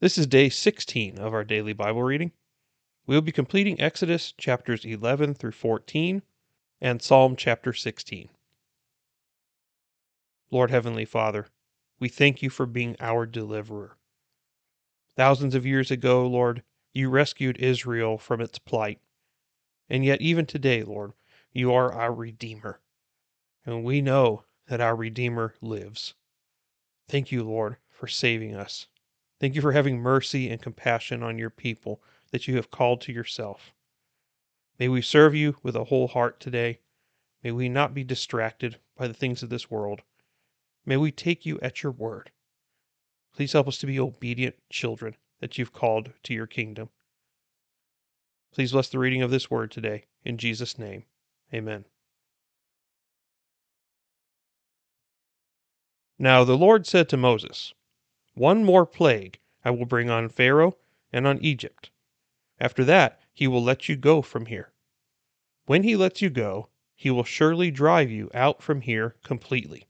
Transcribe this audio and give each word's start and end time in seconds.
This 0.00 0.18
is 0.18 0.26
day 0.26 0.48
16 0.48 1.18
of 1.20 1.32
our 1.32 1.44
daily 1.44 1.72
Bible 1.72 2.02
reading. 2.02 2.32
We 3.06 3.14
will 3.14 3.22
be 3.22 3.30
completing 3.30 3.80
Exodus 3.80 4.32
chapters 4.32 4.84
11 4.84 5.34
through 5.34 5.52
14 5.52 6.20
and 6.80 7.00
Psalm 7.00 7.36
chapter 7.36 7.72
16. 7.72 8.28
Lord 10.50 10.72
Heavenly 10.72 11.04
Father, 11.04 11.46
we 12.00 12.08
thank 12.08 12.42
you 12.42 12.50
for 12.50 12.66
being 12.66 12.96
our 12.98 13.24
deliverer. 13.24 13.96
Thousands 15.14 15.54
of 15.54 15.64
years 15.64 15.92
ago, 15.92 16.26
Lord, 16.26 16.64
you 16.92 17.08
rescued 17.08 17.56
Israel 17.58 18.18
from 18.18 18.40
its 18.40 18.58
plight. 18.58 19.00
And 19.88 20.04
yet, 20.04 20.20
even 20.20 20.44
today, 20.44 20.82
Lord, 20.82 21.12
you 21.52 21.72
are 21.72 21.92
our 21.92 22.12
Redeemer. 22.12 22.80
And 23.64 23.84
we 23.84 24.02
know 24.02 24.44
that 24.66 24.80
our 24.80 24.96
Redeemer 24.96 25.54
lives. 25.60 26.14
Thank 27.06 27.30
you, 27.30 27.44
Lord, 27.44 27.76
for 27.88 28.08
saving 28.08 28.56
us. 28.56 28.88
Thank 29.44 29.56
you 29.56 29.60
for 29.60 29.72
having 29.72 30.00
mercy 30.00 30.48
and 30.48 30.62
compassion 30.62 31.22
on 31.22 31.36
your 31.36 31.50
people 31.50 32.00
that 32.30 32.48
you 32.48 32.56
have 32.56 32.70
called 32.70 33.02
to 33.02 33.12
yourself. 33.12 33.74
May 34.78 34.88
we 34.88 35.02
serve 35.02 35.34
you 35.34 35.58
with 35.62 35.76
a 35.76 35.84
whole 35.84 36.08
heart 36.08 36.40
today. 36.40 36.78
May 37.42 37.52
we 37.52 37.68
not 37.68 37.92
be 37.92 38.04
distracted 38.04 38.78
by 38.96 39.06
the 39.06 39.12
things 39.12 39.42
of 39.42 39.50
this 39.50 39.70
world. 39.70 40.00
May 40.86 40.96
we 40.96 41.12
take 41.12 41.44
you 41.44 41.60
at 41.60 41.82
your 41.82 41.92
word. 41.92 42.30
Please 43.34 43.52
help 43.52 43.68
us 43.68 43.76
to 43.80 43.86
be 43.86 44.00
obedient 44.00 44.54
children 44.70 45.14
that 45.40 45.58
you've 45.58 45.74
called 45.74 46.14
to 46.22 46.32
your 46.32 46.46
kingdom. 46.46 46.88
Please 48.50 48.72
bless 48.72 48.88
the 48.88 48.98
reading 48.98 49.20
of 49.20 49.30
this 49.30 49.50
word 49.50 49.70
today. 49.70 50.06
In 50.24 50.38
Jesus' 50.38 50.78
name, 50.78 51.04
amen. 51.52 51.84
Now 56.18 56.44
the 56.44 56.56
Lord 56.56 56.86
said 56.86 57.10
to 57.10 57.18
Moses, 57.18 57.74
One 58.34 58.64
more 58.64 58.84
plague 58.84 59.38
I 59.64 59.70
will 59.70 59.86
bring 59.86 60.10
on 60.10 60.28
Pharaoh 60.28 60.76
and 61.12 61.26
on 61.26 61.38
Egypt. 61.38 61.90
After 62.58 62.84
that, 62.84 63.20
he 63.32 63.46
will 63.46 63.62
let 63.62 63.88
you 63.88 63.96
go 63.96 64.22
from 64.22 64.46
here. 64.46 64.72
When 65.66 65.84
he 65.84 65.96
lets 65.96 66.20
you 66.20 66.30
go, 66.30 66.68
he 66.96 67.10
will 67.10 67.24
surely 67.24 67.70
drive 67.70 68.10
you 68.10 68.30
out 68.34 68.62
from 68.62 68.80
here 68.80 69.16
completely. 69.22 69.86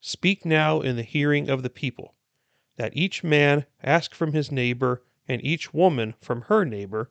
Speak 0.00 0.44
now 0.44 0.80
in 0.80 0.96
the 0.96 1.02
hearing 1.02 1.48
of 1.48 1.62
the 1.62 1.70
people, 1.70 2.14
that 2.76 2.96
each 2.96 3.24
man 3.24 3.66
ask 3.82 4.14
from 4.14 4.32
his 4.32 4.52
neighbor 4.52 5.02
and 5.28 5.44
each 5.44 5.72
woman 5.72 6.14
from 6.20 6.42
her 6.42 6.64
neighbor 6.64 7.10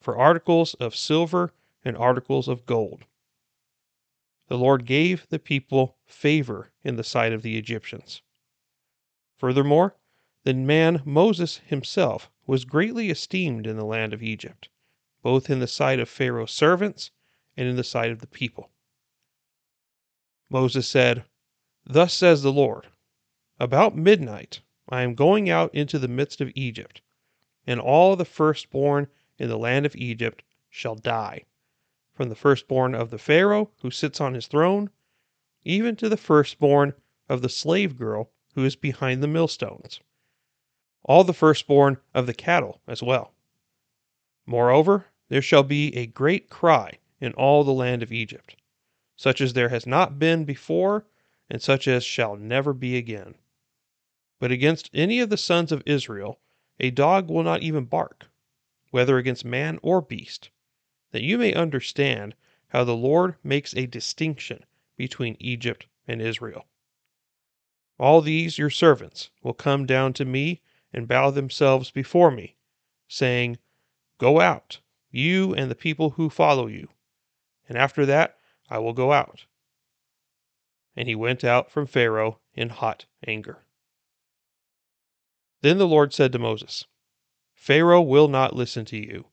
for 0.00 0.16
articles 0.16 0.74
of 0.74 0.96
silver 0.96 1.52
and 1.84 1.96
articles 1.96 2.48
of 2.48 2.66
gold. 2.66 3.04
The 4.48 4.58
Lord 4.58 4.84
gave 4.84 5.26
the 5.28 5.38
people 5.38 5.96
favor 6.06 6.70
in 6.82 6.96
the 6.96 7.04
sight 7.04 7.32
of 7.32 7.42
the 7.42 7.56
Egyptians. 7.56 8.22
Furthermore, 9.40 9.96
the 10.44 10.52
man 10.52 11.00
Moses 11.06 11.62
himself 11.64 12.30
was 12.46 12.66
greatly 12.66 13.08
esteemed 13.08 13.66
in 13.66 13.78
the 13.78 13.86
land 13.86 14.12
of 14.12 14.22
Egypt, 14.22 14.68
both 15.22 15.48
in 15.48 15.60
the 15.60 15.66
sight 15.66 15.98
of 15.98 16.10
Pharaoh's 16.10 16.50
servants 16.50 17.10
and 17.56 17.66
in 17.66 17.74
the 17.76 17.82
sight 17.82 18.10
of 18.10 18.18
the 18.18 18.26
people. 18.26 18.68
Moses 20.50 20.86
said, 20.86 21.24
Thus 21.86 22.12
says 22.12 22.42
the 22.42 22.52
Lord, 22.52 22.88
About 23.58 23.96
midnight 23.96 24.60
I 24.90 25.00
am 25.00 25.14
going 25.14 25.48
out 25.48 25.74
into 25.74 25.98
the 25.98 26.06
midst 26.06 26.42
of 26.42 26.52
Egypt, 26.54 27.00
and 27.66 27.80
all 27.80 28.16
the 28.16 28.26
firstborn 28.26 29.08
in 29.38 29.48
the 29.48 29.56
land 29.56 29.86
of 29.86 29.96
Egypt 29.96 30.42
shall 30.68 30.96
die, 30.96 31.46
from 32.12 32.28
the 32.28 32.34
firstborn 32.34 32.94
of 32.94 33.08
the 33.08 33.16
Pharaoh 33.18 33.70
who 33.80 33.90
sits 33.90 34.20
on 34.20 34.34
his 34.34 34.48
throne, 34.48 34.90
even 35.64 35.96
to 35.96 36.10
the 36.10 36.18
firstborn 36.18 36.92
of 37.26 37.40
the 37.40 37.48
slave 37.48 37.96
girl 37.96 38.30
who 38.54 38.64
is 38.64 38.76
behind 38.76 39.22
the 39.22 39.28
millstones, 39.28 40.00
all 41.04 41.24
the 41.24 41.32
firstborn 41.32 41.98
of 42.14 42.26
the 42.26 42.34
cattle 42.34 42.80
as 42.86 43.02
well. 43.02 43.32
Moreover, 44.46 45.06
there 45.28 45.42
shall 45.42 45.62
be 45.62 45.94
a 45.96 46.06
great 46.06 46.50
cry 46.50 46.98
in 47.20 47.32
all 47.34 47.62
the 47.62 47.72
land 47.72 48.02
of 48.02 48.12
Egypt, 48.12 48.56
such 49.16 49.40
as 49.40 49.52
there 49.52 49.68
has 49.68 49.86
not 49.86 50.18
been 50.18 50.44
before, 50.44 51.06
and 51.48 51.62
such 51.62 51.86
as 51.86 52.02
shall 52.04 52.36
never 52.36 52.72
be 52.72 52.96
again. 52.96 53.36
But 54.38 54.50
against 54.50 54.90
any 54.92 55.20
of 55.20 55.30
the 55.30 55.36
sons 55.36 55.70
of 55.70 55.82
Israel 55.86 56.40
a 56.80 56.90
dog 56.90 57.28
will 57.28 57.42
not 57.42 57.62
even 57.62 57.84
bark, 57.84 58.30
whether 58.90 59.18
against 59.18 59.44
man 59.44 59.78
or 59.82 60.00
beast, 60.00 60.50
that 61.12 61.22
you 61.22 61.38
may 61.38 61.52
understand 61.54 62.34
how 62.68 62.84
the 62.84 62.96
Lord 62.96 63.36
makes 63.44 63.74
a 63.74 63.86
distinction 63.86 64.64
between 64.96 65.36
Egypt 65.38 65.86
and 66.08 66.20
Israel. 66.22 66.66
All 68.00 68.22
these 68.22 68.56
your 68.56 68.70
servants 68.70 69.28
will 69.42 69.52
come 69.52 69.84
down 69.84 70.14
to 70.14 70.24
me 70.24 70.62
and 70.90 71.06
bow 71.06 71.30
themselves 71.30 71.90
before 71.90 72.30
me, 72.30 72.56
saying, 73.06 73.58
Go 74.16 74.40
out, 74.40 74.80
you 75.10 75.54
and 75.54 75.70
the 75.70 75.74
people 75.74 76.12
who 76.12 76.30
follow 76.30 76.66
you, 76.66 76.88
and 77.68 77.76
after 77.76 78.06
that 78.06 78.38
I 78.70 78.78
will 78.78 78.94
go 78.94 79.12
out. 79.12 79.44
And 80.96 81.08
he 81.08 81.14
went 81.14 81.44
out 81.44 81.70
from 81.70 81.86
Pharaoh 81.86 82.40
in 82.54 82.70
hot 82.70 83.04
anger. 83.26 83.66
Then 85.60 85.76
the 85.76 85.86
Lord 85.86 86.14
said 86.14 86.32
to 86.32 86.38
Moses, 86.38 86.86
Pharaoh 87.52 88.00
will 88.00 88.28
not 88.28 88.56
listen 88.56 88.86
to 88.86 88.96
you, 88.96 89.26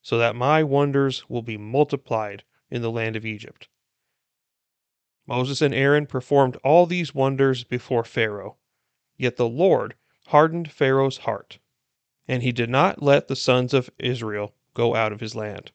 so 0.00 0.16
that 0.16 0.34
my 0.34 0.62
wonders 0.62 1.28
will 1.28 1.42
be 1.42 1.58
multiplied 1.58 2.42
in 2.70 2.80
the 2.80 2.90
land 2.90 3.16
of 3.16 3.26
Egypt. 3.26 3.68
Moses 5.26 5.62
and 5.62 5.74
Aaron 5.74 6.06
performed 6.06 6.56
all 6.56 6.86
these 6.86 7.14
wonders 7.14 7.64
before 7.64 8.04
Pharaoh, 8.04 8.58
yet 9.16 9.36
the 9.36 9.48
Lord 9.48 9.94
hardened 10.26 10.70
Pharaoh's 10.70 11.18
heart, 11.18 11.58
and 12.28 12.42
he 12.42 12.52
did 12.52 12.68
not 12.68 13.02
let 13.02 13.28
the 13.28 13.36
sons 13.36 13.72
of 13.72 13.90
Israel 13.98 14.54
go 14.74 14.94
out 14.94 15.12
of 15.12 15.20
his 15.20 15.34
land. 15.34 15.72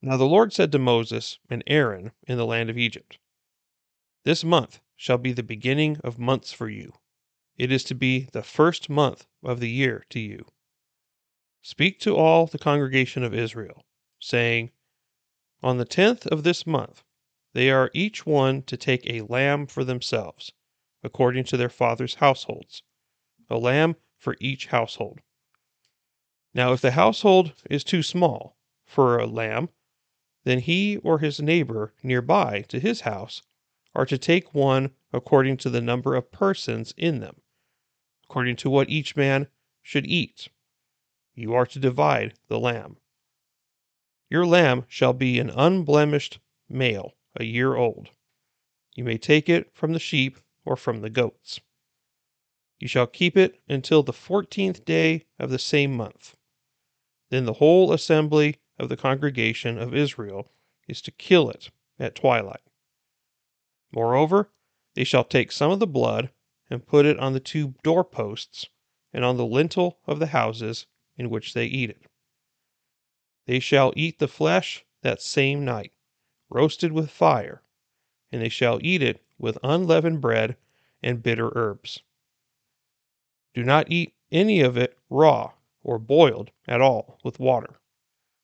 Now 0.00 0.16
the 0.16 0.24
Lord 0.26 0.52
said 0.52 0.72
to 0.72 0.78
Moses 0.80 1.38
and 1.48 1.62
Aaron 1.68 2.10
in 2.26 2.36
the 2.36 2.46
land 2.46 2.68
of 2.68 2.78
Egypt, 2.78 3.18
This 4.24 4.42
month 4.42 4.80
shall 4.96 5.18
be 5.18 5.32
the 5.32 5.44
beginning 5.44 5.98
of 5.98 6.18
months 6.18 6.52
for 6.52 6.68
you. 6.68 6.94
It 7.56 7.70
is 7.70 7.84
to 7.84 7.94
be 7.94 8.28
the 8.32 8.42
first 8.42 8.90
month 8.90 9.26
of 9.44 9.60
the 9.60 9.70
year 9.70 10.04
to 10.10 10.18
you. 10.18 10.46
Speak 11.60 12.00
to 12.00 12.16
all 12.16 12.46
the 12.46 12.58
congregation 12.58 13.22
of 13.22 13.32
Israel, 13.32 13.84
saying, 14.18 14.72
On 15.62 15.78
the 15.78 15.84
tenth 15.84 16.26
of 16.26 16.42
this 16.42 16.66
month 16.66 17.04
they 17.52 17.70
are 17.70 17.90
each 17.92 18.24
one 18.24 18.62
to 18.62 18.76
take 18.76 19.08
a 19.08 19.22
lamb 19.22 19.66
for 19.66 19.84
themselves, 19.84 20.52
according 21.02 21.44
to 21.44 21.56
their 21.56 21.68
fathers' 21.68 22.14
households, 22.16 22.82
a 23.50 23.58
lamb 23.58 23.96
for 24.16 24.36
each 24.40 24.66
household. 24.66 25.20
Now, 26.54 26.72
if 26.72 26.80
the 26.80 26.92
household 26.92 27.54
is 27.68 27.84
too 27.84 28.02
small 28.02 28.56
for 28.84 29.18
a 29.18 29.26
lamb, 29.26 29.68
then 30.44 30.60
he 30.60 30.96
or 30.98 31.18
his 31.18 31.40
neighbor 31.40 31.94
nearby 32.02 32.62
to 32.68 32.80
his 32.80 33.02
house 33.02 33.42
are 33.94 34.06
to 34.06 34.18
take 34.18 34.54
one 34.54 34.90
according 35.12 35.56
to 35.58 35.70
the 35.70 35.80
number 35.80 36.14
of 36.14 36.32
persons 36.32 36.94
in 36.96 37.20
them, 37.20 37.42
according 38.24 38.56
to 38.56 38.70
what 38.70 38.88
each 38.88 39.16
man 39.16 39.46
should 39.82 40.06
eat. 40.06 40.48
You 41.34 41.54
are 41.54 41.66
to 41.66 41.78
divide 41.78 42.34
the 42.48 42.58
lamb. 42.58 42.96
Your 44.30 44.46
lamb 44.46 44.84
shall 44.88 45.12
be 45.12 45.38
an 45.38 45.50
unblemished 45.50 46.38
male, 46.68 47.14
a 47.36 47.44
year 47.44 47.74
old. 47.74 48.10
You 48.94 49.04
may 49.04 49.18
take 49.18 49.48
it 49.48 49.74
from 49.74 49.92
the 49.92 49.98
sheep 49.98 50.38
or 50.64 50.76
from 50.76 51.00
the 51.00 51.10
goats. 51.10 51.60
You 52.78 52.88
shall 52.88 53.06
keep 53.06 53.36
it 53.36 53.60
until 53.68 54.02
the 54.02 54.12
fourteenth 54.12 54.84
day 54.84 55.26
of 55.38 55.50
the 55.50 55.58
same 55.58 55.96
month. 55.96 56.36
Then 57.30 57.46
the 57.46 57.54
whole 57.54 57.92
assembly 57.92 58.56
of 58.78 58.88
the 58.88 58.96
congregation 58.96 59.78
of 59.78 59.94
Israel 59.94 60.50
is 60.88 61.00
to 61.02 61.10
kill 61.10 61.48
it 61.48 61.70
at 61.98 62.14
twilight. 62.14 62.60
Moreover, 63.92 64.50
they 64.94 65.04
shall 65.04 65.24
take 65.24 65.52
some 65.52 65.70
of 65.70 65.78
the 65.78 65.86
blood 65.86 66.30
and 66.68 66.86
put 66.86 67.06
it 67.06 67.18
on 67.18 67.32
the 67.32 67.40
two 67.40 67.74
doorposts 67.82 68.66
and 69.12 69.24
on 69.24 69.36
the 69.36 69.46
lintel 69.46 69.98
of 70.06 70.18
the 70.18 70.28
houses 70.28 70.86
in 71.16 71.30
which 71.30 71.54
they 71.54 71.66
eat 71.66 71.90
it. 71.90 72.02
They 73.46 73.60
shall 73.60 73.92
eat 73.96 74.18
the 74.18 74.28
flesh 74.28 74.84
that 75.02 75.20
same 75.20 75.64
night, 75.64 75.92
roasted 76.54 76.92
with 76.92 77.10
fire, 77.10 77.62
and 78.30 78.42
they 78.42 78.48
shall 78.48 78.78
eat 78.82 79.02
it 79.02 79.24
with 79.38 79.58
unleavened 79.62 80.20
bread 80.20 80.56
and 81.02 81.22
bitter 81.22 81.50
herbs. 81.54 82.02
Do 83.54 83.64
not 83.64 83.90
eat 83.90 84.14
any 84.30 84.60
of 84.60 84.76
it 84.76 84.98
raw 85.10 85.52
or 85.82 85.98
boiled 85.98 86.50
at 86.66 86.80
all 86.80 87.18
with 87.24 87.40
water, 87.40 87.80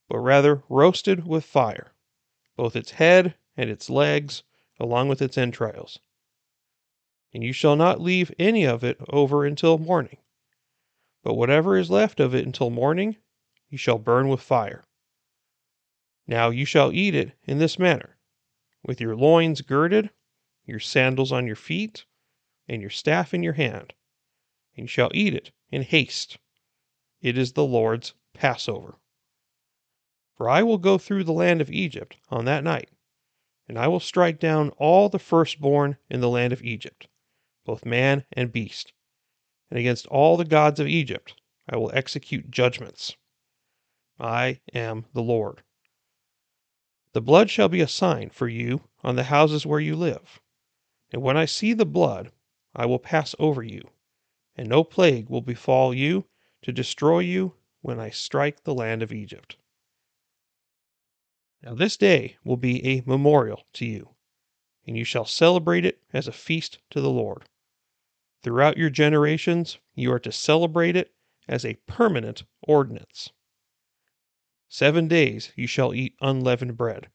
but 0.08 0.18
rather 0.18 0.62
roasted 0.68 1.26
with 1.26 1.44
fire, 1.44 1.92
both 2.56 2.76
its 2.76 2.92
head 2.92 3.34
and 3.56 3.70
its 3.70 3.88
legs, 3.88 4.42
along 4.80 5.08
with 5.08 5.22
its 5.22 5.38
entrails. 5.38 5.98
And 7.32 7.44
you 7.44 7.52
shall 7.52 7.76
not 7.76 8.00
leave 8.00 8.32
any 8.38 8.64
of 8.64 8.82
it 8.82 8.98
over 9.08 9.44
until 9.44 9.78
morning, 9.78 10.18
but 11.22 11.34
whatever 11.34 11.76
is 11.76 11.90
left 11.90 12.20
of 12.20 12.34
it 12.34 12.46
until 12.46 12.70
morning, 12.70 13.16
you 13.68 13.78
shall 13.78 13.98
burn 13.98 14.28
with 14.28 14.40
fire. 14.40 14.84
Now 16.28 16.50
you 16.50 16.64
shall 16.64 16.92
eat 16.92 17.16
it 17.16 17.32
in 17.42 17.58
this 17.58 17.78
manner 17.78 18.18
with 18.84 19.00
your 19.00 19.16
loins 19.16 19.62
girded, 19.62 20.10
your 20.64 20.78
sandals 20.78 21.32
on 21.32 21.48
your 21.48 21.56
feet, 21.56 22.04
and 22.68 22.80
your 22.80 22.90
staff 22.90 23.34
in 23.34 23.42
your 23.42 23.54
hand 23.54 23.94
and 24.78 24.84
you 24.84 24.88
shall 24.88 25.10
eat 25.12 25.34
it 25.34 25.50
in 25.72 25.82
haste. 25.82 26.38
It 27.20 27.36
is 27.36 27.52
the 27.52 27.64
Lord's 27.64 28.14
Passover. 28.32 29.00
For 30.36 30.48
I 30.48 30.62
will 30.62 30.78
go 30.78 30.98
through 30.98 31.24
the 31.24 31.32
land 31.32 31.60
of 31.60 31.68
Egypt 31.68 32.16
on 32.28 32.44
that 32.44 32.62
night, 32.62 32.90
and 33.66 33.76
I 33.76 33.88
will 33.88 33.98
strike 33.98 34.38
down 34.38 34.70
all 34.78 35.08
the 35.08 35.18
firstborn 35.18 35.96
in 36.08 36.20
the 36.20 36.28
land 36.28 36.52
of 36.52 36.62
Egypt, 36.62 37.08
both 37.64 37.84
man 37.84 38.24
and 38.32 38.52
beast, 38.52 38.92
and 39.68 39.80
against 39.80 40.06
all 40.06 40.36
the 40.36 40.44
gods 40.44 40.78
of 40.78 40.86
Egypt 40.86 41.34
I 41.68 41.76
will 41.76 41.90
execute 41.92 42.52
judgments. 42.52 43.16
I 44.20 44.60
am 44.72 45.06
the 45.12 45.22
Lord. 45.22 45.64
The 47.18 47.22
blood 47.22 47.50
shall 47.50 47.68
be 47.68 47.80
a 47.80 47.88
sign 47.88 48.30
for 48.30 48.46
you 48.46 48.88
on 49.02 49.16
the 49.16 49.24
houses 49.24 49.66
where 49.66 49.80
you 49.80 49.96
live. 49.96 50.40
And 51.10 51.20
when 51.20 51.36
I 51.36 51.46
see 51.46 51.72
the 51.72 51.84
blood, 51.84 52.30
I 52.76 52.86
will 52.86 53.00
pass 53.00 53.34
over 53.40 53.60
you, 53.60 53.90
and 54.54 54.68
no 54.68 54.84
plague 54.84 55.28
will 55.28 55.40
befall 55.40 55.92
you 55.92 56.26
to 56.62 56.70
destroy 56.70 57.18
you 57.18 57.56
when 57.80 57.98
I 57.98 58.10
strike 58.10 58.62
the 58.62 58.72
land 58.72 59.02
of 59.02 59.12
Egypt. 59.12 59.56
Now 61.60 61.74
this 61.74 61.96
day 61.96 62.36
will 62.44 62.56
be 62.56 62.86
a 62.86 63.02
memorial 63.04 63.66
to 63.72 63.84
you, 63.84 64.10
and 64.86 64.96
you 64.96 65.02
shall 65.02 65.24
celebrate 65.24 65.84
it 65.84 66.00
as 66.12 66.28
a 66.28 66.32
feast 66.32 66.78
to 66.90 67.00
the 67.00 67.10
Lord. 67.10 67.48
Throughout 68.44 68.76
your 68.76 68.90
generations, 68.90 69.80
you 69.96 70.12
are 70.12 70.20
to 70.20 70.30
celebrate 70.30 70.94
it 70.94 71.12
as 71.48 71.64
a 71.64 71.80
permanent 71.88 72.44
ordinance. 72.62 73.32
Seven 74.70 75.08
days 75.08 75.50
you 75.56 75.66
shall 75.66 75.94
eat 75.94 76.14
unleavened 76.20 76.76
bread. 76.76 77.10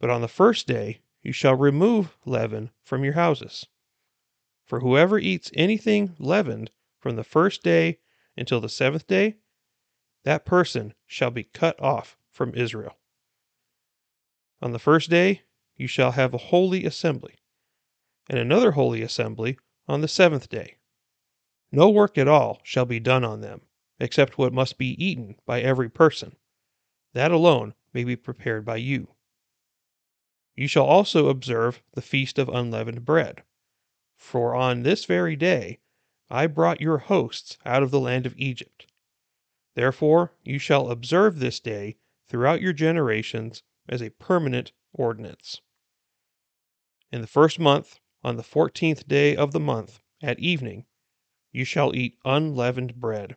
But 0.00 0.08
on 0.08 0.22
the 0.22 0.26
first 0.26 0.66
day 0.66 1.02
you 1.22 1.30
shall 1.30 1.54
remove 1.54 2.16
leaven 2.24 2.70
from 2.82 3.04
your 3.04 3.12
houses. 3.12 3.66
For 4.64 4.80
whoever 4.80 5.18
eats 5.18 5.50
anything 5.52 6.16
leavened 6.18 6.70
from 6.98 7.16
the 7.16 7.24
first 7.24 7.62
day 7.62 7.98
until 8.38 8.58
the 8.58 8.70
seventh 8.70 9.06
day, 9.06 9.36
that 10.24 10.46
person 10.46 10.94
shall 11.06 11.30
be 11.30 11.44
cut 11.44 11.78
off 11.78 12.16
from 12.30 12.54
Israel. 12.54 12.98
On 14.62 14.72
the 14.72 14.78
first 14.78 15.10
day 15.10 15.42
you 15.76 15.86
shall 15.86 16.12
have 16.12 16.32
a 16.32 16.38
holy 16.38 16.86
assembly, 16.86 17.34
and 18.30 18.38
another 18.38 18.72
holy 18.72 19.02
assembly 19.02 19.58
on 19.86 20.00
the 20.00 20.08
seventh 20.08 20.48
day. 20.48 20.78
No 21.70 21.90
work 21.90 22.16
at 22.16 22.28
all 22.28 22.60
shall 22.64 22.86
be 22.86 22.98
done 22.98 23.24
on 23.24 23.42
them, 23.42 23.60
except 24.00 24.38
what 24.38 24.54
must 24.54 24.78
be 24.78 25.04
eaten 25.04 25.36
by 25.44 25.60
every 25.60 25.90
person 25.90 26.36
that 27.12 27.30
alone 27.30 27.74
may 27.92 28.04
be 28.04 28.16
prepared 28.16 28.64
by 28.64 28.76
you. 28.76 29.08
You 30.54 30.66
shall 30.66 30.84
also 30.84 31.28
observe 31.28 31.82
the 31.92 32.02
feast 32.02 32.38
of 32.38 32.48
unleavened 32.48 33.04
bread. 33.04 33.42
For 34.16 34.54
on 34.54 34.82
this 34.82 35.04
very 35.04 35.36
day 35.36 35.80
I 36.30 36.46
brought 36.46 36.80
your 36.80 36.98
hosts 36.98 37.58
out 37.64 37.82
of 37.82 37.90
the 37.90 38.00
land 38.00 38.26
of 38.26 38.36
Egypt. 38.36 38.86
Therefore 39.74 40.32
you 40.42 40.58
shall 40.58 40.90
observe 40.90 41.38
this 41.38 41.60
day 41.60 41.96
throughout 42.28 42.60
your 42.60 42.72
generations 42.72 43.62
as 43.88 44.02
a 44.02 44.10
permanent 44.10 44.72
ordinance. 44.92 45.60
In 47.10 47.20
the 47.20 47.26
first 47.26 47.58
month, 47.58 47.98
on 48.24 48.36
the 48.36 48.42
fourteenth 48.42 49.08
day 49.08 49.34
of 49.36 49.52
the 49.52 49.60
month, 49.60 50.00
at 50.22 50.38
evening, 50.38 50.86
you 51.50 51.64
shall 51.64 51.94
eat 51.94 52.16
unleavened 52.24 52.94
bread, 52.94 53.36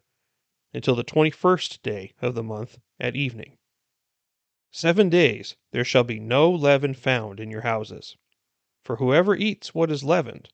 until 0.74 0.95
the 0.95 1.04
twenty 1.04 1.31
first 1.31 1.81
day 1.81 2.13
of 2.22 2.36
the 2.36 2.44
month 2.44 2.77
at 3.00 3.16
evening. 3.16 3.57
Seven 4.77 5.07
days 5.07 5.56
there 5.72 5.86
shall 5.86 6.04
be 6.04 6.19
no 6.19 6.51
leaven 6.51 6.94
found 6.94 7.39
in 7.39 7.50
your 7.50 7.62
houses. 7.62 8.18
For 8.83 8.98
whoever 8.98 9.33
eats 9.33 9.74
what 9.74 9.89
is 9.89 10.04
leavened, 10.04 10.50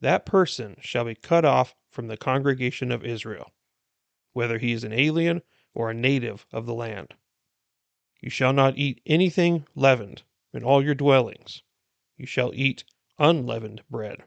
that 0.00 0.24
person 0.24 0.76
shall 0.80 1.04
be 1.04 1.16
cut 1.16 1.44
off 1.44 1.74
from 1.90 2.06
the 2.06 2.16
congregation 2.16 2.92
of 2.92 3.04
Israel, 3.04 3.52
whether 4.34 4.58
he 4.58 4.70
is 4.70 4.84
an 4.84 4.92
alien 4.92 5.42
or 5.74 5.90
a 5.90 5.94
native 5.94 6.46
of 6.52 6.64
the 6.66 6.74
land. 6.74 7.14
You 8.20 8.30
shall 8.30 8.52
not 8.52 8.78
eat 8.78 9.02
anything 9.04 9.66
leavened 9.74 10.22
in 10.52 10.62
all 10.62 10.80
your 10.80 10.94
dwellings. 10.94 11.64
You 12.16 12.24
shall 12.26 12.54
eat 12.54 12.84
unleavened 13.18 13.82
bread. 13.90 14.22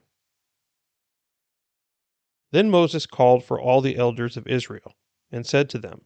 Then 2.50 2.70
Moses 2.70 3.06
called 3.06 3.42
for 3.42 3.58
all 3.58 3.80
the 3.80 3.96
elders 3.96 4.36
of 4.36 4.46
Israel, 4.46 4.98
and 5.32 5.46
said 5.46 5.70
to 5.70 5.78
them, 5.78 6.04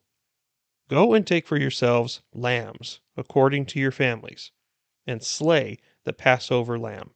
Go 0.88 1.14
and 1.14 1.26
take 1.26 1.46
for 1.46 1.56
yourselves 1.56 2.20
lambs 2.32 3.00
according 3.16 3.64
to 3.66 3.80
your 3.80 3.90
families, 3.90 4.52
and 5.06 5.22
slay 5.22 5.78
the 6.04 6.12
Passover 6.12 6.78
lamb. 6.78 7.14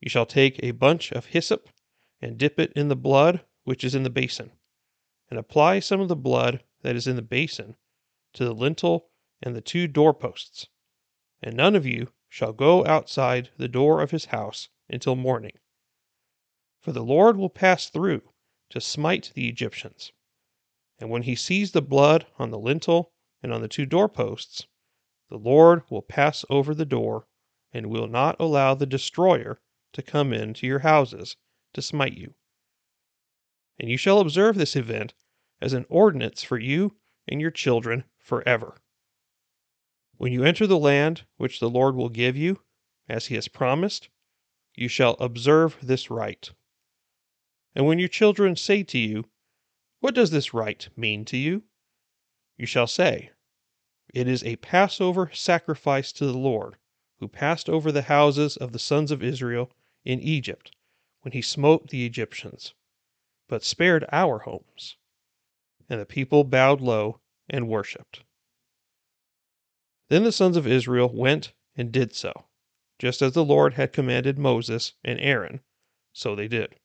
You 0.00 0.08
shall 0.08 0.26
take 0.26 0.62
a 0.62 0.70
bunch 0.70 1.10
of 1.10 1.26
hyssop 1.26 1.68
and 2.20 2.38
dip 2.38 2.60
it 2.60 2.72
in 2.74 2.86
the 2.86 2.94
blood 2.94 3.44
which 3.64 3.82
is 3.82 3.96
in 3.96 4.04
the 4.04 4.10
basin, 4.10 4.52
and 5.28 5.38
apply 5.38 5.80
some 5.80 6.00
of 6.00 6.08
the 6.08 6.14
blood 6.14 6.62
that 6.82 6.94
is 6.94 7.08
in 7.08 7.16
the 7.16 7.22
basin 7.22 7.76
to 8.34 8.44
the 8.44 8.54
lintel 8.54 9.10
and 9.42 9.56
the 9.56 9.60
two 9.60 9.88
doorposts. 9.88 10.68
And 11.42 11.56
none 11.56 11.74
of 11.74 11.86
you 11.86 12.12
shall 12.28 12.52
go 12.52 12.86
outside 12.86 13.50
the 13.56 13.68
door 13.68 14.00
of 14.00 14.12
his 14.12 14.26
house 14.26 14.68
until 14.88 15.16
morning. 15.16 15.58
For 16.80 16.92
the 16.92 17.04
Lord 17.04 17.36
will 17.36 17.50
pass 17.50 17.90
through 17.90 18.32
to 18.68 18.80
smite 18.80 19.32
the 19.34 19.48
Egyptians 19.48 20.12
and 21.00 21.08
when 21.08 21.22
he 21.22 21.34
sees 21.34 21.72
the 21.72 21.80
blood 21.80 22.26
on 22.38 22.50
the 22.50 22.58
lintel 22.58 23.10
and 23.42 23.52
on 23.52 23.62
the 23.62 23.68
two 23.68 23.86
doorposts, 23.86 24.66
the 25.30 25.38
Lord 25.38 25.82
will 25.88 26.02
pass 26.02 26.44
over 26.50 26.74
the 26.74 26.84
door 26.84 27.26
and 27.72 27.86
will 27.86 28.06
not 28.06 28.36
allow 28.38 28.74
the 28.74 28.86
destroyer 28.86 29.60
to 29.94 30.02
come 30.02 30.32
into 30.32 30.66
your 30.66 30.80
houses 30.80 31.36
to 31.72 31.80
smite 31.80 32.18
you. 32.18 32.34
And 33.78 33.88
you 33.88 33.96
shall 33.96 34.20
observe 34.20 34.56
this 34.56 34.76
event 34.76 35.14
as 35.60 35.72
an 35.72 35.86
ordinance 35.88 36.42
for 36.42 36.58
you 36.58 36.96
and 37.26 37.40
your 37.40 37.50
children 37.50 38.04
forever. 38.18 38.76
When 40.18 40.32
you 40.32 40.44
enter 40.44 40.66
the 40.66 40.78
land 40.78 41.22
which 41.38 41.60
the 41.60 41.70
Lord 41.70 41.94
will 41.94 42.10
give 42.10 42.36
you, 42.36 42.60
as 43.08 43.26
he 43.26 43.36
has 43.36 43.48
promised, 43.48 44.10
you 44.74 44.88
shall 44.88 45.16
observe 45.18 45.78
this 45.80 46.10
rite. 46.10 46.50
And 47.74 47.86
when 47.86 47.98
your 47.98 48.08
children 48.08 48.54
say 48.54 48.82
to 48.82 48.98
you, 48.98 49.24
what 50.00 50.14
does 50.14 50.30
this 50.30 50.54
rite 50.54 50.88
mean 50.96 51.24
to 51.26 51.36
you? 51.36 51.62
You 52.56 52.66
shall 52.66 52.86
say, 52.86 53.30
It 54.12 54.26
is 54.26 54.42
a 54.42 54.56
Passover 54.56 55.30
sacrifice 55.32 56.10
to 56.12 56.26
the 56.26 56.36
Lord, 56.36 56.76
who 57.18 57.28
passed 57.28 57.68
over 57.68 57.92
the 57.92 58.02
houses 58.02 58.56
of 58.56 58.72
the 58.72 58.78
sons 58.78 59.10
of 59.10 59.22
Israel 59.22 59.70
in 60.04 60.18
Egypt 60.20 60.74
when 61.20 61.32
he 61.32 61.42
smote 61.42 61.88
the 61.88 62.06
Egyptians, 62.06 62.74
but 63.46 63.62
spared 63.62 64.06
our 64.10 64.40
homes. 64.40 64.96
And 65.88 66.00
the 66.00 66.06
people 66.06 66.44
bowed 66.44 66.80
low 66.80 67.20
and 67.48 67.68
worshipped. 67.68 68.24
Then 70.08 70.24
the 70.24 70.32
sons 70.32 70.56
of 70.56 70.66
Israel 70.66 71.12
went 71.12 71.52
and 71.76 71.92
did 71.92 72.14
so, 72.14 72.46
just 72.98 73.20
as 73.20 73.34
the 73.34 73.44
Lord 73.44 73.74
had 73.74 73.92
commanded 73.92 74.38
Moses 74.38 74.94
and 75.04 75.20
Aaron, 75.20 75.60
so 76.12 76.34
they 76.34 76.48
did. 76.48 76.79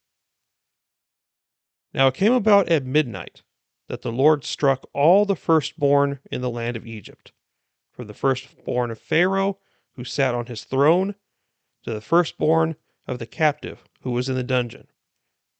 Now 1.96 2.08
it 2.08 2.16
came 2.16 2.34
about 2.34 2.68
at 2.68 2.84
midnight 2.84 3.42
that 3.88 4.02
the 4.02 4.12
Lord 4.12 4.44
struck 4.44 4.84
all 4.92 5.24
the 5.24 5.34
firstborn 5.34 6.20
in 6.30 6.42
the 6.42 6.50
land 6.50 6.76
of 6.76 6.86
Egypt, 6.86 7.32
from 7.94 8.08
the 8.08 8.14
firstborn 8.14 8.92
of 8.92 9.00
Pharaoh 9.00 9.60
who 9.94 10.04
sat 10.04 10.36
on 10.36 10.48
his 10.48 10.66
throne 10.66 11.16
to 11.84 11.94
the 11.94 12.02
firstborn 12.02 12.76
of 13.08 13.18
the 13.18 13.26
captive 13.26 13.86
who 14.02 14.12
was 14.12 14.28
in 14.28 14.36
the 14.36 14.44
dungeon, 14.44 14.90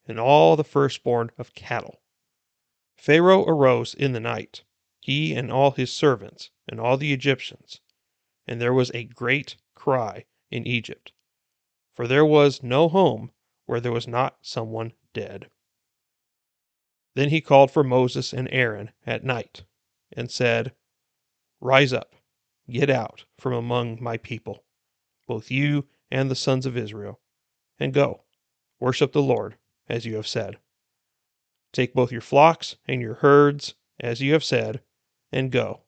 and 0.04 0.20
all 0.20 0.56
the 0.56 0.62
firstborn 0.62 1.30
of 1.38 1.54
cattle. 1.54 2.02
Pharaoh 2.98 3.46
arose 3.46 3.94
in 3.94 4.12
the 4.12 4.20
night, 4.20 4.62
he 5.00 5.34
and 5.34 5.50
all 5.50 5.70
his 5.70 5.90
servants, 5.90 6.50
and 6.68 6.78
all 6.78 6.98
the 6.98 7.14
Egyptians, 7.14 7.80
and 8.46 8.60
there 8.60 8.74
was 8.74 8.90
a 8.92 9.04
great 9.04 9.56
cry 9.74 10.26
in 10.50 10.66
Egypt, 10.66 11.12
for 11.94 12.06
there 12.06 12.26
was 12.26 12.62
no 12.62 12.90
home 12.90 13.32
where 13.64 13.80
there 13.80 13.90
was 13.90 14.06
not 14.06 14.36
someone 14.42 14.92
dead. 15.14 15.50
Then 17.16 17.30
he 17.30 17.40
called 17.40 17.70
for 17.70 17.82
Moses 17.82 18.34
and 18.34 18.46
Aaron 18.52 18.90
at 19.06 19.24
night, 19.24 19.64
and 20.12 20.30
said, 20.30 20.74
Rise 21.62 21.94
up, 21.94 22.14
get 22.68 22.90
out 22.90 23.24
from 23.38 23.54
among 23.54 24.02
my 24.02 24.18
people, 24.18 24.66
both 25.26 25.50
you 25.50 25.88
and 26.10 26.30
the 26.30 26.34
sons 26.34 26.66
of 26.66 26.76
Israel, 26.76 27.22
and 27.80 27.94
go, 27.94 28.24
worship 28.78 29.12
the 29.12 29.22
Lord, 29.22 29.56
as 29.88 30.04
you 30.04 30.14
have 30.16 30.26
said. 30.26 30.58
Take 31.72 31.94
both 31.94 32.12
your 32.12 32.20
flocks 32.20 32.76
and 32.86 33.00
your 33.00 33.14
herds, 33.14 33.76
as 33.98 34.20
you 34.20 34.34
have 34.34 34.44
said, 34.44 34.82
and 35.32 35.50
go, 35.50 35.84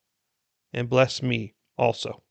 and 0.72 0.88
bless 0.88 1.22
me 1.22 1.52
also. 1.76 2.22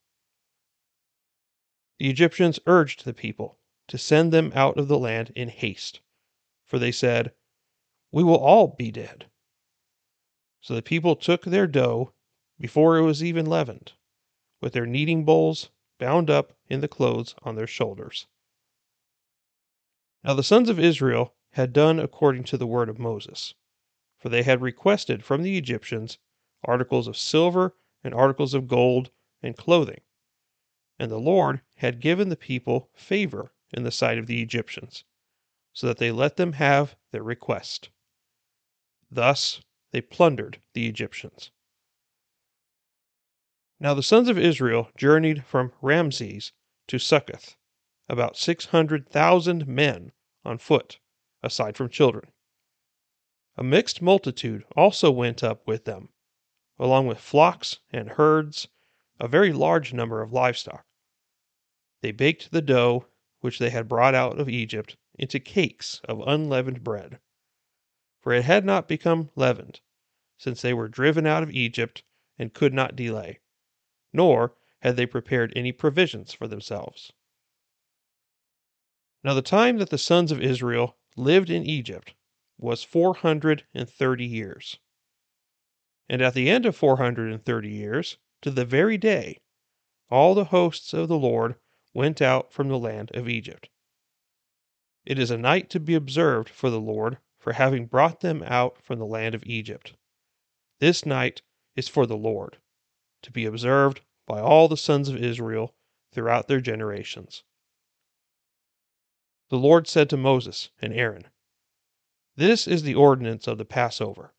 The 2.00 2.10
Egyptians 2.10 2.60
urged 2.66 3.06
the 3.06 3.13
people 3.13 3.60
to 3.89 4.00
send 4.00 4.34
them 4.34 4.51
out 4.56 4.80
of 4.80 4.88
the 4.88 4.98
land 4.98 5.32
in 5.36 5.50
haste, 5.50 6.01
for 6.66 6.80
they 6.80 6.92
said, 6.92 7.32
we 8.12 8.24
will 8.24 8.38
all 8.38 8.68
be 8.68 8.92
dead. 8.92 9.26
So 10.62 10.74
the 10.76 10.82
people 10.82 11.16
took 11.16 11.46
their 11.46 11.68
dough 11.68 12.14
before 12.60 12.98
it 12.98 13.04
was 13.04 13.24
even 13.24 13.46
leavened, 13.46 13.94
with 14.62 14.74
their 14.74 14.86
kneading 14.86 15.24
bowls 15.24 15.70
bound 16.00 16.30
up 16.30 16.54
in 16.68 16.82
the 16.82 16.88
clothes 16.88 17.36
on 17.44 17.56
their 17.56 17.68
shoulders. 17.68 18.28
Now 20.24 20.34
the 20.34 20.44
sons 20.44 20.70
of 20.70 20.80
Israel 20.80 21.34
had 21.52 21.74
done 21.74 22.00
according 22.00 22.44
to 22.46 22.58
the 22.58 22.68
word 22.68 22.90
of 22.90 23.00
Moses, 23.00 23.54
for 24.18 24.30
they 24.30 24.44
had 24.44 24.62
requested 24.62 25.24
from 25.24 25.44
the 25.44 25.58
Egyptians 25.58 26.18
articles 26.64 27.08
of 27.08 27.18
silver 27.18 27.76
and 28.04 28.14
articles 28.14 28.54
of 28.54 28.68
gold 28.68 29.12
and 29.42 29.56
clothing. 29.56 30.02
And 31.00 31.12
the 31.12 31.20
Lord 31.20 31.62
had 31.76 32.00
given 32.00 32.30
the 32.30 32.36
people 32.36 32.90
favor 32.94 33.54
in 33.72 33.84
the 33.84 33.92
sight 33.92 34.18
of 34.18 34.28
the 34.28 34.42
Egyptians, 34.42 35.04
so 35.74 35.88
that 35.88 35.98
they 35.98 36.12
let 36.12 36.38
them 36.38 36.54
have 36.54 36.96
their 37.12 37.24
request. 37.24 37.90
Thus 39.10 39.62
they 39.92 40.02
plundered 40.02 40.62
the 40.74 40.88
Egyptians. 40.88 41.52
Now 43.80 43.94
the 43.94 44.04
sons 44.04 44.28
of 44.28 44.38
Israel 44.38 44.92
journeyed 44.98 45.46
from 45.46 45.72
Ramses 45.82 46.52
to 46.88 47.00
Succoth, 47.00 47.56
about 48.10 48.36
six 48.36 48.66
hundred 48.66 49.08
thousand 49.08 49.68
men 49.68 50.12
on 50.44 50.58
foot, 50.58 51.00
aside 51.42 51.78
from 51.78 51.90
children. 51.90 52.32
A 53.56 53.64
mixed 53.64 54.02
multitude 54.02 54.66
also 54.76 55.10
went 55.10 55.44
up 55.44 55.66
with 55.66 55.86
them, 55.86 56.10
along 56.78 57.08
with 57.08 57.20
flocks 57.20 57.80
and 57.92 58.10
herds, 58.10 58.68
a 59.20 59.28
very 59.28 59.54
large 59.54 59.94
number 59.94 60.22
of 60.22 60.34
livestock. 60.34 60.86
They 62.02 62.12
baked 62.12 62.52
the 62.52 62.62
dough 62.62 63.08
which 63.40 63.58
they 63.58 63.70
had 63.70 63.88
brought 63.88 64.16
out 64.16 64.40
of 64.40 64.50
Egypt 64.50 64.98
into 65.18 65.40
cakes 65.40 66.02
of 66.06 66.22
unleavened 66.28 66.84
bread, 66.84 67.20
for 68.28 68.34
it 68.34 68.44
had 68.44 68.66
not 68.66 68.90
become 68.90 69.30
leavened, 69.38 69.80
since 70.38 70.62
they 70.62 70.74
were 70.74 70.90
driven 70.90 71.26
out 71.26 71.44
of 71.44 71.50
Egypt 71.50 72.04
and 72.38 72.54
could 72.54 72.74
not 72.74 72.94
delay, 72.94 73.40
nor 74.12 74.54
had 74.82 74.98
they 74.98 75.06
prepared 75.06 75.54
any 75.56 75.72
provisions 75.72 76.34
for 76.34 76.46
themselves. 76.46 77.14
Now 79.24 79.34
the 79.34 79.42
time 79.42 79.78
that 79.78 79.92
the 79.92 79.98
sons 79.98 80.34
of 80.34 80.42
Israel 80.42 80.98
lived 81.16 81.50
in 81.50 81.64
Egypt 81.64 82.16
was 82.58 82.84
four 82.84 83.14
hundred 83.14 83.66
and 83.74 83.90
thirty 83.90 84.26
years. 84.26 84.78
And 86.10 86.22
at 86.22 86.34
the 86.34 86.50
end 86.50 86.66
of 86.66 86.76
four 86.76 86.98
hundred 86.98 87.32
and 87.32 87.46
thirty 87.46 87.72
years, 87.72 88.18
to 88.42 88.52
the 88.52 88.66
very 88.66 88.98
day, 88.98 89.40
all 90.10 90.36
the 90.36 90.52
hosts 90.52 90.94
of 90.94 91.08
the 91.08 91.18
Lord 91.18 91.56
went 91.94 92.22
out 92.22 92.52
from 92.52 92.68
the 92.68 92.78
land 92.78 93.10
of 93.14 93.30
Egypt. 93.30 93.70
It 95.06 95.18
is 95.18 95.32
a 95.32 95.38
night 95.38 95.70
to 95.70 95.80
be 95.80 95.96
observed 95.96 96.50
for 96.50 96.70
the 96.70 96.82
Lord 96.82 97.20
for 97.48 97.54
having 97.54 97.86
brought 97.86 98.20
them 98.20 98.44
out 98.46 98.77
from 98.84 99.00
the 99.00 99.06
land 99.06 99.34
of 99.34 99.42
Egypt. 99.46 99.94
This 100.82 101.06
night 101.06 101.44
is 101.77 101.88
for 101.88 102.06
the 102.06 102.18
Lord, 102.18 102.58
to 103.22 103.32
be 103.32 103.46
observed 103.46 104.01
by 104.25 104.42
all 104.42 104.68
the 104.68 104.75
sons 104.75 105.08
of 105.08 105.16
Israel 105.16 105.74
throughout 106.12 106.50
their 106.50 106.60
generations. 106.60 107.46
The 109.48 109.56
Lord 109.56 109.88
said 109.88 110.10
to 110.10 110.18
Moses 110.18 110.72
and 110.82 110.92
Aaron, 110.92 111.30
This 112.36 112.68
is 112.68 112.84
the 112.84 112.96
ordinance 112.96 113.48
of 113.48 113.58
the 113.58 113.63
Passover. 113.63 114.34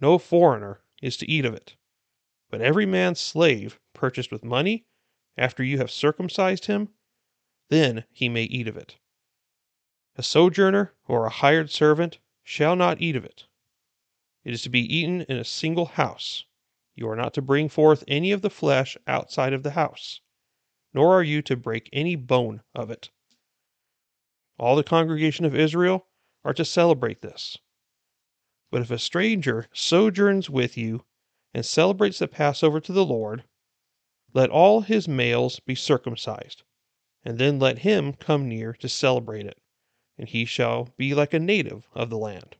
No 0.00 0.18
foreigner 0.18 0.82
is 1.00 1.16
to 1.18 1.30
eat 1.30 1.44
of 1.44 1.54
it, 1.54 1.76
but 2.50 2.60
every 2.60 2.86
man's 2.86 3.20
slave 3.20 3.78
purchased 3.92 4.32
with 4.32 4.42
money, 4.42 4.84
after 5.36 5.62
you 5.62 5.78
have 5.78 5.92
circumcised 5.92 6.64
him, 6.64 6.88
then 7.68 8.02
he 8.10 8.28
may 8.28 8.42
eat 8.42 8.66
of 8.66 8.76
it. 8.76 8.96
A 10.16 10.24
sojourner 10.24 10.92
or 11.06 11.24
a 11.24 11.30
hired 11.30 11.70
servant 11.70 12.18
shall 12.42 12.76
not 12.76 13.00
eat 13.00 13.16
of 13.16 13.24
it. 13.24 13.46
It 14.44 14.52
is 14.52 14.62
to 14.62 14.70
be 14.70 14.80
eaten 14.80 15.22
in 15.22 15.36
a 15.36 15.44
single 15.44 15.86
house. 15.86 16.44
You 16.94 17.08
are 17.08 17.16
not 17.16 17.34
to 17.34 17.42
bring 17.42 17.68
forth 17.68 18.04
any 18.06 18.32
of 18.32 18.42
the 18.42 18.50
flesh 18.50 18.96
outside 19.06 19.52
of 19.52 19.62
the 19.62 19.72
house, 19.72 20.20
nor 20.92 21.14
are 21.14 21.22
you 21.22 21.42
to 21.42 21.56
break 21.56 21.88
any 21.92 22.16
bone 22.16 22.62
of 22.74 22.90
it 22.90 23.10
all 24.58 24.76
the 24.76 24.84
congregation 24.84 25.44
of 25.44 25.54
Israel 25.54 26.06
are 26.44 26.54
to 26.54 26.64
celebrate 26.64 27.20
this. 27.20 27.58
But 28.70 28.82
if 28.82 28.90
a 28.90 28.98
stranger 28.98 29.68
sojourns 29.72 30.50
with 30.50 30.76
you 30.76 31.04
and 31.54 31.64
celebrates 31.64 32.18
the 32.18 32.28
Passover 32.28 32.80
to 32.80 32.92
the 32.92 33.04
Lord, 33.04 33.44
let 34.34 34.50
all 34.50 34.82
his 34.82 35.08
males 35.08 35.60
be 35.60 35.74
circumcised, 35.74 36.62
and 37.24 37.38
then 37.38 37.58
let 37.58 37.78
him 37.78 38.12
come 38.12 38.48
near 38.48 38.72
to 38.74 38.88
celebrate 38.88 39.46
it, 39.46 39.60
and 40.18 40.28
he 40.28 40.44
shall 40.44 40.88
be 40.96 41.14
like 41.14 41.32
a 41.32 41.38
native 41.38 41.86
of 41.94 42.10
the 42.10 42.18
land. 42.18 42.56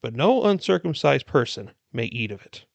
But 0.00 0.14
no 0.14 0.44
uncircumcised 0.44 1.26
person 1.26 1.72
may 1.92 2.06
eat 2.06 2.30
of 2.30 2.42
it. 2.44 2.66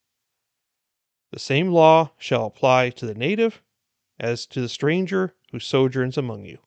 The 1.32 1.40
same 1.40 1.72
law 1.72 2.12
shall 2.18 2.46
apply 2.46 2.92
to 2.92 3.06
the 3.06 3.16
native 3.16 3.62
as 4.20 4.46
to 4.48 4.62
the 4.62 4.70
stranger 4.70 5.36
who 5.52 5.60
sojourns 5.60 6.18
among 6.18 6.46
you. 6.46 6.60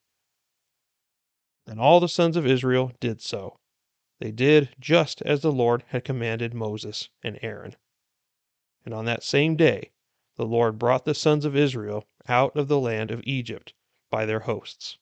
And 1.66 1.80
all 1.80 2.00
the 2.00 2.08
sons 2.08 2.36
of 2.36 2.46
Israel 2.46 2.92
did 3.00 3.20
so. 3.20 3.58
They 4.18 4.32
did 4.32 4.74
just 4.78 5.22
as 5.22 5.40
the 5.40 5.52
Lord 5.52 5.84
had 5.88 6.04
commanded 6.04 6.52
Moses 6.52 7.08
and 7.22 7.38
Aaron. 7.40 7.76
And 8.84 8.92
on 8.92 9.06
that 9.06 9.22
same 9.22 9.56
day 9.56 9.92
the 10.36 10.46
Lord 10.46 10.78
brought 10.78 11.04
the 11.04 11.14
sons 11.14 11.44
of 11.44 11.56
Israel 11.56 12.06
out 12.28 12.56
of 12.56 12.68
the 12.68 12.80
land 12.80 13.10
of 13.10 13.22
Egypt 13.24 13.74
by 14.10 14.26
their 14.26 14.40
hosts. 14.40 14.98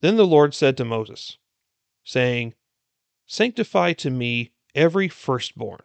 Then 0.00 0.16
the 0.16 0.26
Lord 0.26 0.54
said 0.54 0.76
to 0.76 0.84
Moses, 0.84 1.38
saying, 2.04 2.54
Sanctify 3.26 3.94
to 3.94 4.10
me 4.10 4.52
every 4.74 5.08
firstborn, 5.08 5.82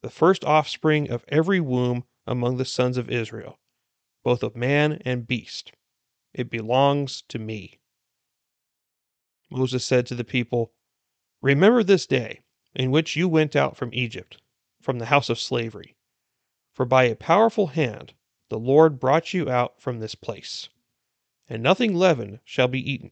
the 0.00 0.10
first 0.10 0.44
offspring 0.44 1.10
of 1.10 1.24
every 1.28 1.60
womb 1.60 2.04
among 2.26 2.56
the 2.56 2.64
sons 2.64 2.96
of 2.96 3.10
Israel, 3.10 3.58
both 4.22 4.42
of 4.42 4.54
man 4.54 5.02
and 5.04 5.26
beast. 5.26 5.72
It 6.32 6.50
belongs 6.50 7.22
to 7.28 7.38
me. 7.38 7.80
Moses 9.50 9.84
said 9.84 10.06
to 10.06 10.14
the 10.14 10.24
people, 10.24 10.72
Remember 11.42 11.82
this 11.82 12.06
day 12.06 12.42
in 12.74 12.90
which 12.90 13.16
you 13.16 13.28
went 13.28 13.56
out 13.56 13.76
from 13.76 13.90
Egypt, 13.92 14.40
from 14.80 14.98
the 14.98 15.06
house 15.06 15.28
of 15.28 15.38
slavery. 15.38 15.96
For 16.72 16.84
by 16.84 17.04
a 17.04 17.16
powerful 17.16 17.68
hand 17.68 18.14
the 18.50 18.58
Lord 18.58 19.00
brought 19.00 19.34
you 19.34 19.50
out 19.50 19.80
from 19.80 19.98
this 19.98 20.14
place, 20.14 20.68
and 21.48 21.62
nothing 21.62 21.94
leavened 21.94 22.40
shall 22.44 22.68
be 22.68 22.78
eaten. 22.88 23.10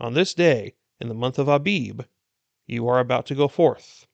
On 0.00 0.14
this 0.14 0.32
day, 0.32 0.76
in 0.98 1.08
the 1.08 1.14
month 1.14 1.38
of 1.38 1.46
Abib, 1.46 2.06
you 2.66 2.88
are 2.88 3.00
about 3.00 3.26
to 3.26 3.34
go 3.34 3.48
forth. 3.48 4.06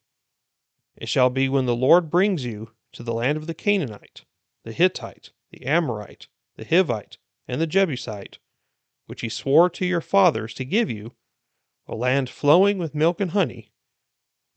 It 0.97 1.07
shall 1.07 1.29
be 1.29 1.47
when 1.47 1.65
the 1.65 1.75
Lord 1.75 2.09
brings 2.09 2.43
you 2.43 2.73
to 2.91 3.03
the 3.03 3.13
land 3.13 3.37
of 3.37 3.47
the 3.47 3.53
Canaanite, 3.53 4.25
the 4.63 4.73
Hittite, 4.73 5.31
the 5.49 5.65
Amorite, 5.65 6.27
the 6.57 6.65
Hivite, 6.65 7.19
and 7.47 7.61
the 7.61 7.67
Jebusite, 7.67 8.39
which 9.05 9.21
he 9.21 9.29
swore 9.29 9.69
to 9.69 9.85
your 9.85 10.01
fathers 10.01 10.53
to 10.55 10.65
give 10.65 10.89
you, 10.89 11.15
a 11.87 11.95
land 11.95 12.29
flowing 12.29 12.77
with 12.77 12.93
milk 12.93 13.21
and 13.21 13.31
honey, 13.31 13.71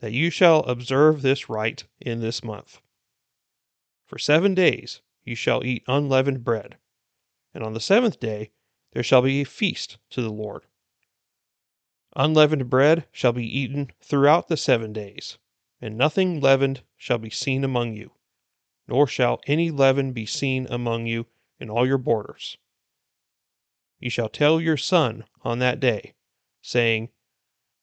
that 0.00 0.12
you 0.12 0.30
shall 0.30 0.64
observe 0.64 1.22
this 1.22 1.48
rite 1.48 1.84
in 2.00 2.20
this 2.20 2.42
month. 2.42 2.80
For 4.04 4.18
seven 4.18 4.52
days 4.52 5.00
you 5.22 5.36
shall 5.36 5.64
eat 5.64 5.84
unleavened 5.86 6.42
bread, 6.42 6.78
and 7.54 7.62
on 7.62 7.74
the 7.74 7.80
seventh 7.80 8.18
day 8.18 8.50
there 8.94 9.04
shall 9.04 9.22
be 9.22 9.42
a 9.42 9.46
feast 9.46 9.98
to 10.10 10.22
the 10.22 10.32
Lord. 10.32 10.66
Unleavened 12.16 12.68
bread 12.68 13.06
shall 13.12 13.32
be 13.32 13.46
eaten 13.46 13.92
throughout 14.00 14.48
the 14.48 14.56
seven 14.56 14.92
days, 14.92 15.38
and 15.80 15.96
nothing 15.96 16.40
leavened 16.40 16.82
shall 16.96 17.18
be 17.18 17.30
seen 17.30 17.62
among 17.62 17.94
you, 17.94 18.10
nor 18.88 19.06
shall 19.06 19.40
any 19.46 19.70
leaven 19.70 20.12
be 20.12 20.26
seen 20.26 20.66
among 20.70 21.06
you 21.06 21.26
in 21.60 21.70
all 21.70 21.86
your 21.86 21.98
borders. 21.98 22.56
You 24.00 24.10
shall 24.10 24.28
tell 24.28 24.60
your 24.60 24.76
son 24.76 25.24
on 25.42 25.60
that 25.60 25.78
day, 25.78 26.14
saying, 26.60 27.10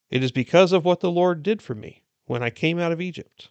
It 0.09 0.21
is 0.21 0.33
because 0.33 0.73
of 0.73 0.83
what 0.83 0.99
the 0.99 1.11
Lord 1.11 1.41
did 1.41 1.61
for 1.61 1.73
me 1.75 2.03
when 2.25 2.43
I 2.43 2.49
came 2.49 2.79
out 2.79 2.91
of 2.91 2.99
Egypt. 2.99 3.49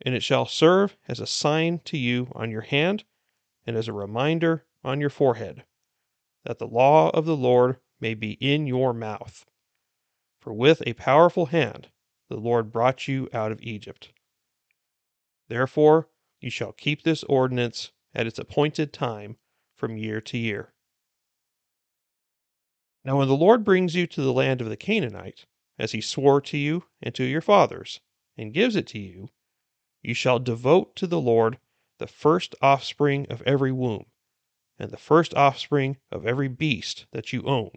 And 0.00 0.14
it 0.14 0.22
shall 0.22 0.46
serve 0.46 0.96
as 1.06 1.20
a 1.20 1.26
sign 1.26 1.80
to 1.80 1.98
you 1.98 2.32
on 2.32 2.50
your 2.50 2.62
hand 2.62 3.04
and 3.66 3.76
as 3.76 3.88
a 3.88 3.92
reminder 3.92 4.64
on 4.82 5.00
your 5.00 5.10
forehead, 5.10 5.64
that 6.44 6.58
the 6.58 6.66
law 6.66 7.10
of 7.10 7.26
the 7.26 7.36
Lord 7.36 7.78
may 8.00 8.14
be 8.14 8.32
in 8.32 8.66
your 8.66 8.92
mouth. 8.92 9.46
For 10.40 10.52
with 10.52 10.82
a 10.86 10.94
powerful 10.94 11.46
hand 11.46 11.90
the 12.28 12.36
Lord 12.36 12.72
brought 12.72 13.08
you 13.08 13.28
out 13.32 13.52
of 13.52 13.62
Egypt. 13.62 14.12
Therefore 15.48 16.08
you 16.40 16.50
shall 16.50 16.72
keep 16.72 17.02
this 17.02 17.22
ordinance 17.24 17.92
at 18.14 18.26
its 18.26 18.38
appointed 18.38 18.92
time 18.92 19.38
from 19.76 19.96
year 19.96 20.20
to 20.20 20.38
year. 20.38 20.72
Now, 23.04 23.18
when 23.18 23.28
the 23.28 23.36
Lord 23.36 23.64
brings 23.64 23.94
you 23.94 24.06
to 24.06 24.22
the 24.22 24.32
land 24.32 24.60
of 24.60 24.68
the 24.68 24.76
Canaanite, 24.76 25.44
as 25.78 25.92
he 25.92 26.00
swore 26.00 26.40
to 26.40 26.56
you 26.56 26.84
and 27.02 27.14
to 27.14 27.24
your 27.24 27.42
fathers, 27.42 28.00
and 28.36 28.54
gives 28.54 28.76
it 28.76 28.86
to 28.88 28.98
you, 28.98 29.30
you 30.02 30.14
shall 30.14 30.38
devote 30.38 30.96
to 30.96 31.06
the 31.06 31.20
Lord 31.20 31.58
the 31.98 32.06
first 32.06 32.54
offspring 32.62 33.26
of 33.30 33.42
every 33.42 33.72
womb, 33.72 34.06
and 34.78 34.90
the 34.90 34.96
first 34.96 35.34
offspring 35.34 35.96
of 36.10 36.26
every 36.26 36.48
beast 36.48 37.06
that 37.12 37.32
you 37.32 37.42
own. 37.44 37.70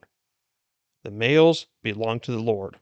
The 1.04 1.12
males 1.12 1.68
belong 1.84 2.20
to 2.22 2.32
the 2.32 2.40
Lord. 2.40 2.80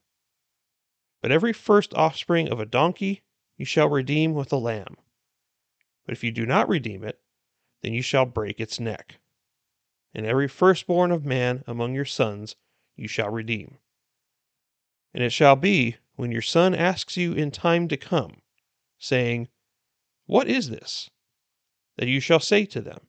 But 1.21 1.31
every 1.31 1.53
first 1.53 1.93
offspring 1.93 2.49
of 2.49 2.59
a 2.59 2.65
donkey 2.65 3.23
you 3.57 3.65
shall 3.65 3.89
redeem 3.89 4.33
with 4.33 4.51
a 4.51 4.57
lamb. 4.57 4.97
But 6.05 6.13
if 6.13 6.23
you 6.23 6.31
do 6.31 6.45
not 6.45 6.69
redeem 6.69 7.03
it, 7.03 7.19
then 7.81 7.93
you 7.93 8.01
shall 8.01 8.25
break 8.25 8.59
its 8.59 8.79
neck 8.79 9.19
and 10.15 10.25
every 10.25 10.47
firstborn 10.47 11.11
of 11.11 11.25
man 11.25 11.61
among 11.67 11.93
your 11.93 12.05
sons 12.05 12.55
you 12.95 13.07
shall 13.07 13.29
redeem. 13.29 13.77
And 15.13 15.21
it 15.21 15.31
shall 15.31 15.57
be, 15.57 15.97
when 16.15 16.31
your 16.31 16.41
son 16.41 16.73
asks 16.73 17.17
you 17.17 17.33
in 17.33 17.51
time 17.51 17.89
to 17.89 17.97
come, 17.97 18.41
saying, 18.97 19.49
What 20.25 20.47
is 20.47 20.69
this? 20.69 21.09
that 21.97 22.07
you 22.07 22.19
shall 22.19 22.41
say 22.41 22.65
to 22.65 22.81
them, 22.81 23.07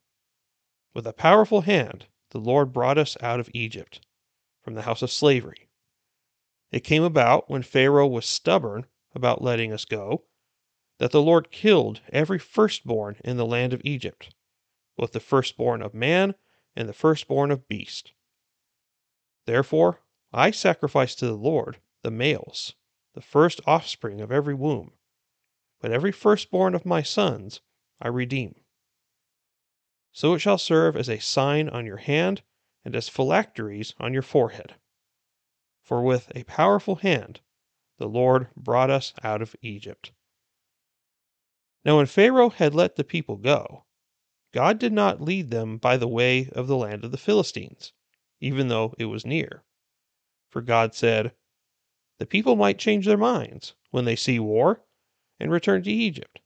With 0.96 1.06
a 1.06 1.12
powerful 1.12 1.60
hand 1.60 2.06
the 2.30 2.40
Lord 2.40 2.72
brought 2.72 2.96
us 2.96 3.18
out 3.20 3.38
of 3.38 3.50
Egypt, 3.52 4.00
from 4.62 4.72
the 4.72 4.80
house 4.88 5.02
of 5.02 5.10
slavery. 5.10 5.68
It 6.70 6.84
came 6.84 7.02
about 7.02 7.50
when 7.50 7.62
Pharaoh 7.62 8.06
was 8.06 8.24
stubborn 8.24 8.86
about 9.14 9.42
letting 9.42 9.74
us 9.74 9.84
go, 9.84 10.24
that 10.96 11.10
the 11.10 11.20
Lord 11.20 11.50
killed 11.50 12.00
every 12.08 12.38
firstborn 12.38 13.18
in 13.22 13.36
the 13.36 13.44
land 13.44 13.74
of 13.74 13.82
Egypt, 13.84 14.34
both 14.96 15.12
the 15.12 15.20
firstborn 15.20 15.82
of 15.82 15.92
man 15.92 16.34
and 16.74 16.88
the 16.88 16.94
firstborn 16.94 17.50
of 17.50 17.68
beast. 17.68 18.14
Therefore 19.44 20.00
I 20.32 20.50
sacrifice 20.50 21.14
to 21.16 21.26
the 21.26 21.34
Lord 21.34 21.78
the 22.00 22.10
males, 22.10 22.72
the 23.12 23.20
first 23.20 23.60
offspring 23.66 24.22
of 24.22 24.32
every 24.32 24.54
womb, 24.54 24.94
but 25.78 25.92
every 25.92 26.10
firstborn 26.10 26.74
of 26.74 26.86
my 26.86 27.02
sons 27.02 27.60
I 28.00 28.08
redeem. 28.08 28.54
So 30.16 30.32
it 30.32 30.38
shall 30.38 30.56
serve 30.56 30.96
as 30.96 31.10
a 31.10 31.18
sign 31.18 31.68
on 31.68 31.84
your 31.84 31.98
hand 31.98 32.40
and 32.86 32.96
as 32.96 33.06
phylacteries 33.06 33.92
on 34.00 34.14
your 34.14 34.22
forehead. 34.22 34.76
For 35.82 36.02
with 36.02 36.32
a 36.34 36.44
powerful 36.44 36.96
hand 36.96 37.42
the 37.98 38.08
Lord 38.08 38.48
brought 38.56 38.88
us 38.88 39.12
out 39.22 39.42
of 39.42 39.54
Egypt. 39.60 40.12
Now, 41.84 41.98
when 41.98 42.06
Pharaoh 42.06 42.48
had 42.48 42.74
let 42.74 42.96
the 42.96 43.04
people 43.04 43.36
go, 43.36 43.84
God 44.52 44.78
did 44.78 44.94
not 44.94 45.20
lead 45.20 45.50
them 45.50 45.76
by 45.76 45.98
the 45.98 46.08
way 46.08 46.48
of 46.52 46.66
the 46.66 46.78
land 46.78 47.04
of 47.04 47.10
the 47.10 47.18
Philistines, 47.18 47.92
even 48.40 48.68
though 48.68 48.94
it 48.98 49.04
was 49.04 49.26
near. 49.26 49.64
For 50.48 50.62
God 50.62 50.94
said, 50.94 51.36
The 52.16 52.26
people 52.26 52.56
might 52.56 52.78
change 52.78 53.04
their 53.04 53.18
minds 53.18 53.74
when 53.90 54.06
they 54.06 54.16
see 54.16 54.38
war 54.38 54.82
and 55.38 55.50
return 55.52 55.82
to 55.82 55.92
Egypt. 55.92 56.40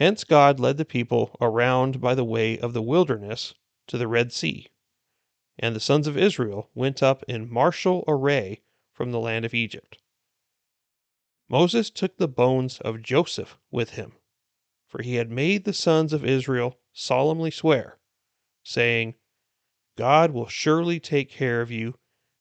Hence 0.00 0.24
God 0.24 0.58
led 0.58 0.78
the 0.78 0.86
people 0.86 1.36
around 1.42 2.00
by 2.00 2.14
the 2.14 2.24
way 2.24 2.58
of 2.58 2.72
the 2.72 2.80
wilderness 2.80 3.52
to 3.86 3.98
the 3.98 4.08
Red 4.08 4.32
Sea, 4.32 4.68
and 5.58 5.76
the 5.76 5.80
sons 5.80 6.06
of 6.06 6.16
Israel 6.16 6.70
went 6.74 7.02
up 7.02 7.22
in 7.24 7.52
martial 7.52 8.02
array 8.08 8.62
from 8.94 9.12
the 9.12 9.20
land 9.20 9.44
of 9.44 9.52
Egypt. 9.52 9.98
Moses 11.50 11.90
took 11.90 12.16
the 12.16 12.26
bones 12.26 12.80
of 12.80 13.02
Joseph 13.02 13.58
with 13.70 13.90
him, 13.90 14.14
for 14.86 15.02
he 15.02 15.16
had 15.16 15.30
made 15.30 15.64
the 15.64 15.74
sons 15.74 16.14
of 16.14 16.24
Israel 16.24 16.78
solemnly 16.94 17.50
swear, 17.50 17.98
saying, 18.62 19.16
God 19.96 20.30
will 20.30 20.48
surely 20.48 20.98
take 20.98 21.28
care 21.28 21.60
of 21.60 21.70
you, 21.70 21.98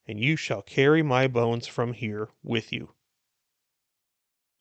and 0.07 0.17
you 0.17 0.37
shall 0.37 0.61
carry 0.61 1.03
my 1.03 1.27
bones 1.27 1.67
from 1.67 1.91
here 1.91 2.29
with 2.41 2.71
you. 2.71 2.93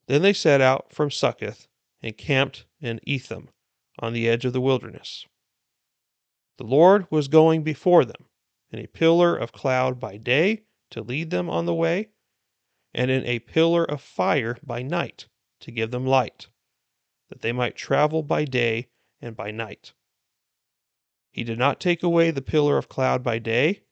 Then 0.09 0.23
they 0.23 0.33
set 0.33 0.61
out 0.61 0.93
from 0.93 1.12
Succoth 1.12 1.69
and 2.02 2.17
camped 2.17 2.67
in 2.81 3.00
Etham 3.05 3.49
on 3.99 4.12
the 4.12 4.28
edge 4.28 4.45
of 4.45 4.52
the 4.52 4.61
wilderness. 4.61 5.26
The 6.57 6.64
Lord 6.64 7.07
was 7.11 7.28
going 7.28 7.62
before 7.62 8.05
them 8.05 8.26
in 8.71 8.78
a 8.78 8.87
pillar 8.87 9.37
of 9.37 9.52
cloud 9.52 9.99
by 9.99 10.17
day 10.17 10.62
to 10.90 11.02
lead 11.02 11.31
them 11.31 11.49
on 11.49 11.67
the 11.67 11.75
way, 11.75 12.11
and 12.95 13.11
in 13.11 13.25
a 13.25 13.40
pillar 13.40 13.85
of 13.85 14.00
fire 14.00 14.59
by 14.62 14.83
night 14.83 15.28
to 15.61 15.71
give 15.71 15.90
them 15.90 16.07
light, 16.07 16.49
that 17.28 17.43
they 17.43 17.52
might 17.52 17.76
travel 17.76 18.23
by 18.23 18.45
day 18.45 18.88
and 19.21 19.37
by 19.37 19.50
night. 19.50 19.93
He 21.31 21.45
did 21.45 21.59
not 21.59 21.81
take 21.81 22.02
away 22.02 22.31
the 22.31 22.43
pillar 22.43 22.78
of 22.78 22.88
cloud 22.88 23.23
by 23.23 23.38
day, 23.38 23.83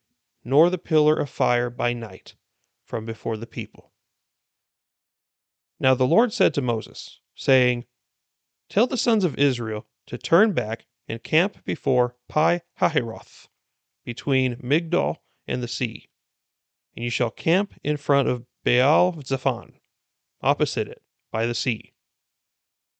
nor 0.44 0.70
the 0.70 0.78
pillar 0.78 1.14
of 1.14 1.28
fire 1.28 1.70
by 1.70 1.92
night 1.92 2.34
from 2.84 3.04
before 3.04 3.36
the 3.36 3.46
people. 3.46 3.92
Now 5.78 5.94
the 5.94 6.06
Lord 6.06 6.32
said 6.32 6.54
to 6.54 6.62
Moses, 6.62 7.20
saying, 7.34 7.84
Tell 8.68 8.88
the 8.88 8.96
sons 8.96 9.22
of 9.22 9.38
Israel 9.38 9.86
to 10.06 10.18
turn 10.18 10.52
back 10.52 10.86
and 11.06 11.22
camp 11.22 11.64
before 11.64 12.16
Pi 12.28 12.62
Hahiroth, 12.80 13.48
between 14.04 14.56
Migdol 14.56 15.18
and 15.46 15.62
the 15.62 15.68
sea. 15.68 16.08
And 16.96 17.04
you 17.04 17.10
shall 17.10 17.30
camp 17.30 17.78
in 17.84 17.96
front 17.96 18.28
of 18.28 18.44
Baal 18.64 19.22
Zephon, 19.22 19.78
opposite 20.40 20.88
it, 20.88 21.02
by 21.30 21.46
the 21.46 21.54
sea. 21.54 21.92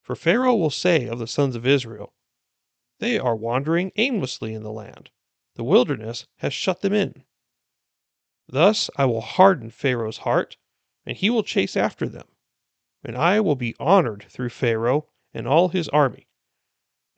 For 0.03 0.15
Pharaoh 0.15 0.55
will 0.55 0.71
say 0.71 1.09
of 1.09 1.19
the 1.19 1.27
sons 1.27 1.57
of 1.57 1.67
Israel, 1.67 2.15
They 3.01 3.19
are 3.19 3.35
wandering 3.35 3.91
aimlessly 3.97 4.55
in 4.55 4.63
the 4.63 4.71
land. 4.71 5.11
The 5.57 5.65
wilderness 5.65 6.29
has 6.37 6.55
shut 6.55 6.83
them 6.83 6.93
in. 6.93 7.25
Thus 8.47 8.89
I 8.95 9.07
will 9.07 9.21
harden 9.21 9.71
Pharaoh's 9.71 10.19
heart, 10.19 10.59
and 11.05 11.17
he 11.17 11.29
will 11.29 11.43
chase 11.43 11.77
after 11.77 12.09
them. 12.09 12.29
And 13.03 13.17
I 13.17 13.41
will 13.41 13.57
be 13.57 13.75
honored 13.81 14.27
through 14.29 14.51
Pharaoh 14.51 15.09
and 15.37 15.47
all 15.47 15.69
his 15.69 15.87
army, 15.91 16.27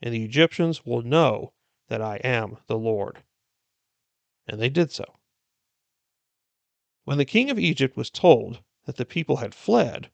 and 0.02 0.12
the 0.12 0.24
Egyptians 0.24 0.84
will 0.84 1.02
know 1.02 1.52
that 1.86 2.02
I 2.02 2.16
am 2.24 2.56
the 2.66 2.76
Lord. 2.76 3.22
And 4.48 4.60
they 4.60 4.68
did 4.68 4.90
so. 4.90 5.04
When 7.04 7.18
the 7.18 7.24
king 7.24 7.48
of 7.48 7.60
Egypt 7.60 7.96
was 7.96 8.10
told 8.10 8.60
that 8.86 8.96
the 8.96 9.04
people 9.04 9.36
had 9.36 9.54
fled, 9.54 10.10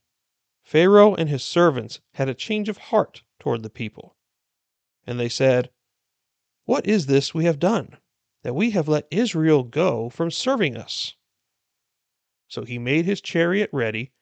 Pharaoh 0.62 1.14
and 1.14 1.30
his 1.30 1.42
servants 1.42 2.00
had 2.12 2.28
a 2.28 2.34
change 2.34 2.68
of 2.68 2.76
heart 2.76 3.22
toward 3.40 3.62
the 3.62 3.70
people. 3.70 4.14
And 5.06 5.18
they 5.18 5.30
said, 5.30 5.70
What 6.66 6.86
is 6.86 7.06
this 7.06 7.32
we 7.32 7.46
have 7.46 7.58
done, 7.58 7.96
that 8.42 8.54
we 8.54 8.72
have 8.72 8.86
let 8.86 9.08
Israel 9.10 9.62
go 9.62 10.10
from 10.10 10.30
serving 10.30 10.76
us? 10.76 11.16
So 12.48 12.64
he 12.64 12.78
made 12.78 13.06
his 13.06 13.22
chariot 13.22 13.70
ready 13.72 14.12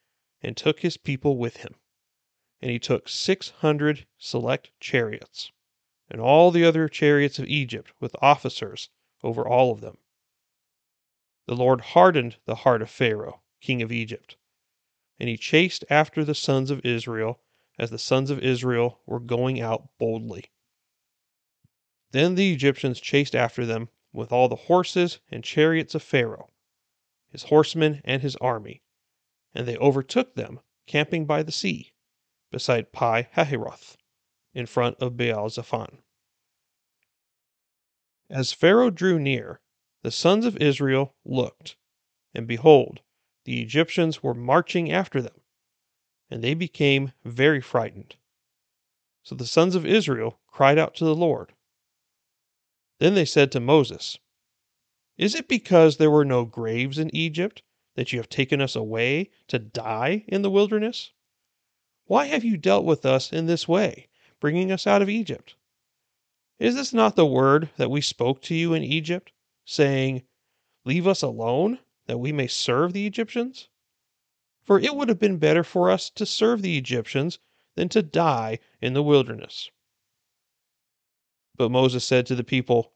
and 0.40 0.56
took 0.56 0.80
his 0.80 0.96
people 0.96 1.36
with 1.36 1.56
him. 1.56 1.74
And 2.62 2.70
he 2.70 2.78
took 2.78 3.08
six 3.08 3.50
hundred 3.50 4.06
select 4.18 4.70
chariots, 4.78 5.50
and 6.08 6.20
all 6.20 6.52
the 6.52 6.62
other 6.64 6.88
chariots 6.88 7.40
of 7.40 7.48
Egypt 7.48 7.92
with 7.98 8.14
officers 8.22 8.88
over 9.24 9.44
all 9.44 9.72
of 9.72 9.80
them. 9.80 9.98
The 11.46 11.56
Lord 11.56 11.80
hardened 11.80 12.36
the 12.44 12.54
heart 12.54 12.80
of 12.80 12.88
Pharaoh, 12.88 13.42
king 13.60 13.82
of 13.82 13.90
Egypt, 13.90 14.36
and 15.18 15.28
he 15.28 15.36
chased 15.36 15.84
after 15.90 16.24
the 16.24 16.36
sons 16.36 16.70
of 16.70 16.86
Israel 16.86 17.40
as 17.80 17.90
the 17.90 17.98
sons 17.98 18.30
of 18.30 18.38
Israel 18.38 19.00
were 19.06 19.18
going 19.18 19.60
out 19.60 19.98
boldly. 19.98 20.44
Then 22.12 22.36
the 22.36 22.52
Egyptians 22.52 23.00
chased 23.00 23.34
after 23.34 23.66
them 23.66 23.88
with 24.12 24.30
all 24.30 24.48
the 24.48 24.54
horses 24.54 25.18
and 25.32 25.42
chariots 25.42 25.96
of 25.96 26.02
Pharaoh, 26.04 26.48
his 27.28 27.42
horsemen 27.42 28.00
and 28.04 28.22
his 28.22 28.36
army, 28.36 28.82
and 29.52 29.66
they 29.66 29.76
overtook 29.78 30.36
them 30.36 30.60
camping 30.86 31.26
by 31.26 31.42
the 31.42 31.50
sea, 31.50 31.92
beside 32.52 32.92
Pi 32.92 33.28
Hahiroth, 33.34 33.96
in 34.54 34.66
front 34.66 34.96
of 34.98 35.16
Baal 35.16 35.48
Zephon. 35.48 36.02
As 38.30 38.52
Pharaoh 38.52 38.90
drew 38.90 39.18
near, 39.18 39.60
the 40.02 40.10
sons 40.10 40.44
of 40.44 40.56
Israel 40.58 41.16
looked, 41.24 41.76
and 42.34 42.46
behold, 42.46 43.00
the 43.44 43.60
Egyptians 43.60 44.22
were 44.22 44.34
marching 44.34 44.92
after 44.92 45.20
them, 45.20 45.40
and 46.30 46.44
they 46.44 46.54
became 46.54 47.12
very 47.24 47.60
frightened. 47.60 48.16
So 49.22 49.34
the 49.34 49.46
sons 49.46 49.74
of 49.74 49.86
Israel 49.86 50.40
cried 50.46 50.78
out 50.78 50.94
to 50.96 51.04
the 51.04 51.14
Lord. 51.14 51.54
Then 52.98 53.14
they 53.14 53.24
said 53.24 53.50
to 53.52 53.60
Moses, 53.60 54.18
Is 55.16 55.34
it 55.34 55.48
because 55.48 55.96
there 55.96 56.10
were 56.10 56.24
no 56.24 56.44
graves 56.44 56.98
in 56.98 57.14
Egypt 57.14 57.62
that 57.94 58.12
you 58.12 58.18
have 58.18 58.28
taken 58.28 58.60
us 58.60 58.76
away 58.76 59.30
to 59.48 59.58
die 59.58 60.24
in 60.28 60.42
the 60.42 60.50
wilderness? 60.50 61.12
Why 62.06 62.26
have 62.26 62.44
you 62.44 62.56
dealt 62.56 62.84
with 62.84 63.06
us 63.06 63.32
in 63.32 63.46
this 63.46 63.68
way, 63.68 64.08
bringing 64.40 64.72
us 64.72 64.86
out 64.86 65.02
of 65.02 65.08
Egypt? 65.08 65.54
Is 66.58 66.74
this 66.74 66.92
not 66.92 67.16
the 67.16 67.26
word 67.26 67.70
that 67.76 67.90
we 67.90 68.00
spoke 68.00 68.42
to 68.42 68.54
you 68.54 68.74
in 68.74 68.82
Egypt? 68.82 69.32
saying, 69.64 70.22
Leave 70.84 71.06
us 71.06 71.22
alone, 71.22 71.78
that 72.06 72.18
we 72.18 72.32
may 72.32 72.48
serve 72.48 72.92
the 72.92 73.06
Egyptians? 73.06 73.68
For 74.62 74.80
it 74.80 74.94
would 74.94 75.08
have 75.08 75.18
been 75.18 75.38
better 75.38 75.62
for 75.62 75.90
us 75.90 76.10
to 76.10 76.26
serve 76.26 76.62
the 76.62 76.76
Egyptians 76.76 77.38
than 77.74 77.88
to 77.90 78.02
die 78.02 78.58
in 78.80 78.92
the 78.92 79.02
wilderness. 79.02 79.70
But 81.56 81.70
Moses 81.70 82.04
said 82.04 82.26
to 82.26 82.34
the 82.34 82.44
people, 82.44 82.92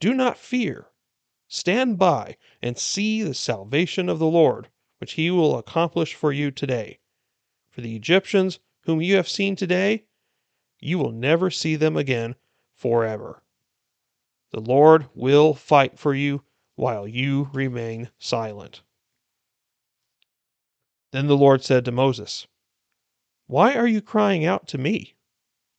Do 0.00 0.12
not 0.12 0.36
fear. 0.38 0.88
Stand 1.46 1.98
by 1.98 2.36
and 2.60 2.76
see 2.76 3.22
the 3.22 3.34
salvation 3.34 4.08
of 4.08 4.18
the 4.18 4.26
Lord, 4.26 4.68
which 4.98 5.12
he 5.12 5.30
will 5.30 5.56
accomplish 5.56 6.14
for 6.14 6.32
you 6.32 6.50
today. 6.50 6.98
For 7.78 7.82
the 7.82 7.94
Egyptians 7.94 8.58
whom 8.86 9.00
you 9.00 9.14
have 9.14 9.28
seen 9.28 9.54
today, 9.54 10.02
you 10.80 10.98
will 10.98 11.12
never 11.12 11.48
see 11.48 11.76
them 11.76 11.96
again 11.96 12.34
forever. 12.74 13.44
The 14.50 14.60
Lord 14.60 15.08
will 15.14 15.54
fight 15.54 15.96
for 15.96 16.12
you 16.12 16.42
while 16.74 17.06
you 17.06 17.50
remain 17.52 18.10
silent. 18.18 18.82
Then 21.12 21.28
the 21.28 21.36
Lord 21.36 21.62
said 21.62 21.84
to 21.84 21.92
Moses, 21.92 22.48
Why 23.46 23.76
are 23.76 23.86
you 23.86 24.02
crying 24.02 24.44
out 24.44 24.66
to 24.66 24.76
me? 24.78 25.14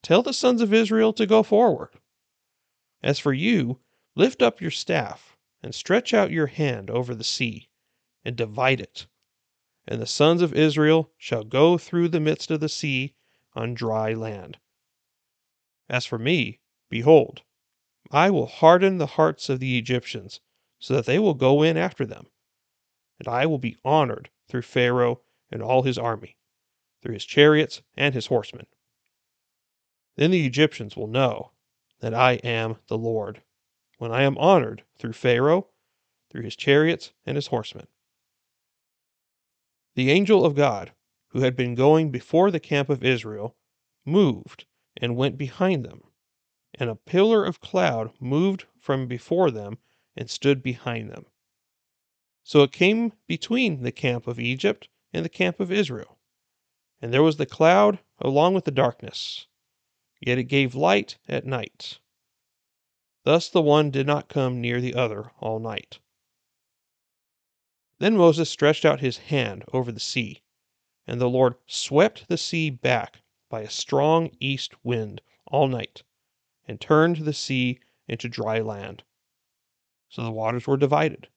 Tell 0.01 0.23
the 0.23 0.31
sons 0.31 0.61
of 0.61 0.73
Israel 0.73 1.11
to 1.11 1.25
go 1.25 1.43
forward. 1.43 1.89
As 3.03 3.19
for 3.19 3.33
you, 3.33 3.81
lift 4.15 4.41
up 4.41 4.61
your 4.61 4.71
staff, 4.71 5.35
and 5.61 5.75
stretch 5.75 6.13
out 6.13 6.31
your 6.31 6.47
hand 6.47 6.89
over 6.89 7.13
the 7.13 7.25
sea, 7.25 7.67
and 8.23 8.37
divide 8.37 8.79
it. 8.79 9.07
And 9.91 9.99
the 9.99 10.05
sons 10.05 10.43
of 10.43 10.53
Israel 10.53 11.11
shall 11.17 11.43
go 11.43 11.79
through 11.79 12.09
the 12.09 12.19
midst 12.19 12.51
of 12.51 12.59
the 12.59 12.69
sea 12.69 13.15
on 13.53 13.73
dry 13.73 14.13
land. 14.13 14.59
As 15.89 16.05
for 16.05 16.19
me, 16.19 16.59
behold, 16.91 17.41
I 18.11 18.29
will 18.29 18.45
harden 18.45 18.99
the 18.99 19.07
hearts 19.07 19.49
of 19.49 19.59
the 19.59 19.79
Egyptians, 19.79 20.41
so 20.77 20.93
that 20.93 21.07
they 21.07 21.17
will 21.17 21.33
go 21.33 21.63
in 21.63 21.75
after 21.75 22.05
them. 22.05 22.27
And 23.17 23.27
I 23.27 23.47
will 23.47 23.57
be 23.57 23.77
honored 23.83 24.29
through 24.47 24.61
Pharaoh 24.61 25.21
and 25.49 25.63
all 25.63 25.81
his 25.81 25.97
army, 25.97 26.37
through 27.01 27.15
his 27.15 27.25
chariots 27.25 27.81
and 27.97 28.13
his 28.13 28.27
horsemen. 28.27 28.67
Then 30.17 30.29
the 30.29 30.45
Egyptians 30.45 30.95
will 30.95 31.07
know 31.07 31.53
that 31.99 32.13
I 32.13 32.33
am 32.43 32.77
the 32.89 32.97
Lord, 32.97 33.41
when 33.97 34.11
I 34.11 34.21
am 34.21 34.37
honored 34.37 34.83
through 34.99 35.13
Pharaoh, 35.13 35.69
through 36.29 36.43
his 36.43 36.55
chariots 36.55 37.11
and 37.25 37.35
his 37.35 37.47
horsemen. 37.47 37.87
The 39.99 40.11
angel 40.11 40.45
of 40.45 40.55
God, 40.55 40.93
who 41.31 41.41
had 41.41 41.57
been 41.57 41.75
going 41.75 42.09
before 42.09 42.51
the 42.51 42.59
camp 42.61 42.89
of 42.89 43.03
Israel, 43.03 43.57
moved 44.05 44.65
and 44.95 45.17
went 45.17 45.37
behind 45.37 45.83
them, 45.83 46.03
and 46.73 46.89
a 46.89 46.95
pillar 46.95 47.43
of 47.43 47.59
cloud 47.59 48.13
moved 48.17 48.65
from 48.79 49.09
before 49.09 49.51
them 49.51 49.77
and 50.15 50.29
stood 50.29 50.63
behind 50.63 51.09
them. 51.09 51.25
So 52.45 52.63
it 52.63 52.71
came 52.71 53.11
between 53.27 53.83
the 53.83 53.91
camp 53.91 54.25
of 54.25 54.39
Egypt 54.39 54.87
and 55.11 55.25
the 55.25 55.27
camp 55.27 55.59
of 55.59 55.69
Israel. 55.69 56.17
And 57.01 57.13
there 57.13 57.21
was 57.21 57.35
the 57.35 57.45
cloud 57.45 57.99
along 58.19 58.53
with 58.53 58.63
the 58.63 58.71
darkness, 58.71 59.47
yet 60.21 60.37
it 60.37 60.45
gave 60.45 60.75
light 60.75 61.17
at 61.27 61.45
night. 61.45 61.99
Thus 63.25 63.49
the 63.49 63.61
one 63.61 63.91
did 63.91 64.07
not 64.07 64.29
come 64.29 64.61
near 64.61 64.79
the 64.79 64.95
other 64.95 65.33
all 65.41 65.59
night. 65.59 65.99
Then 67.99 68.15
Moses 68.17 68.49
stretched 68.49 68.85
out 68.85 69.01
his 69.01 69.17
hand 69.17 69.63
over 69.73 69.91
the 69.91 69.99
sea, 69.99 70.41
and 71.05 71.19
the 71.19 71.29
Lord 71.29 71.55
swept 71.67 72.27
the 72.27 72.37
sea 72.37 72.69
back 72.69 73.21
by 73.49 73.61
a 73.61 73.69
strong 73.69 74.31
east 74.39 74.73
wind 74.85 75.21
all 75.45 75.67
night, 75.67 76.03
and 76.67 76.79
turned 76.79 77.17
the 77.17 77.33
sea 77.33 77.79
into 78.07 78.29
dry 78.29 78.59
land. 78.59 79.03
So 80.07 80.23
the 80.23 80.31
waters 80.31 80.65
were 80.65 80.77
divided. 80.77 81.27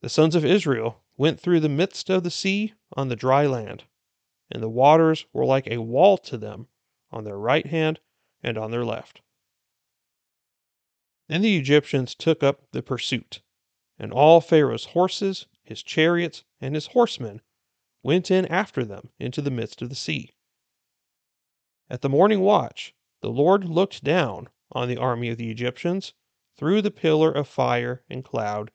The 0.00 0.08
sons 0.08 0.34
of 0.34 0.44
Israel 0.44 1.02
went 1.16 1.40
through 1.40 1.60
the 1.60 1.68
midst 1.68 2.10
of 2.10 2.22
the 2.22 2.30
sea 2.30 2.74
on 2.94 3.08
the 3.08 3.16
dry 3.16 3.46
land, 3.46 3.84
and 4.50 4.62
the 4.62 4.68
waters 4.68 5.26
were 5.32 5.44
like 5.44 5.66
a 5.66 5.78
wall 5.78 6.18
to 6.18 6.36
them 6.36 6.68
on 7.10 7.24
their 7.24 7.38
right 7.38 7.66
hand 7.66 8.00
and 8.42 8.58
on 8.58 8.70
their 8.70 8.84
left. 8.84 9.20
Then 11.28 11.42
the 11.42 11.56
Egyptians 11.56 12.14
took 12.14 12.42
up 12.42 12.70
the 12.72 12.82
pursuit, 12.82 13.40
and 13.98 14.12
all 14.12 14.40
Pharaoh's 14.40 14.86
horses, 14.86 15.46
his 15.62 15.82
chariots, 15.82 16.44
and 16.60 16.74
his 16.74 16.88
horsemen 16.88 17.40
went 18.02 18.30
in 18.30 18.46
after 18.46 18.84
them 18.84 19.10
into 19.18 19.42
the 19.42 19.50
midst 19.50 19.82
of 19.82 19.88
the 19.88 19.94
sea. 19.94 20.34
At 21.90 22.02
the 22.02 22.08
morning 22.08 22.40
watch, 22.40 22.94
the 23.20 23.30
Lord 23.30 23.64
looked 23.64 24.04
down 24.04 24.48
on 24.70 24.88
the 24.88 24.98
army 24.98 25.30
of 25.30 25.38
the 25.38 25.50
Egyptians 25.50 26.14
through 26.56 26.82
the 26.82 26.90
pillar 26.90 27.32
of 27.32 27.48
fire 27.48 28.04
and 28.08 28.24
cloud, 28.24 28.70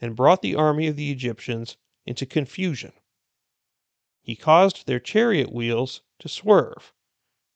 and 0.00 0.16
brought 0.16 0.42
the 0.42 0.54
army 0.54 0.86
of 0.86 0.96
the 0.96 1.10
Egyptians 1.10 1.76
into 2.06 2.26
confusion. 2.26 2.92
He 4.22 4.36
caused 4.36 4.86
their 4.86 5.00
chariot 5.00 5.52
wheels 5.52 6.02
to 6.18 6.28
swerve, 6.28 6.92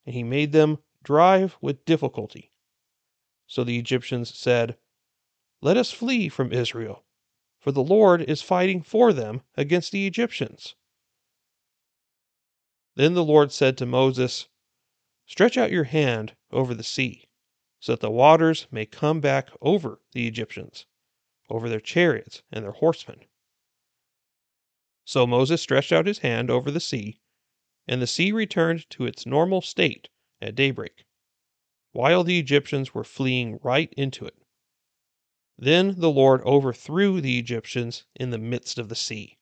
and 0.06 0.14
he 0.14 0.22
made 0.22 0.52
them 0.52 0.78
drive 1.02 1.56
with 1.60 1.84
difficulty. 1.84 2.50
So 3.46 3.64
the 3.64 3.78
Egyptians 3.78 4.34
said, 4.34 4.78
Let 5.64 5.78
us 5.78 5.90
flee 5.90 6.28
from 6.28 6.52
Israel, 6.52 7.06
for 7.58 7.72
the 7.72 7.82
Lord 7.82 8.20
is 8.20 8.42
fighting 8.42 8.82
for 8.82 9.14
them 9.14 9.40
against 9.56 9.92
the 9.92 10.06
Egyptians. 10.06 10.74
Then 12.96 13.14
the 13.14 13.24
Lord 13.24 13.50
said 13.50 13.78
to 13.78 13.86
Moses, 13.86 14.48
Stretch 15.24 15.56
out 15.56 15.72
your 15.72 15.84
hand 15.84 16.36
over 16.50 16.74
the 16.74 16.84
sea, 16.84 17.30
so 17.80 17.92
that 17.92 18.00
the 18.00 18.10
waters 18.10 18.66
may 18.70 18.84
come 18.84 19.22
back 19.22 19.48
over 19.62 20.02
the 20.12 20.28
Egyptians, 20.28 20.84
over 21.48 21.70
their 21.70 21.80
chariots 21.80 22.42
and 22.52 22.62
their 22.62 22.72
horsemen. 22.72 23.24
So 25.06 25.26
Moses 25.26 25.62
stretched 25.62 25.92
out 25.92 26.04
his 26.04 26.18
hand 26.18 26.50
over 26.50 26.70
the 26.70 26.78
sea, 26.78 27.22
and 27.88 28.02
the 28.02 28.06
sea 28.06 28.32
returned 28.32 28.90
to 28.90 29.06
its 29.06 29.24
normal 29.24 29.62
state 29.62 30.10
at 30.42 30.56
daybreak, 30.56 31.06
while 31.92 32.22
the 32.22 32.38
Egyptians 32.38 32.92
were 32.92 33.02
fleeing 33.02 33.58
right 33.62 33.90
into 33.94 34.26
it. 34.26 34.43
Then 35.56 36.00
the 36.00 36.10
Lord 36.10 36.42
overthrew 36.42 37.20
the 37.20 37.38
Egyptians 37.38 38.04
in 38.14 38.30
the 38.30 38.38
midst 38.38 38.78
of 38.78 38.88
the 38.88 38.96
sea. 38.96 39.38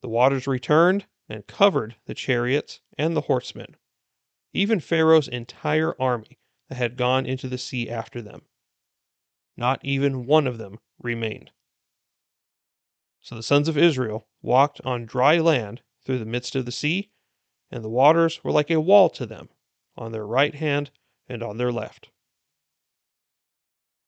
The 0.00 0.08
waters 0.08 0.46
returned 0.46 1.06
and 1.28 1.46
covered 1.46 1.96
the 2.06 2.14
chariots 2.14 2.80
and 2.98 3.16
the 3.16 3.22
horsemen 3.22 3.76
even 4.52 4.80
Pharaoh's 4.80 5.28
entire 5.28 6.00
army 6.00 6.38
that 6.68 6.76
had 6.76 6.96
gone 6.96 7.24
into 7.26 7.48
the 7.48 7.58
sea 7.58 7.88
after 7.88 8.20
them. 8.20 8.42
Not 9.56 9.84
even 9.84 10.26
one 10.26 10.46
of 10.46 10.58
them 10.58 10.78
remained. 10.98 11.50
So 13.20 13.34
the 13.34 13.42
sons 13.42 13.68
of 13.68 13.78
Israel 13.78 14.28
walked 14.42 14.80
on 14.82 15.06
dry 15.06 15.38
land 15.38 15.82
through 16.04 16.18
the 16.18 16.26
midst 16.26 16.56
of 16.56 16.66
the 16.66 16.72
sea, 16.72 17.10
and 17.70 17.82
the 17.82 17.88
waters 17.88 18.42
were 18.44 18.52
like 18.52 18.70
a 18.70 18.80
wall 18.80 19.08
to 19.10 19.24
them, 19.24 19.48
on 19.96 20.12
their 20.12 20.26
right 20.26 20.54
hand 20.54 20.90
and 21.28 21.42
on 21.42 21.56
their 21.56 21.72
left. 21.72 22.10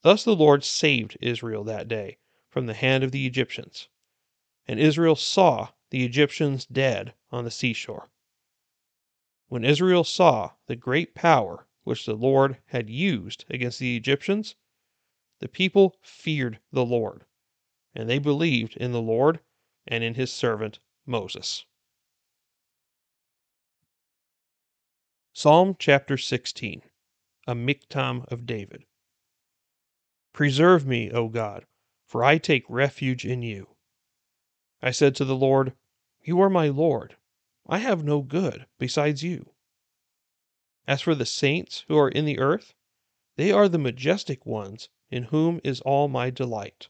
Thus 0.04 0.22
the 0.22 0.36
Lord 0.36 0.64
saved 0.64 1.16
Israel 1.22 1.64
that 1.64 1.88
day 1.88 2.18
from 2.50 2.66
the 2.66 2.74
hand 2.74 3.02
of 3.04 3.10
the 3.10 3.26
Egyptians. 3.26 3.88
And 4.66 4.78
Israel 4.78 5.16
saw 5.16 5.70
the 5.88 6.04
Egyptians 6.04 6.66
dead 6.66 7.14
on 7.32 7.44
the 7.44 7.50
seashore. 7.50 8.10
When 9.48 9.64
Israel 9.64 10.04
saw 10.04 10.56
the 10.66 10.76
great 10.76 11.14
power 11.14 11.66
which 11.84 12.04
the 12.04 12.12
Lord 12.12 12.58
had 12.66 12.90
used 12.90 13.46
against 13.48 13.78
the 13.78 13.96
Egyptians, 13.96 14.56
the 15.38 15.48
people 15.48 15.96
feared 16.02 16.60
the 16.70 16.84
Lord, 16.84 17.24
and 17.94 18.06
they 18.06 18.18
believed 18.18 18.76
in 18.76 18.92
the 18.92 19.00
Lord 19.00 19.40
and 19.86 20.04
in 20.04 20.16
his 20.16 20.30
servant 20.30 20.80
Moses. 21.06 21.64
Psalm 25.32 25.74
chapter 25.78 26.18
16 26.18 26.82
A 27.46 27.54
Miktam 27.54 28.30
of 28.30 28.44
David. 28.44 28.84
Preserve 30.34 30.84
me, 30.84 31.12
O 31.12 31.28
God, 31.28 31.64
for 32.04 32.24
I 32.24 32.38
take 32.38 32.64
refuge 32.68 33.24
in 33.24 33.42
you. 33.42 33.76
I 34.82 34.90
said 34.90 35.14
to 35.14 35.24
the 35.24 35.36
Lord, 35.36 35.74
You 36.22 36.40
are 36.40 36.50
my 36.50 36.66
Lord. 36.66 37.16
I 37.68 37.78
have 37.78 38.02
no 38.02 38.20
good 38.20 38.66
besides 38.76 39.22
you. 39.22 39.50
As 40.88 41.00
for 41.00 41.14
the 41.14 41.24
saints 41.24 41.84
who 41.86 41.96
are 41.96 42.08
in 42.08 42.24
the 42.24 42.40
earth, 42.40 42.74
they 43.36 43.52
are 43.52 43.68
the 43.68 43.78
majestic 43.78 44.44
ones 44.44 44.88
in 45.08 45.22
whom 45.22 45.60
is 45.62 45.80
all 45.82 46.08
my 46.08 46.30
delight. 46.30 46.88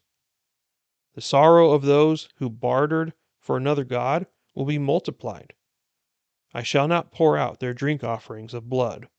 The 1.12 1.20
sorrow 1.20 1.72
of 1.72 1.82
those 1.82 2.30
who 2.36 2.48
bartered 2.48 3.12
for 3.38 3.58
another 3.58 3.84
God 3.84 4.26
will 4.54 4.64
be 4.64 4.78
multiplied. 4.78 5.52
I 6.54 6.62
shall 6.62 6.88
not 6.88 7.12
pour 7.12 7.36
out 7.36 7.60
their 7.60 7.74
drink 7.74 8.02
offerings 8.02 8.54
of 8.54 8.70
blood, 8.70 9.10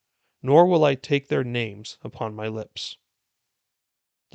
nor 0.41 0.65
will 0.65 0.83
I 0.83 0.95
take 0.95 1.27
their 1.27 1.43
names 1.43 1.99
upon 2.01 2.33
my 2.33 2.47
lips. 2.47 2.97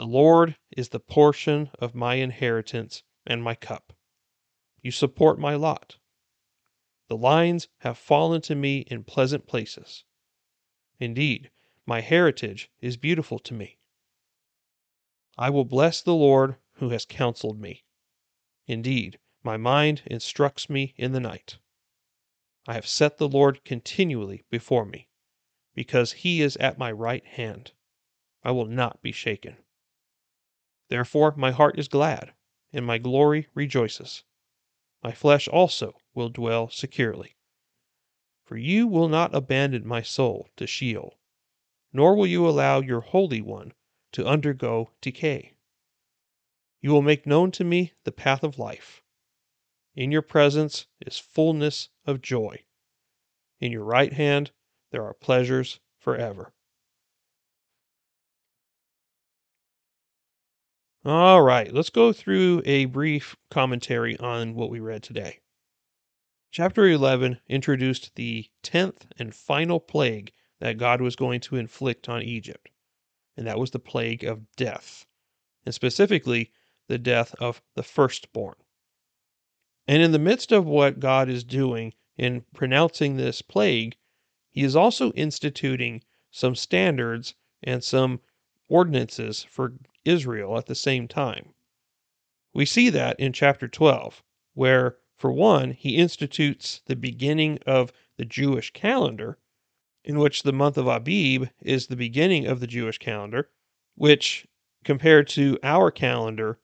The 0.01 0.07
Lord 0.07 0.57
is 0.71 0.89
the 0.89 0.99
portion 0.99 1.69
of 1.79 1.95
my 1.95 2.15
inheritance 2.15 3.03
and 3.27 3.43
my 3.43 3.55
cup. 3.55 3.93
You 4.81 4.93
support 4.93 5.39
my 5.39 5.57
lot. 5.57 5.99
The 7.09 7.19
lines 7.19 7.69
have 7.81 7.99
fallen 7.99 8.41
to 8.41 8.55
me 8.55 8.79
in 8.91 9.05
pleasant 9.05 9.47
places. 9.47 10.05
Indeed, 10.99 11.51
my 11.85 12.01
heritage 12.01 12.71
is 12.81 12.97
beautiful 12.97 13.39
to 13.41 13.53
me. 13.53 13.77
I 15.37 15.51
will 15.51 15.67
bless 15.67 16.01
the 16.01 16.15
Lord 16.15 16.57
who 16.77 16.89
has 16.89 17.05
counseled 17.05 17.61
me. 17.61 17.85
Indeed, 18.67 19.19
my 19.43 19.59
mind 19.59 20.01
instructs 20.07 20.71
me 20.71 20.95
in 20.97 21.13
the 21.13 21.21
night. 21.21 21.59
I 22.67 22.73
have 22.73 22.87
set 22.87 23.19
the 23.19 23.29
Lord 23.29 23.65
continually 23.65 24.45
before 24.49 24.87
me, 24.87 25.11
because 25.75 26.13
he 26.13 26.41
is 26.41 26.57
at 26.57 26.79
my 26.79 26.91
right 26.91 27.27
hand. 27.27 27.73
I 28.43 28.53
will 28.53 28.65
not 28.65 29.03
be 29.03 29.13
shaken. 29.13 29.59
Therefore 30.91 31.35
my 31.37 31.53
heart 31.53 31.79
is 31.79 31.89
glad, 31.89 32.35
and 32.73 32.85
my 32.85 32.99
glory 32.99 33.47
rejoices. 33.55 34.25
My 35.03 35.13
flesh 35.13 35.47
also 35.47 35.97
will 36.15 36.29
dwell 36.29 36.69
securely. 36.69 37.37
For 38.45 38.57
you 38.57 38.89
will 38.89 39.09
not 39.09 39.35
abandon 39.35 39.87
my 39.87 40.03
soul 40.03 40.49
to 40.57 40.67
Sheol, 40.67 41.17
nor 41.93 42.17
will 42.17 42.27
you 42.27 42.47
allow 42.47 42.81
your 42.81 43.01
Holy 43.01 43.41
One 43.41 43.73
to 44.13 44.27
undergo 44.27 44.91
decay. 45.01 45.55
You 46.81 46.91
will 46.91 47.03
make 47.03 47.25
known 47.25 47.53
to 47.53 47.65
me 47.65 47.93
the 48.03 48.13
path 48.13 48.43
of 48.43 48.59
life. 48.59 49.03
In 49.95 50.11
your 50.11 50.23
presence 50.23 50.87
is 51.01 51.19
fullness 51.19 51.89
of 52.05 52.21
joy. 52.21 52.65
In 53.61 53.71
your 53.71 53.85
right 53.85 54.13
hand 54.13 54.51
there 54.91 55.05
are 55.05 55.15
pleasures 55.15 55.79
forever. 55.99 56.53
All 61.03 61.41
right, 61.41 61.73
let's 61.73 61.89
go 61.89 62.13
through 62.13 62.61
a 62.67 62.85
brief 62.85 63.35
commentary 63.51 64.19
on 64.19 64.55
what 64.55 64.69
we 64.69 64.81
read 64.81 65.03
today. 65.03 65.39
Chapter 66.51 66.87
11 66.87 67.41
introduced 67.49 68.15
the 68.17 68.51
10th 68.63 69.07
and 69.19 69.35
final 69.35 69.81
plague 69.81 70.31
that 70.59 70.77
God 70.77 71.01
was 71.01 71.17
going 71.17 71.41
to 71.41 71.57
inflict 71.57 72.11
on 72.11 72.21
Egypt, 72.21 72.69
and 73.35 73.47
that 73.47 73.59
was 73.59 73.71
the 73.71 73.79
plague 73.79 74.25
of 74.25 74.55
death, 74.57 75.07
and 75.65 75.75
specifically 75.75 76.53
the 76.87 76.99
death 76.99 77.35
of 77.41 77.63
the 77.77 77.83
firstborn. 77.83 78.57
And 79.89 80.03
in 80.03 80.13
the 80.13 80.19
midst 80.19 80.53
of 80.53 80.67
what 80.67 81.01
God 81.01 81.31
is 81.31 81.45
doing 81.45 81.95
in 82.19 82.45
pronouncing 82.53 83.17
this 83.17 83.41
plague, 83.41 83.97
he 84.51 84.65
is 84.65 84.77
also 84.77 85.13
instituting 85.13 86.03
some 86.31 86.55
standards 86.55 87.35
and 87.63 87.83
some 87.83 88.21
ordinances 88.71 89.43
for 89.43 89.75
Israel 90.07 90.57
at 90.57 90.65
the 90.67 90.75
same 90.75 91.07
time. 91.07 91.53
We 92.55 92.65
see 92.65 92.89
that 92.91 93.21
in 93.21 93.33
chapter 93.35 93.69
12, 93.69 94.23
where, 94.55 94.97
for 95.19 95.31
one, 95.31 95.73
he 95.73 95.97
institutes 95.97 96.81
the 96.87 96.97
beginning 96.97 97.59
of 97.67 97.93
the 98.17 98.25
Jewish 98.25 98.73
calendar, 98.73 99.39
in 100.05 100.19
which 100.19 100.43
the 100.43 100.53
month 100.53 100.79
of 100.79 100.87
Abib 100.87 101.49
is 101.61 101.87
the 101.87 101.97
beginning 101.97 102.47
of 102.47 102.61
the 102.61 102.67
Jewish 102.67 102.99
calendar, 102.99 103.51
which, 103.95 104.47
compared 104.85 105.29
to 105.29 105.59
our 105.63 105.91
calendar, 105.91 106.59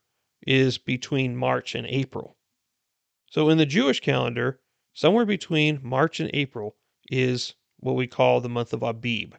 is 0.47 0.79
between 0.79 1.37
March 1.37 1.75
and 1.75 1.87
April. 1.87 2.37
So 3.31 3.49
in 3.51 3.59
the 3.59 3.67
Jewish 3.67 4.01
calendar, 4.01 4.61
somewhere 4.95 5.27
between 5.27 5.81
March 5.83 6.21
and 6.21 6.31
April 6.33 6.77
is 7.11 7.55
what 7.79 7.97
we 7.97 8.07
call 8.07 8.41
the 8.41 8.49
month 8.49 8.73
of 8.73 8.83
Abib, 8.83 9.35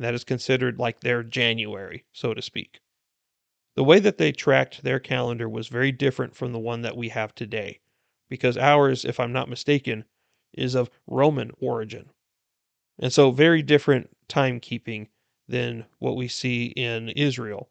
and 0.00 0.06
that 0.06 0.14
is 0.14 0.24
considered 0.24 0.78
like 0.78 1.00
their 1.00 1.22
January, 1.22 2.06
so 2.10 2.32
to 2.32 2.40
speak. 2.40 2.80
The 3.76 3.84
way 3.84 3.98
that 3.98 4.16
they 4.16 4.32
tracked 4.32 4.82
their 4.82 4.98
calendar 4.98 5.46
was 5.46 5.68
very 5.68 5.92
different 5.92 6.34
from 6.34 6.52
the 6.52 6.58
one 6.58 6.80
that 6.80 6.96
we 6.96 7.10
have 7.10 7.34
today, 7.34 7.80
because 8.30 8.56
ours, 8.56 9.04
if 9.04 9.20
I'm 9.20 9.34
not 9.34 9.50
mistaken, 9.50 10.06
is 10.54 10.74
of 10.74 10.88
Roman 11.06 11.50
origin. 11.58 12.08
And 12.98 13.12
so, 13.12 13.30
very 13.30 13.60
different 13.60 14.16
timekeeping 14.26 15.08
than 15.46 15.84
what 15.98 16.16
we 16.16 16.28
see 16.28 16.68
in 16.68 17.10
Israel. 17.10 17.68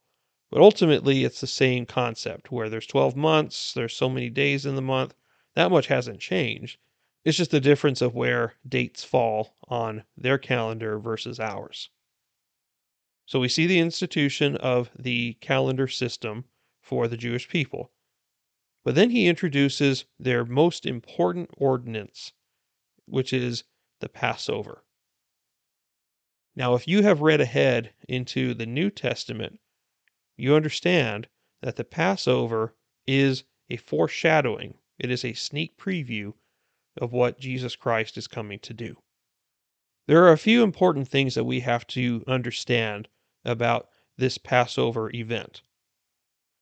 But 0.52 0.62
ultimately, 0.62 1.24
it's 1.24 1.42
the 1.42 1.48
same 1.48 1.88
concept 1.88 2.52
where 2.52 2.70
there's 2.70 2.86
12 2.86 3.16
months, 3.16 3.74
there's 3.74 3.96
so 3.96 4.08
many 4.08 4.30
days 4.30 4.68
in 4.68 4.76
the 4.76 4.84
month. 4.84 5.16
That 5.56 5.72
much 5.72 5.88
hasn't 5.88 6.20
changed. 6.20 6.78
It's 7.26 7.40
just 7.40 7.50
the 7.50 7.60
difference 7.60 8.04
of 8.04 8.14
where 8.14 8.54
dates 8.68 9.04
fall 9.04 9.56
on 9.68 10.04
their 10.16 10.38
calendar 10.38 11.00
versus 11.00 11.40
ours. 11.40 11.90
So 13.30 13.40
we 13.40 13.48
see 13.48 13.68
the 13.68 13.78
institution 13.78 14.56
of 14.56 14.90
the 14.98 15.34
calendar 15.34 15.88
system 15.88 16.46
for 16.82 17.08
the 17.08 17.16
Jewish 17.16 17.48
people. 17.48 17.92
But 18.84 18.96
then 18.96 19.12
he 19.12 19.28
introduces 19.28 20.06
their 20.20 20.44
most 20.44 20.84
important 20.84 21.52
ordinance, 21.56 22.34
which 23.06 23.32
is 23.32 23.66
the 24.00 24.10
Passover. 24.10 24.84
Now, 26.56 26.74
if 26.74 26.88
you 26.88 27.04
have 27.04 27.22
read 27.22 27.40
ahead 27.40 27.94
into 28.08 28.56
the 28.56 28.66
New 28.66 28.90
Testament, 28.90 29.60
you 30.36 30.56
understand 30.56 31.28
that 31.62 31.76
the 31.76 31.84
Passover 31.84 32.76
is 33.06 33.44
a 33.70 33.78
foreshadowing, 33.78 34.80
it 34.98 35.12
is 35.12 35.24
a 35.24 35.34
sneak 35.34 35.78
preview 35.78 36.34
of 37.00 37.14
what 37.14 37.40
Jesus 37.40 37.76
Christ 37.76 38.18
is 38.18 38.26
coming 38.26 38.58
to 38.62 38.74
do. 38.74 38.96
There 40.08 40.24
are 40.24 40.34
a 40.34 40.38
few 40.40 40.64
important 40.64 41.08
things 41.08 41.36
that 41.36 41.44
we 41.44 41.60
have 41.60 41.86
to 41.90 42.24
understand 42.26 43.08
about 43.46 43.90
this 44.18 44.38
Passover 44.38 45.10
event. 45.14 45.62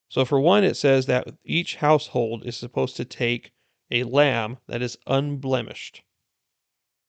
So, 0.09 0.23
for 0.23 0.39
one, 0.39 0.63
it 0.63 0.77
says 0.77 1.05
that 1.07 1.27
each 1.43 1.75
household 1.75 2.45
is 2.45 2.55
supposed 2.55 2.95
to 2.97 3.05
take 3.05 3.51
a 3.91 4.03
lamb 4.03 4.57
that 4.67 4.81
is 4.81 4.97
unblemished. 5.07 6.03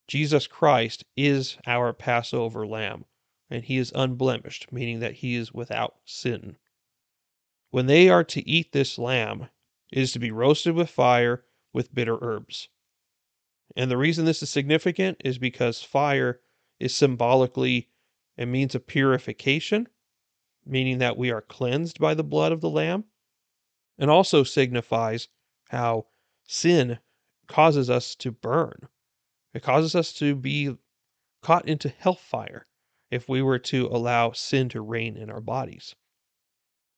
Jesus 0.08 0.46
Christ 0.46 1.04
is 1.16 1.58
our 1.66 1.92
Passover 1.92 2.66
lamb, 2.66 3.04
and 3.50 3.64
he 3.64 3.76
is 3.76 3.92
unblemished, 3.94 4.72
meaning 4.72 5.00
that 5.00 5.16
he 5.16 5.34
is 5.34 5.52
without 5.52 5.96
sin. 6.04 6.56
When 7.70 7.86
they 7.86 8.08
are 8.08 8.24
to 8.24 8.48
eat 8.48 8.72
this 8.72 8.98
lamb, 8.98 9.48
it 9.92 9.98
is 9.98 10.12
to 10.12 10.18
be 10.18 10.30
roasted 10.30 10.74
with 10.74 10.90
fire 10.90 11.44
with 11.72 11.94
bitter 11.94 12.18
herbs. 12.20 12.68
And 13.76 13.90
the 13.90 13.98
reason 13.98 14.24
this 14.24 14.42
is 14.42 14.50
significant 14.50 15.20
is 15.24 15.38
because 15.38 15.82
fire 15.82 16.40
is 16.80 16.94
symbolically 16.94 17.90
a 18.38 18.46
means 18.46 18.74
a 18.74 18.80
purification, 18.80 19.88
meaning 20.64 20.98
that 20.98 21.16
we 21.16 21.30
are 21.30 21.42
cleansed 21.42 21.98
by 21.98 22.14
the 22.14 22.24
blood 22.24 22.52
of 22.52 22.60
the 22.60 22.70
Lamb, 22.70 23.04
and 23.98 24.10
also 24.10 24.44
signifies 24.44 25.28
how 25.70 26.06
sin 26.44 26.98
causes 27.48 27.90
us 27.90 28.14
to 28.14 28.30
burn. 28.30 28.88
It 29.52 29.62
causes 29.62 29.94
us 29.94 30.12
to 30.14 30.36
be 30.36 30.76
caught 31.42 31.68
into 31.68 31.88
hellfire 31.88 32.66
if 33.10 33.28
we 33.28 33.42
were 33.42 33.58
to 33.58 33.86
allow 33.86 34.32
sin 34.32 34.68
to 34.68 34.80
reign 34.80 35.16
in 35.16 35.30
our 35.30 35.40
bodies. 35.40 35.94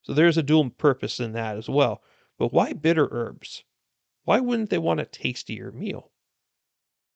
So 0.03 0.13
there's 0.13 0.37
a 0.37 0.43
dual 0.43 0.69
purpose 0.69 1.19
in 1.19 1.31
that 1.33 1.57
as 1.57 1.69
well. 1.69 2.03
But 2.37 2.51
why 2.51 2.73
bitter 2.73 3.07
herbs? 3.11 3.63
Why 4.23 4.39
wouldn't 4.39 4.69
they 4.69 4.77
want 4.77 4.99
a 4.99 5.05
tastier 5.05 5.71
meal? 5.71 6.11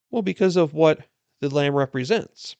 Well, 0.10 0.22
because 0.22 0.56
of 0.56 0.74
what 0.74 1.08
the 1.42 1.50
lamb 1.50 1.76
represents. 1.76 2.56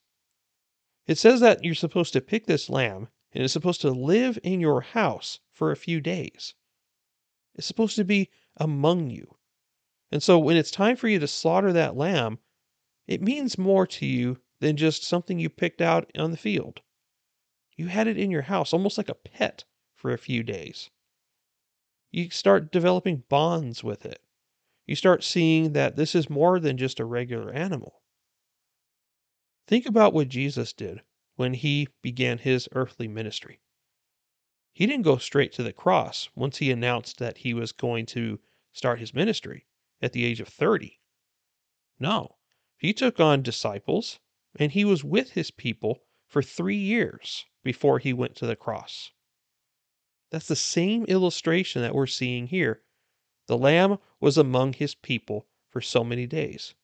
It 1.08 1.18
says 1.18 1.40
that 1.40 1.64
you're 1.64 1.76
supposed 1.76 2.14
to 2.14 2.22
pick 2.22 2.46
this 2.46 2.70
lamb 2.70 3.10
and 3.32 3.44
it's 3.44 3.54
supposed 3.54 3.82
to 3.82 3.92
live 3.92 4.40
in 4.44 4.60
your 4.60 4.82
house 4.82 5.40
for 5.52 5.72
a 5.72 5.78
few 5.78 6.02
days. 6.02 6.56
It's 7.54 7.68
supposed 7.68 7.96
to 7.98 8.04
be 8.04 8.30
among 8.58 9.10
you. 9.10 9.38
And 10.12 10.24
so 10.24 10.40
when 10.40 10.58
it's 10.58 10.72
time 10.72 10.96
for 10.96 11.08
you 11.08 11.20
to 11.20 11.28
slaughter 11.28 11.74
that 11.74 11.96
lamb, 11.96 12.40
it 13.08 13.22
means 13.22 13.58
more 13.58 13.86
to 13.88 14.06
you 14.06 14.42
than 14.60 14.78
just 14.78 15.04
something 15.04 15.38
you 15.38 15.50
picked 15.50 15.82
out 15.82 16.10
on 16.18 16.32
the 16.32 16.38
field. 16.38 16.82
You 17.76 17.88
had 17.88 18.08
it 18.08 18.18
in 18.18 18.32
your 18.32 18.44
house 18.44 18.74
almost 18.74 18.98
like 18.98 19.10
a 19.10 19.16
pet 19.16 19.66
for 19.94 20.12
a 20.12 20.18
few 20.18 20.44
days. 20.44 20.90
You 22.12 22.30
start 22.30 22.72
developing 22.72 23.24
bonds 23.30 23.84
with 23.84 24.06
it. 24.06 24.22
You 24.86 24.96
start 24.96 25.24
seeing 25.24 25.74
that 25.74 25.98
this 25.98 26.16
is 26.16 26.30
more 26.30 26.60
than 26.60 26.78
just 26.78 27.00
a 27.00 27.06
regular 27.06 27.52
animal. 27.52 28.02
Think 29.68 29.86
about 29.86 30.14
what 30.14 30.30
Jesus 30.30 30.74
did 30.74 31.02
when 31.36 31.56
he 31.56 31.88
began 32.02 32.38
his 32.38 32.70
earthly 32.74 33.08
ministry. 33.08 33.60
He 34.74 34.86
didn't 34.86 35.04
go 35.04 35.18
straight 35.18 35.54
to 35.54 35.64
the 35.64 35.74
cross 35.74 36.30
once 36.36 36.58
he 36.58 36.70
announced 36.70 37.18
that 37.18 37.40
he 37.40 37.54
was 37.54 37.72
going 37.72 38.06
to 38.08 38.40
start 38.74 39.00
his 39.00 39.14
ministry 39.14 39.66
at 40.02 40.12
the 40.12 40.26
age 40.26 40.40
of 40.40 40.50
30. 40.50 41.00
No, 41.98 42.38
he 42.78 42.94
took 42.94 43.20
on 43.20 43.42
disciples 43.42 44.20
and 44.60 44.72
he 44.72 44.86
was 44.86 45.04
with 45.04 45.32
his 45.32 45.50
people 45.50 46.04
for 46.28 46.42
three 46.44 46.78
years 46.78 47.46
before 47.64 48.00
he 48.00 48.14
went 48.14 48.36
to 48.36 48.46
the 48.46 48.56
cross. 48.56 49.12
That's 50.30 50.48
the 50.48 50.56
same 50.56 51.06
illustration 51.06 51.82
that 51.82 51.96
we're 51.96 52.08
seeing 52.08 52.48
here. 52.48 52.84
The 53.48 53.58
Lamb 53.58 53.98
was 54.20 54.38
among 54.38 54.74
his 54.74 54.94
people 54.94 55.48
for 55.70 55.82
so 55.82 56.04
many 56.04 56.28
days. 56.28 56.76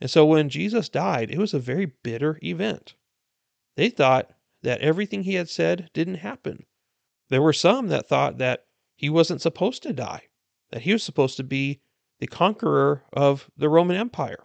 And 0.00 0.10
so 0.10 0.24
when 0.24 0.48
Jesus 0.48 0.88
died, 0.88 1.30
it 1.30 1.38
was 1.38 1.54
a 1.54 1.58
very 1.58 1.86
bitter 1.86 2.38
event. 2.42 2.94
They 3.76 3.90
thought 3.90 4.30
that 4.62 4.80
everything 4.80 5.22
he 5.22 5.34
had 5.34 5.48
said 5.48 5.90
didn't 5.92 6.16
happen. 6.16 6.66
There 7.28 7.42
were 7.42 7.52
some 7.52 7.88
that 7.88 8.08
thought 8.08 8.38
that 8.38 8.66
he 8.96 9.08
wasn't 9.08 9.42
supposed 9.42 9.82
to 9.84 9.92
die, 9.92 10.28
that 10.70 10.82
he 10.82 10.92
was 10.92 11.02
supposed 11.02 11.36
to 11.36 11.44
be 11.44 11.80
the 12.18 12.26
conqueror 12.26 13.04
of 13.12 13.50
the 13.56 13.68
Roman 13.68 13.96
Empire. 13.96 14.44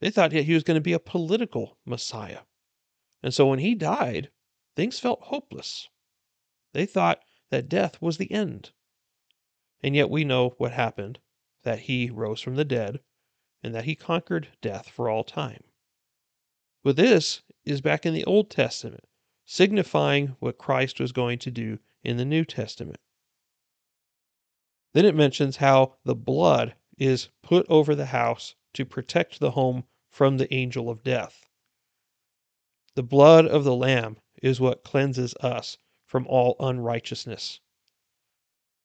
They 0.00 0.10
thought 0.10 0.30
that 0.32 0.44
he 0.44 0.54
was 0.54 0.64
going 0.64 0.74
to 0.74 0.82
be 0.82 0.92
a 0.92 0.98
political 0.98 1.78
Messiah. 1.86 2.40
And 3.22 3.32
so 3.32 3.46
when 3.46 3.58
he 3.58 3.74
died, 3.74 4.30
things 4.74 4.98
felt 4.98 5.22
hopeless. 5.22 5.88
They 6.72 6.84
thought 6.84 7.22
that 7.50 7.68
death 7.68 8.00
was 8.02 8.18
the 8.18 8.30
end. 8.30 8.72
And 9.82 9.96
yet 9.96 10.10
we 10.10 10.24
know 10.24 10.50
what 10.58 10.72
happened 10.72 11.18
that 11.62 11.80
he 11.80 12.10
rose 12.10 12.40
from 12.40 12.56
the 12.56 12.64
dead 12.64 13.00
and 13.66 13.74
that 13.74 13.84
he 13.84 13.96
conquered 13.96 14.46
death 14.62 14.88
for 14.88 15.10
all 15.10 15.24
time. 15.24 15.64
But 16.84 16.94
this 16.94 17.42
is 17.64 17.80
back 17.80 18.06
in 18.06 18.14
the 18.14 18.24
Old 18.24 18.48
Testament, 18.48 19.02
signifying 19.44 20.36
what 20.38 20.56
Christ 20.56 21.00
was 21.00 21.10
going 21.10 21.40
to 21.40 21.50
do 21.50 21.80
in 22.04 22.16
the 22.16 22.24
New 22.24 22.44
Testament. 22.44 23.00
Then 24.94 25.04
it 25.04 25.16
mentions 25.16 25.56
how 25.56 25.96
the 26.04 26.14
blood 26.14 26.76
is 26.96 27.28
put 27.42 27.66
over 27.68 27.96
the 27.96 28.06
house 28.06 28.54
to 28.74 28.84
protect 28.84 29.40
the 29.40 29.50
home 29.50 29.82
from 30.10 30.38
the 30.38 30.54
angel 30.54 30.88
of 30.88 31.02
death. 31.02 31.48
The 32.94 33.02
blood 33.02 33.46
of 33.46 33.64
the 33.64 33.74
Lamb 33.74 34.18
is 34.40 34.60
what 34.60 34.84
cleanses 34.84 35.34
us 35.40 35.76
from 36.06 36.24
all 36.28 36.54
unrighteousness. 36.60 37.58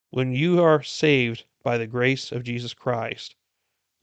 When 0.09 0.33
you 0.33 0.59
are 0.59 0.81
saved 0.81 1.43
by 1.61 1.77
the 1.77 1.85
grace 1.85 2.31
of 2.31 2.43
Jesus 2.43 2.73
Christ, 2.73 3.35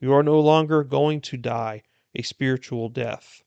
you 0.00 0.12
are 0.12 0.22
no 0.22 0.38
longer 0.38 0.84
going 0.84 1.20
to 1.22 1.36
die 1.36 1.82
a 2.14 2.22
spiritual 2.22 2.88
death. 2.88 3.42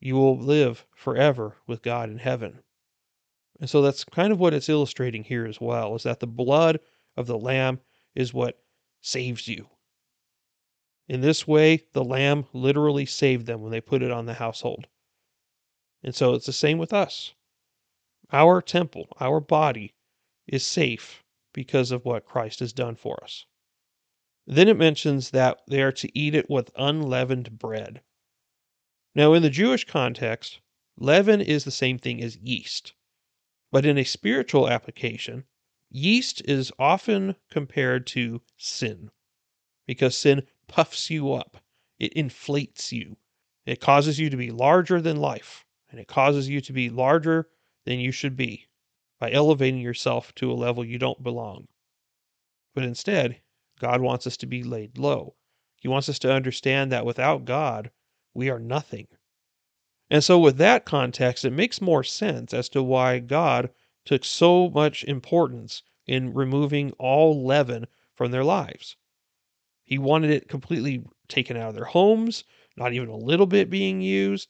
You 0.00 0.14
will 0.14 0.38
live 0.38 0.86
forever 0.94 1.56
with 1.66 1.82
God 1.82 2.10
in 2.10 2.18
heaven. 2.18 2.62
And 3.58 3.70
so 3.70 3.80
that's 3.80 4.04
kind 4.04 4.32
of 4.32 4.38
what 4.38 4.52
it's 4.52 4.68
illustrating 4.68 5.24
here 5.24 5.46
as 5.46 5.60
well 5.60 5.94
is 5.94 6.02
that 6.02 6.20
the 6.20 6.26
blood 6.26 6.80
of 7.16 7.26
the 7.26 7.38
lamb 7.38 7.80
is 8.14 8.34
what 8.34 8.62
saves 9.00 9.48
you. 9.48 9.68
In 11.08 11.20
this 11.20 11.46
way, 11.46 11.84
the 11.92 12.04
lamb 12.04 12.46
literally 12.52 13.06
saved 13.06 13.46
them 13.46 13.62
when 13.62 13.70
they 13.70 13.80
put 13.80 14.02
it 14.02 14.10
on 14.10 14.26
the 14.26 14.34
household. 14.34 14.88
And 16.02 16.14
so 16.14 16.34
it's 16.34 16.46
the 16.46 16.52
same 16.52 16.78
with 16.78 16.92
us. 16.92 17.32
Our 18.32 18.60
temple, 18.60 19.08
our 19.20 19.40
body, 19.40 19.94
is 20.46 20.66
safe 20.66 21.24
because 21.52 21.90
of 21.92 22.04
what 22.04 22.26
Christ 22.26 22.60
has 22.60 22.72
done 22.72 22.96
for 22.96 23.22
us. 23.22 23.46
Then 24.46 24.68
it 24.68 24.76
mentions 24.76 25.30
that 25.30 25.60
they 25.66 25.82
are 25.82 25.92
to 25.92 26.18
eat 26.18 26.34
it 26.34 26.48
with 26.48 26.70
unleavened 26.76 27.58
bread. 27.58 28.02
Now, 29.14 29.32
in 29.32 29.42
the 29.42 29.50
Jewish 29.50 29.84
context, 29.84 30.60
leaven 30.96 31.40
is 31.40 31.64
the 31.64 31.70
same 31.70 31.98
thing 31.98 32.22
as 32.22 32.36
yeast. 32.36 32.94
But 33.72 33.84
in 33.84 33.98
a 33.98 34.04
spiritual 34.04 34.68
application, 34.68 35.46
yeast 35.90 36.42
is 36.44 36.72
often 36.78 37.36
compared 37.50 38.06
to 38.08 38.42
sin 38.56 39.10
because 39.86 40.16
sin 40.16 40.46
puffs 40.66 41.10
you 41.10 41.32
up, 41.32 41.64
it 41.98 42.12
inflates 42.12 42.92
you, 42.92 43.16
it 43.64 43.80
causes 43.80 44.18
you 44.18 44.30
to 44.30 44.36
be 44.36 44.50
larger 44.50 45.00
than 45.00 45.16
life, 45.16 45.64
and 45.90 45.98
it 45.98 46.08
causes 46.08 46.48
you 46.48 46.60
to 46.60 46.72
be 46.72 46.90
larger 46.90 47.48
than 47.84 47.98
you 47.98 48.12
should 48.12 48.36
be 48.36 48.66
by 49.18 49.30
elevating 49.30 49.80
yourself 49.80 50.34
to 50.34 50.50
a 50.50 50.54
level 50.54 50.84
you 50.84 50.98
don't 50.98 51.22
belong. 51.22 51.68
But 52.74 52.84
instead, 52.84 53.40
God 53.78 54.00
wants 54.00 54.26
us 54.26 54.36
to 54.38 54.46
be 54.46 54.62
laid 54.62 54.98
low. 54.98 55.36
He 55.80 55.88
wants 55.88 56.08
us 56.08 56.18
to 56.20 56.32
understand 56.32 56.90
that 56.90 57.06
without 57.06 57.44
God, 57.44 57.90
we 58.34 58.48
are 58.48 58.58
nothing. 58.58 59.08
And 60.08 60.22
so, 60.22 60.38
with 60.38 60.56
that 60.58 60.84
context, 60.84 61.44
it 61.44 61.50
makes 61.50 61.80
more 61.80 62.04
sense 62.04 62.54
as 62.54 62.68
to 62.70 62.82
why 62.82 63.18
God 63.18 63.70
took 64.04 64.24
so 64.24 64.70
much 64.70 65.04
importance 65.04 65.82
in 66.06 66.32
removing 66.32 66.92
all 66.92 67.44
leaven 67.44 67.86
from 68.14 68.30
their 68.30 68.44
lives. 68.44 68.96
He 69.84 69.98
wanted 69.98 70.30
it 70.30 70.48
completely 70.48 71.04
taken 71.28 71.56
out 71.56 71.70
of 71.70 71.74
their 71.74 71.84
homes, 71.84 72.44
not 72.76 72.92
even 72.92 73.08
a 73.08 73.16
little 73.16 73.46
bit 73.46 73.68
being 73.68 74.00
used. 74.00 74.48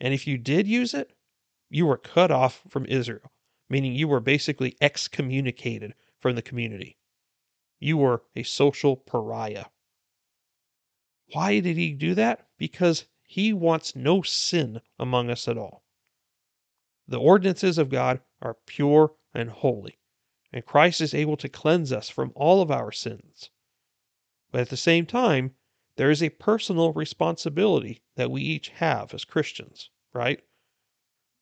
And 0.00 0.14
if 0.14 0.26
you 0.26 0.38
did 0.38 0.68
use 0.68 0.94
it, 0.94 1.12
you 1.70 1.86
were 1.86 1.98
cut 1.98 2.30
off 2.30 2.62
from 2.68 2.86
Israel, 2.86 3.32
meaning 3.68 3.94
you 3.94 4.08
were 4.08 4.20
basically 4.20 4.76
excommunicated 4.80 5.94
from 6.20 6.34
the 6.34 6.42
community. 6.42 6.98
You 7.82 7.96
were 7.96 8.22
a 8.36 8.42
social 8.42 8.94
pariah. 8.94 9.64
Why 11.32 11.60
did 11.60 11.78
he 11.78 11.94
do 11.94 12.14
that? 12.14 12.46
Because 12.58 13.06
he 13.22 13.54
wants 13.54 13.96
no 13.96 14.20
sin 14.20 14.82
among 14.98 15.30
us 15.30 15.48
at 15.48 15.56
all. 15.56 15.82
The 17.08 17.18
ordinances 17.18 17.78
of 17.78 17.88
God 17.88 18.20
are 18.42 18.58
pure 18.66 19.14
and 19.32 19.48
holy, 19.48 19.98
and 20.52 20.66
Christ 20.66 21.00
is 21.00 21.14
able 21.14 21.38
to 21.38 21.48
cleanse 21.48 21.90
us 21.90 22.10
from 22.10 22.32
all 22.36 22.60
of 22.60 22.70
our 22.70 22.92
sins. 22.92 23.48
But 24.50 24.60
at 24.60 24.68
the 24.68 24.76
same 24.76 25.06
time, 25.06 25.54
there 25.96 26.10
is 26.10 26.22
a 26.22 26.28
personal 26.28 26.92
responsibility 26.92 28.02
that 28.16 28.30
we 28.30 28.42
each 28.42 28.68
have 28.68 29.14
as 29.14 29.24
Christians, 29.24 29.88
right? 30.12 30.44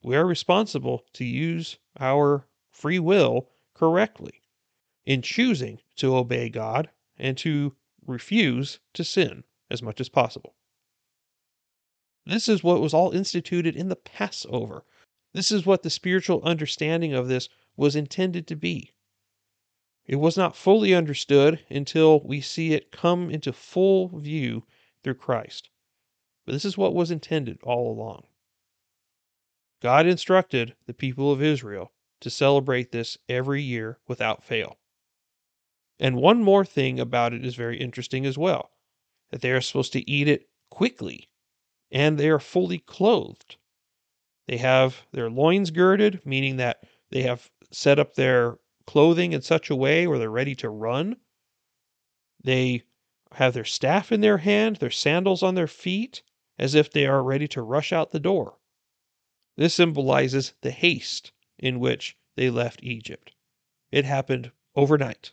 We 0.04 0.14
are 0.14 0.24
responsible 0.24 1.04
to 1.14 1.24
use 1.24 1.78
our 1.98 2.46
free 2.70 3.00
will 3.00 3.50
correctly 3.74 4.42
in 5.08 5.22
choosing 5.22 5.80
to 5.96 6.14
obey 6.14 6.50
God 6.50 6.90
and 7.16 7.38
to 7.38 7.74
refuse 8.06 8.78
to 8.92 9.02
sin 9.02 9.42
as 9.70 9.82
much 9.82 10.02
as 10.02 10.10
possible. 10.10 10.54
This 12.26 12.46
is 12.46 12.62
what 12.62 12.82
was 12.82 12.92
all 12.92 13.12
instituted 13.12 13.74
in 13.74 13.88
the 13.88 13.96
Passover. 13.96 14.84
This 15.32 15.50
is 15.50 15.64
what 15.64 15.82
the 15.82 15.88
spiritual 15.88 16.42
understanding 16.42 17.14
of 17.14 17.26
this 17.26 17.48
was 17.74 17.96
intended 17.96 18.46
to 18.48 18.54
be. 18.54 18.92
It 20.04 20.16
was 20.16 20.36
not 20.36 20.54
fully 20.54 20.94
understood 20.94 21.64
until 21.70 22.20
we 22.20 22.42
see 22.42 22.74
it 22.74 22.92
come 22.92 23.30
into 23.30 23.50
full 23.50 24.08
view 24.08 24.66
through 25.02 25.14
Christ. 25.14 25.70
But 26.44 26.52
this 26.52 26.66
is 26.66 26.76
what 26.76 26.94
was 26.94 27.10
intended 27.10 27.60
all 27.62 27.90
along. 27.90 28.26
God 29.80 30.06
instructed 30.06 30.74
the 30.84 30.92
people 30.92 31.32
of 31.32 31.42
Israel 31.42 31.92
to 32.20 32.28
celebrate 32.28 32.92
this 32.92 33.16
every 33.26 33.62
year 33.62 33.98
without 34.06 34.44
fail. 34.44 34.76
And 36.00 36.16
one 36.16 36.42
more 36.42 36.64
thing 36.64 37.00
about 37.00 37.32
it 37.32 37.44
is 37.44 37.54
very 37.54 37.78
interesting 37.80 38.24
as 38.26 38.38
well 38.38 38.70
that 39.30 39.40
they 39.40 39.50
are 39.52 39.60
supposed 39.60 39.92
to 39.94 40.10
eat 40.10 40.28
it 40.28 40.48
quickly 40.70 41.28
and 41.90 42.18
they 42.18 42.28
are 42.28 42.38
fully 42.38 42.78
clothed. 42.78 43.56
They 44.46 44.58
have 44.58 45.06
their 45.12 45.30
loins 45.30 45.70
girded, 45.70 46.24
meaning 46.24 46.56
that 46.56 46.84
they 47.10 47.22
have 47.22 47.50
set 47.70 47.98
up 47.98 48.14
their 48.14 48.58
clothing 48.86 49.32
in 49.32 49.42
such 49.42 49.70
a 49.70 49.76
way 49.76 50.06
where 50.06 50.18
they're 50.18 50.30
ready 50.30 50.54
to 50.56 50.70
run. 50.70 51.16
They 52.42 52.84
have 53.32 53.54
their 53.54 53.64
staff 53.64 54.10
in 54.12 54.20
their 54.20 54.38
hand, 54.38 54.76
their 54.76 54.90
sandals 54.90 55.42
on 55.42 55.54
their 55.54 55.66
feet, 55.66 56.22
as 56.58 56.74
if 56.74 56.90
they 56.90 57.06
are 57.06 57.22
ready 57.22 57.48
to 57.48 57.62
rush 57.62 57.92
out 57.92 58.10
the 58.10 58.20
door. 58.20 58.58
This 59.56 59.74
symbolizes 59.74 60.54
the 60.62 60.70
haste 60.70 61.32
in 61.58 61.80
which 61.80 62.16
they 62.36 62.50
left 62.50 62.82
Egypt. 62.82 63.32
It 63.90 64.04
happened 64.04 64.52
overnight. 64.74 65.32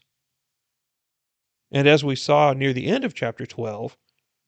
And 1.76 1.90
as 1.90 2.06
we 2.06 2.16
saw 2.16 2.54
near 2.54 2.72
the 2.72 2.88
end 2.88 3.04
of 3.04 3.14
chapter 3.14 3.46
12, 3.46 3.98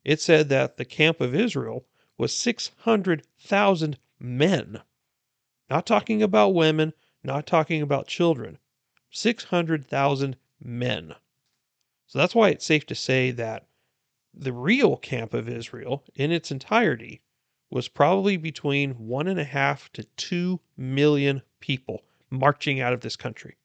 it 0.05 0.21
said 0.21 0.47
that 0.47 0.77
the 0.77 0.85
camp 0.85 1.19
of 1.19 1.35
Israel 1.35 1.85
was 2.17 2.33
600,000 2.33 3.99
men. 4.17 4.81
Not 5.69 5.85
talking 5.85 6.23
about 6.23 6.55
women, 6.55 6.93
not 7.25 7.45
talking 7.45 7.81
about 7.81 8.07
children. 8.07 8.59
600,000 9.11 10.37
men. 10.61 11.15
So 12.05 12.17
that's 12.17 12.33
why 12.33 12.47
it's 12.47 12.65
safe 12.65 12.85
to 12.85 12.95
say 12.95 13.31
that 13.31 13.67
the 14.33 14.53
real 14.53 14.95
camp 14.95 15.33
of 15.33 15.49
Israel 15.49 16.05
in 16.15 16.31
its 16.31 16.49
entirety 16.49 17.23
was 17.69 17.89
probably 17.89 18.37
between 18.37 18.91
one 18.91 19.27
and 19.27 19.37
a 19.37 19.43
half 19.43 19.91
to 19.91 20.03
two 20.15 20.61
million 20.77 21.41
people 21.59 22.05
marching 22.29 22.79
out 22.79 22.93
of 22.93 23.01
this 23.01 23.17
country. 23.17 23.57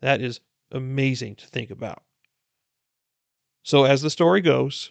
That 0.00 0.22
is 0.22 0.40
amazing 0.70 1.36
to 1.36 1.46
think 1.46 1.70
about. 1.70 2.02
So, 3.64 3.84
as 3.84 4.02
the 4.02 4.10
story 4.10 4.40
goes, 4.40 4.90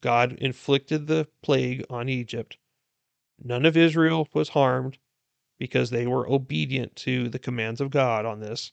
God 0.00 0.32
inflicted 0.32 1.06
the 1.06 1.28
plague 1.42 1.84
on 1.88 2.08
Egypt. 2.08 2.58
None 3.38 3.64
of 3.64 3.76
Israel 3.76 4.28
was 4.32 4.50
harmed 4.50 4.98
because 5.58 5.90
they 5.90 6.06
were 6.06 6.28
obedient 6.28 6.96
to 6.96 7.28
the 7.28 7.38
commands 7.38 7.80
of 7.80 7.90
God 7.90 8.26
on 8.26 8.40
this, 8.40 8.72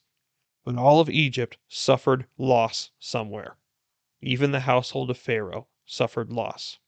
but 0.64 0.76
all 0.76 1.00
of 1.00 1.08
Egypt 1.08 1.56
suffered 1.68 2.26
loss 2.36 2.90
somewhere. 2.98 3.56
Even 4.20 4.50
the 4.50 4.60
household 4.60 5.10
of 5.10 5.18
Pharaoh 5.18 5.68
suffered 5.86 6.32
loss. 6.32 6.78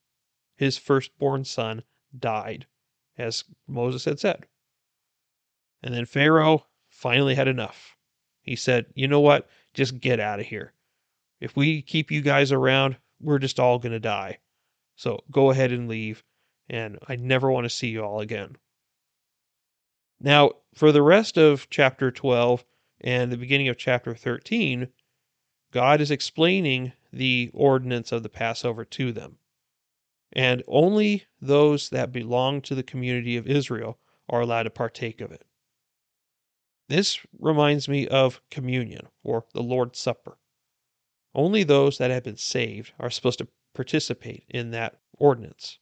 His 0.56 0.76
firstborn 0.76 1.44
son 1.44 1.84
died, 2.18 2.66
as 3.16 3.44
Moses 3.68 4.04
had 4.04 4.18
said. 4.18 4.48
And 5.82 5.94
then 5.94 6.04
Pharaoh 6.04 6.66
finally 6.88 7.36
had 7.36 7.46
enough. 7.46 7.96
He 8.42 8.56
said, 8.56 8.86
You 8.94 9.06
know 9.06 9.20
what? 9.20 9.48
Just 9.72 10.00
get 10.00 10.18
out 10.18 10.40
of 10.40 10.46
here. 10.46 10.74
If 11.40 11.56
we 11.56 11.82
keep 11.82 12.10
you 12.10 12.20
guys 12.20 12.52
around, 12.52 12.96
we're 13.20 13.38
just 13.38 13.58
all 13.58 13.78
going 13.78 13.92
to 13.92 14.00
die. 14.00 14.38
So 14.96 15.24
go 15.30 15.50
ahead 15.50 15.72
and 15.72 15.88
leave, 15.88 16.22
and 16.68 16.98
I 17.08 17.16
never 17.16 17.50
want 17.50 17.64
to 17.64 17.70
see 17.70 17.88
you 17.88 18.02
all 18.02 18.20
again. 18.20 18.56
Now, 20.20 20.52
for 20.74 20.92
the 20.92 21.02
rest 21.02 21.38
of 21.38 21.70
chapter 21.70 22.10
12 22.10 22.64
and 23.00 23.32
the 23.32 23.38
beginning 23.38 23.68
of 23.68 23.78
chapter 23.78 24.14
13, 24.14 24.88
God 25.72 26.00
is 26.00 26.10
explaining 26.10 26.92
the 27.12 27.50
ordinance 27.54 28.12
of 28.12 28.22
the 28.22 28.28
Passover 28.28 28.84
to 28.84 29.12
them. 29.12 29.38
And 30.32 30.62
only 30.68 31.24
those 31.40 31.88
that 31.88 32.12
belong 32.12 32.60
to 32.62 32.74
the 32.74 32.82
community 32.82 33.36
of 33.36 33.46
Israel 33.46 33.98
are 34.28 34.42
allowed 34.42 34.64
to 34.64 34.70
partake 34.70 35.20
of 35.20 35.32
it. 35.32 35.44
This 36.88 37.18
reminds 37.38 37.88
me 37.88 38.06
of 38.08 38.40
communion 38.50 39.08
or 39.22 39.46
the 39.54 39.62
Lord's 39.62 39.98
Supper. 39.98 40.36
Only 41.34 41.62
those 41.62 41.98
that 41.98 42.10
have 42.10 42.24
been 42.24 42.36
saved 42.36 42.92
are 42.98 43.10
supposed 43.10 43.38
to 43.38 43.48
participate 43.74 44.44
in 44.48 44.72
that 44.72 45.00
ordinance. 45.12 45.78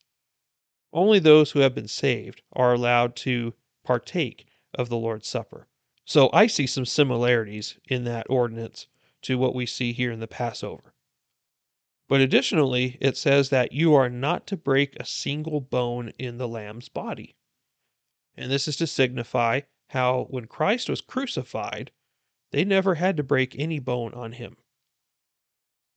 Only 0.93 1.19
those 1.19 1.51
who 1.51 1.61
have 1.61 1.75
been 1.75 1.89
saved 1.89 2.43
are 2.53 2.75
allowed 2.75 3.17
to 3.17 3.55
partake 3.85 4.47
of 4.75 4.89
the 4.89 4.99
Lord's 4.99 5.27
Supper. 5.27 5.67
So 6.05 6.31
I 6.33 6.47
see 6.47 6.67
some 6.67 6.85
similarities 6.85 7.79
in 7.87 8.05
that 8.05 8.27
ordinance 8.29 8.87
to 9.23 9.39
what 9.39 9.55
we 9.55 9.67
see 9.67 9.93
here 9.93 10.11
in 10.11 10.21
the 10.21 10.27
Passover. 10.27 10.95
But 12.09 12.21
additionally, 12.21 12.97
it 13.01 13.17
says 13.17 13.51
that 13.51 13.73
you 13.73 13.95
are 13.95 14.09
not 14.09 14.47
to 14.47 14.57
break 14.57 14.97
a 14.97 15.05
single 15.05 15.61
bone 15.61 16.13
in 16.19 16.39
the 16.39 16.49
lamb's 16.49 16.89
body. 16.89 17.37
And 18.35 18.51
this 18.51 18.69
is 18.69 18.77
to 18.77 18.87
signify 18.87 19.63
how 19.89 20.27
when 20.31 20.47
Christ 20.47 20.89
was 20.89 21.01
crucified, 21.01 21.91
they 22.51 22.65
never 22.65 22.95
had 22.95 23.17
to 23.19 23.23
break 23.23 23.59
any 23.59 23.79
bone 23.79 24.15
on 24.15 24.33
him. 24.33 24.57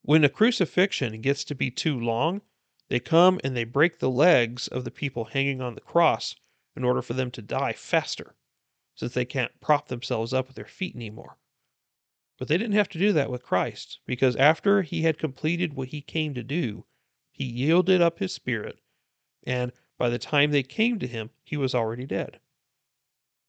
When 0.03 0.23
a 0.23 0.29
crucifixion 0.29 1.21
gets 1.21 1.43
to 1.43 1.53
be 1.53 1.69
too 1.69 1.99
long, 1.99 2.41
they 2.87 2.99
come 2.99 3.39
and 3.43 3.55
they 3.55 3.65
break 3.65 3.99
the 3.99 4.09
legs 4.09 4.67
of 4.67 4.83
the 4.83 4.91
people 4.91 5.25
hanging 5.25 5.61
on 5.61 5.75
the 5.75 5.81
cross 5.81 6.35
in 6.75 6.83
order 6.83 7.01
for 7.01 7.13
them 7.13 7.29
to 7.31 7.41
die 7.41 7.73
faster. 7.73 8.35
since 8.95 9.13
they 9.13 9.25
can't 9.25 9.59
prop 9.59 9.87
themselves 9.87 10.33
up 10.33 10.47
with 10.47 10.55
their 10.55 10.65
feet 10.65 10.95
anymore. 10.95 11.37
But 12.37 12.47
they 12.47 12.57
didn't 12.57 12.75
have 12.75 12.89
to 12.89 12.99
do 12.99 13.13
that 13.13 13.29
with 13.29 13.43
Christ, 13.43 13.99
because 14.05 14.35
after 14.35 14.81
he 14.81 15.03
had 15.03 15.17
completed 15.17 15.73
what 15.73 15.89
he 15.89 16.01
came 16.01 16.33
to 16.33 16.43
do, 16.43 16.85
he 17.31 17.45
yielded 17.45 18.01
up 18.01 18.19
his 18.19 18.33
spirit, 18.33 18.79
and 19.43 19.71
by 19.97 20.09
the 20.09 20.19
time 20.19 20.51
they 20.51 20.63
came 20.63 20.99
to 20.99 21.07
him, 21.07 21.29
he 21.43 21.57
was 21.57 21.75
already 21.75 22.05
dead. 22.05 22.39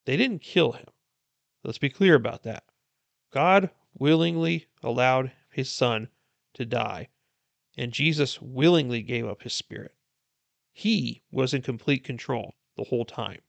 They 0.05 0.17
didn't 0.17 0.41
kill 0.41 0.73
him. 0.73 0.89
Let's 1.65 1.79
be 1.79 1.91
clear 1.91 2.15
about 2.15 2.43
that. 2.43 2.65
God 3.31 3.71
willingly 3.95 4.67
allowed 4.83 5.33
his 5.51 5.71
son 5.71 6.09
to 6.55 6.65
die, 6.65 7.09
and 7.77 7.93
Jesus 7.93 8.41
willingly 8.41 9.03
gave 9.03 9.27
up 9.27 9.43
his 9.43 9.53
spirit. 9.55 9.95
He 10.73 11.23
was 11.31 11.55
in 11.55 11.63
complete 11.63 12.05
control 12.05 12.55
the 12.77 12.85
whole 12.85 13.05
time. 13.05 13.43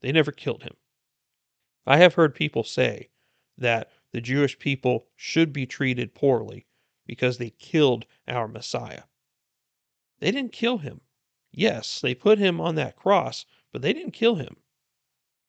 They 0.00 0.12
never 0.12 0.32
killed 0.32 0.62
him. 0.62 0.76
I 1.86 1.98
have 1.98 2.14
heard 2.14 2.34
people 2.34 2.64
say 2.64 3.10
that 3.58 3.90
the 4.12 4.20
Jewish 4.20 4.58
people 4.58 5.08
should 5.16 5.52
be 5.52 5.66
treated 5.66 6.14
poorly 6.14 6.66
because 7.06 7.38
they 7.38 7.50
killed 7.50 8.06
our 8.26 8.48
Messiah. 8.48 9.04
They 10.20 10.30
didn't 10.30 10.52
kill 10.52 10.78
him. 10.78 11.02
Yes, 11.52 12.00
they 12.00 12.14
put 12.14 12.38
him 12.38 12.60
on 12.60 12.74
that 12.76 12.96
cross, 12.96 13.44
but 13.72 13.82
they 13.82 13.92
didn't 13.92 14.12
kill 14.12 14.36
him. 14.36 14.56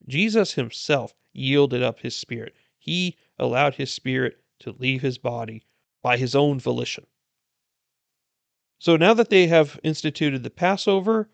Jesus 0.07 0.53
himself 0.53 1.15
yielded 1.33 1.81
up 1.81 1.99
his 1.99 2.15
spirit. 2.15 2.55
He 2.77 3.17
allowed 3.39 3.75
his 3.75 3.93
spirit 3.93 4.43
to 4.59 4.71
leave 4.71 5.01
his 5.01 5.17
body 5.17 5.63
by 6.05 6.17
his 6.17 6.35
own 6.35 6.59
volition. 6.59 7.07
So 8.77 8.95
now 8.95 9.15
that 9.15 9.31
they 9.31 9.47
have 9.47 9.79
instituted 9.81 10.43
the 10.43 10.51
Passover, 10.51 11.31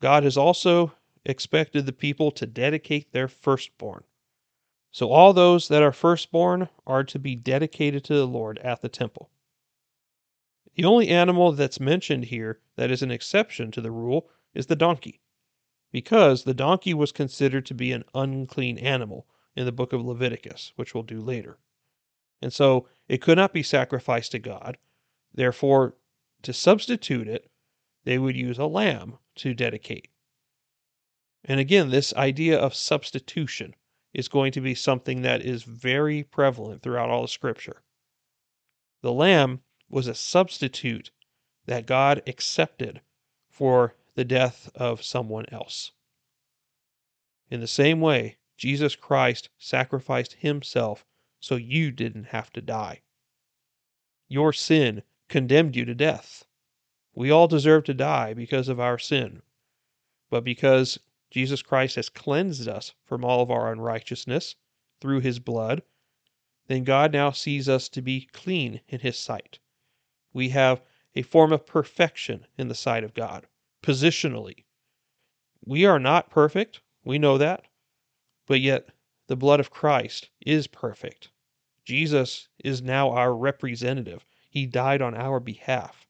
God 0.00 0.22
has 0.22 0.36
also 0.36 0.92
expected 1.24 1.86
the 1.86 1.92
people 1.92 2.30
to 2.30 2.46
dedicate 2.46 3.10
their 3.10 3.26
firstborn. 3.26 4.04
So 4.92 5.10
all 5.10 5.32
those 5.32 5.66
that 5.66 5.82
are 5.82 5.90
firstborn 5.90 6.68
are 6.86 7.02
to 7.02 7.18
be 7.18 7.34
dedicated 7.34 8.04
to 8.04 8.14
the 8.14 8.28
Lord 8.28 8.58
at 8.58 8.80
the 8.80 8.88
temple. 8.88 9.28
The 10.76 10.84
only 10.84 11.08
animal 11.08 11.50
that's 11.50 11.80
mentioned 11.80 12.26
here 12.26 12.60
that 12.76 12.92
is 12.92 13.02
an 13.02 13.10
exception 13.10 13.72
to 13.72 13.80
the 13.80 13.90
rule 13.90 14.28
is 14.54 14.66
the 14.66 14.76
donkey, 14.76 15.20
because 15.90 16.44
the 16.44 16.54
donkey 16.54 16.94
was 16.94 17.10
considered 17.10 17.66
to 17.66 17.74
be 17.74 17.90
an 17.90 18.04
unclean 18.14 18.78
animal 18.78 19.26
in 19.56 19.64
the 19.64 19.72
book 19.72 19.92
of 19.92 20.04
Leviticus, 20.04 20.72
which 20.76 20.94
we'll 20.94 21.02
do 21.02 21.20
later. 21.20 21.58
And 22.40 22.52
so 22.52 22.86
it 23.12 23.20
could 23.20 23.36
not 23.36 23.52
be 23.52 23.62
sacrificed 23.62 24.32
to 24.32 24.38
God. 24.38 24.78
Therefore, 25.34 25.96
to 26.40 26.54
substitute 26.54 27.28
it, 27.28 27.50
they 28.04 28.16
would 28.16 28.34
use 28.34 28.56
a 28.56 28.64
lamb 28.64 29.18
to 29.34 29.52
dedicate. 29.52 30.08
And 31.44 31.60
again, 31.60 31.90
this 31.90 32.14
idea 32.14 32.58
of 32.58 32.74
substitution 32.74 33.74
is 34.14 34.28
going 34.28 34.50
to 34.52 34.62
be 34.62 34.74
something 34.74 35.20
that 35.20 35.42
is 35.42 35.62
very 35.62 36.22
prevalent 36.22 36.82
throughout 36.82 37.10
all 37.10 37.24
of 37.24 37.30
Scripture. 37.30 37.82
The 39.02 39.12
lamb 39.12 39.60
was 39.90 40.06
a 40.06 40.14
substitute 40.14 41.10
that 41.66 41.84
God 41.84 42.22
accepted 42.26 43.02
for 43.50 43.94
the 44.14 44.24
death 44.24 44.70
of 44.74 45.04
someone 45.04 45.44
else. 45.52 45.92
In 47.50 47.60
the 47.60 47.66
same 47.66 48.00
way, 48.00 48.38
Jesus 48.56 48.96
Christ 48.96 49.50
sacrificed 49.58 50.32
himself 50.32 51.04
so 51.42 51.56
you 51.56 51.90
didn't 51.90 52.26
have 52.26 52.52
to 52.52 52.62
die. 52.62 53.02
Your 54.28 54.52
sin 54.52 55.02
condemned 55.28 55.74
you 55.74 55.84
to 55.84 55.94
death. 55.94 56.44
We 57.14 57.30
all 57.30 57.48
deserve 57.48 57.82
to 57.84 57.94
die 57.94 58.32
because 58.32 58.68
of 58.68 58.78
our 58.78 58.96
sin. 58.96 59.42
But 60.30 60.44
because 60.44 61.00
Jesus 61.30 61.60
Christ 61.60 61.96
has 61.96 62.08
cleansed 62.08 62.68
us 62.68 62.94
from 63.04 63.24
all 63.24 63.42
of 63.42 63.50
our 63.50 63.72
unrighteousness 63.72 64.54
through 65.00 65.20
his 65.20 65.40
blood, 65.40 65.82
then 66.68 66.84
God 66.84 67.12
now 67.12 67.32
sees 67.32 67.68
us 67.68 67.88
to 67.88 68.00
be 68.00 68.28
clean 68.32 68.80
in 68.86 69.00
his 69.00 69.18
sight. 69.18 69.58
We 70.32 70.50
have 70.50 70.80
a 71.16 71.22
form 71.22 71.52
of 71.52 71.66
perfection 71.66 72.46
in 72.56 72.68
the 72.68 72.74
sight 72.74 73.02
of 73.02 73.14
God, 73.14 73.48
positionally. 73.82 74.64
We 75.64 75.84
are 75.86 75.98
not 75.98 76.30
perfect, 76.30 76.80
we 77.04 77.18
know 77.18 77.36
that, 77.36 77.66
but 78.46 78.60
yet 78.60 78.88
the 79.32 79.36
blood 79.36 79.60
of 79.60 79.70
Christ 79.70 80.28
is 80.42 80.66
perfect. 80.66 81.30
Jesus 81.86 82.50
is 82.62 82.82
now 82.82 83.12
our 83.12 83.34
representative. 83.34 84.26
He 84.50 84.66
died 84.66 85.00
on 85.00 85.14
our 85.14 85.40
behalf. 85.40 86.06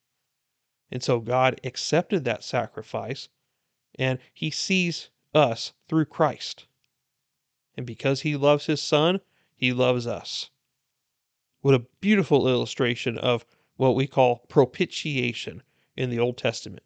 And 0.90 1.04
so 1.04 1.20
God 1.20 1.60
accepted 1.62 2.24
that 2.24 2.42
sacrifice 2.42 3.28
and 3.94 4.18
he 4.34 4.50
sees 4.50 5.10
us 5.32 5.72
through 5.86 6.06
Christ. 6.06 6.66
And 7.76 7.86
because 7.86 8.22
he 8.22 8.34
loves 8.34 8.66
his 8.66 8.82
son, 8.82 9.20
he 9.54 9.72
loves 9.72 10.04
us. 10.04 10.50
What 11.60 11.76
a 11.76 11.86
beautiful 12.00 12.48
illustration 12.48 13.18
of 13.18 13.46
what 13.76 13.94
we 13.94 14.08
call 14.08 14.40
propitiation 14.48 15.62
in 15.96 16.10
the 16.10 16.18
Old 16.18 16.38
Testament. 16.38 16.82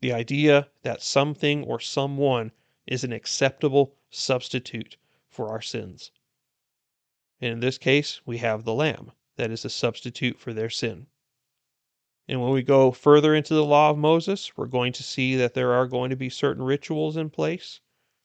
The 0.00 0.12
idea 0.12 0.68
that 0.82 1.00
something 1.00 1.62
or 1.62 1.78
someone 1.78 2.50
is 2.88 3.04
an 3.04 3.12
acceptable 3.12 3.94
substitute 4.10 4.96
for 5.30 5.48
our 5.48 5.62
sins. 5.62 6.10
And 7.40 7.52
in 7.52 7.60
this 7.60 7.78
case, 7.78 8.20
we 8.26 8.38
have 8.38 8.64
the 8.64 8.74
Lamb 8.74 9.12
that 9.36 9.50
is 9.50 9.64
a 9.64 9.70
substitute 9.70 10.38
for 10.38 10.52
their 10.52 10.68
sin. 10.68 11.06
And 12.28 12.42
when 12.42 12.52
we 12.52 12.62
go 12.62 12.92
further 12.92 13.34
into 13.34 13.54
the 13.54 13.64
law 13.64 13.90
of 13.90 13.98
Moses, 13.98 14.56
we're 14.56 14.66
going 14.66 14.92
to 14.92 15.02
see 15.02 15.36
that 15.36 15.54
there 15.54 15.72
are 15.72 15.86
going 15.86 16.10
to 16.10 16.16
be 16.16 16.28
certain 16.28 16.62
rituals 16.62 17.16
in 17.16 17.30
place 17.30 17.80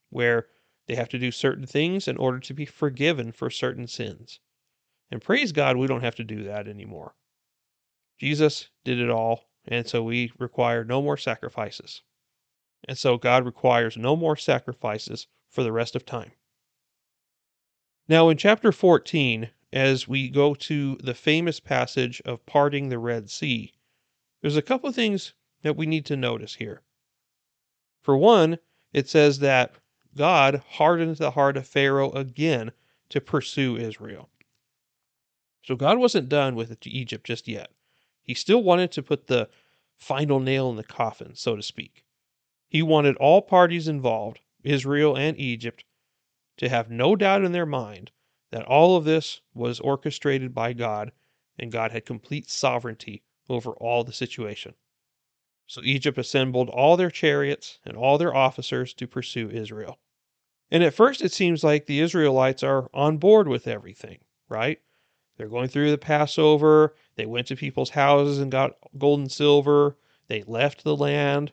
where 0.09 0.47
they 0.87 0.95
have 0.95 1.09
to 1.09 1.17
do 1.17 1.31
certain 1.31 1.65
things 1.65 2.07
in 2.07 2.17
order 2.17 2.39
to 2.39 2.53
be 2.53 2.65
forgiven 2.65 3.31
for 3.31 3.49
certain 3.49 3.87
sins. 3.87 4.39
And 5.09 5.21
praise 5.21 5.51
God, 5.51 5.77
we 5.77 5.87
don't 5.87 6.03
have 6.03 6.15
to 6.15 6.23
do 6.23 6.43
that 6.43 6.67
anymore. 6.67 7.15
Jesus 8.19 8.69
did 8.83 8.99
it 8.99 9.09
all, 9.09 9.49
and 9.65 9.87
so 9.87 10.03
we 10.03 10.31
require 10.37 10.83
no 10.83 11.01
more 11.01 11.17
sacrifices. 11.17 12.01
And 12.87 12.97
so 12.97 13.17
God 13.17 13.45
requires 13.45 13.97
no 13.97 14.15
more 14.15 14.35
sacrifices 14.35 15.27
for 15.49 15.63
the 15.63 15.71
rest 15.71 15.95
of 15.95 16.05
time. 16.05 16.33
Now, 18.07 18.29
in 18.29 18.37
chapter 18.37 18.71
14, 18.71 19.49
as 19.73 20.07
we 20.07 20.29
go 20.29 20.53
to 20.53 20.95
the 20.97 21.15
famous 21.15 21.59
passage 21.59 22.21
of 22.23 22.45
parting 22.45 22.89
the 22.89 22.99
Red 22.99 23.31
Sea, 23.31 23.73
there's 24.41 24.57
a 24.57 24.61
couple 24.61 24.89
of 24.89 24.95
things 24.95 25.33
that 25.63 25.75
we 25.75 25.87
need 25.87 26.05
to 26.05 26.15
notice 26.15 26.55
here. 26.55 26.83
For 28.01 28.15
one, 28.15 28.59
it 28.93 29.09
says 29.09 29.39
that 29.39 29.73
God 30.15 30.61
hardened 30.69 31.17
the 31.17 31.31
heart 31.31 31.57
of 31.57 31.67
Pharaoh 31.67 32.11
again 32.11 32.71
to 33.09 33.19
pursue 33.19 33.75
Israel. 33.75 34.29
So 35.63 35.75
God 35.75 35.97
wasn't 35.97 36.29
done 36.29 36.55
with 36.55 36.77
Egypt 36.85 37.25
just 37.25 37.47
yet. 37.47 37.71
He 38.21 38.35
still 38.35 38.61
wanted 38.61 38.91
to 38.91 39.03
put 39.03 39.25
the 39.25 39.49
final 39.97 40.39
nail 40.39 40.69
in 40.69 40.75
the 40.75 40.83
coffin, 40.83 41.33
so 41.33 41.55
to 41.55 41.63
speak. 41.63 42.05
He 42.67 42.83
wanted 42.83 43.15
all 43.15 43.41
parties 43.41 43.87
involved, 43.87 44.41
Israel 44.63 45.17
and 45.17 45.39
Egypt, 45.39 45.83
to 46.57 46.69
have 46.69 46.89
no 46.89 47.15
doubt 47.15 47.43
in 47.43 47.51
their 47.51 47.65
mind 47.65 48.11
that 48.51 48.65
all 48.65 48.95
of 48.95 49.05
this 49.05 49.41
was 49.53 49.79
orchestrated 49.79 50.53
by 50.53 50.73
God 50.73 51.11
and 51.59 51.71
God 51.71 51.91
had 51.91 52.05
complete 52.05 52.49
sovereignty 52.49 53.23
over 53.49 53.71
all 53.71 54.03
the 54.03 54.13
situation. 54.13 54.73
So 55.67 55.81
Egypt 55.83 56.17
assembled 56.17 56.69
all 56.69 56.95
their 56.95 57.09
chariots 57.09 57.79
and 57.83 57.97
all 57.97 58.17
their 58.17 58.35
officers 58.35 58.93
to 58.93 59.07
pursue 59.07 59.49
Israel. 59.49 59.99
And 60.69 60.83
at 60.83 60.93
first 60.93 61.21
it 61.21 61.31
seems 61.31 61.63
like 61.63 61.85
the 61.85 61.99
Israelites 61.99 62.63
are 62.63 62.89
on 62.93 63.17
board 63.17 63.47
with 63.47 63.67
everything, 63.67 64.19
right? 64.49 64.79
They're 65.37 65.47
going 65.47 65.67
through 65.67 65.91
the 65.91 65.97
Passover, 65.97 66.95
they 67.15 67.25
went 67.25 67.47
to 67.47 67.55
people's 67.55 67.89
houses 67.91 68.39
and 68.39 68.51
got 68.51 68.77
gold 68.97 69.19
and 69.19 69.31
silver, 69.31 69.97
they 70.27 70.43
left 70.43 70.83
the 70.83 70.95
land. 70.95 71.51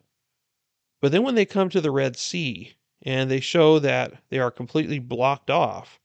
But 1.01 1.11
then 1.11 1.25
when 1.25 1.35
they 1.35 1.45
come 1.45 1.69
to 1.71 1.81
the 1.81 1.91
Red 1.91 2.17
Sea 2.17 2.75
and 3.03 3.31
they 3.31 3.41
show 3.41 3.79
that 3.81 4.23
they 4.31 4.39
are 4.39 4.51
completely 4.51 4.99
blocked 4.99 5.51
off, 5.51 6.01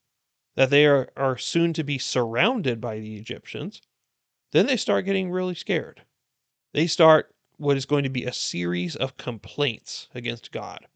that 0.55 0.69
they 0.69 0.85
are, 0.85 1.09
are 1.15 1.37
soon 1.37 1.73
to 1.73 1.83
be 1.83 1.97
surrounded 1.97 2.81
by 2.81 2.99
the 2.99 3.17
Egyptians, 3.17 3.81
then 4.51 4.65
they 4.65 4.77
start 4.77 5.05
getting 5.05 5.29
really 5.29 5.55
scared. 5.55 6.01
They 6.73 6.87
start 6.87 7.33
what 7.57 7.77
is 7.77 7.85
going 7.85 8.03
to 8.03 8.09
be 8.09 8.23
a 8.23 8.33
series 8.33 8.95
of 8.95 9.17
complaints 9.17 10.09
against 10.15 10.51
God. 10.51 10.87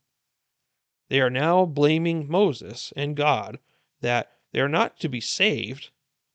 They 1.09 1.21
are 1.21 1.29
now 1.29 1.65
blaming 1.65 2.29
Moses 2.29 2.93
and 2.95 3.15
God 3.15 3.59
that 4.01 4.31
they 4.53 4.59
are 4.61 4.69
not 4.69 4.99
to 4.99 5.09
be 5.09 5.21
saved. 5.21 5.89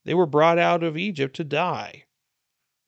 They 0.05 0.15
were 0.15 0.27
brought 0.27 0.59
out 0.59 0.83
of 0.83 0.97
Egypt 0.97 1.35
to 1.37 1.45
die. 1.45 2.05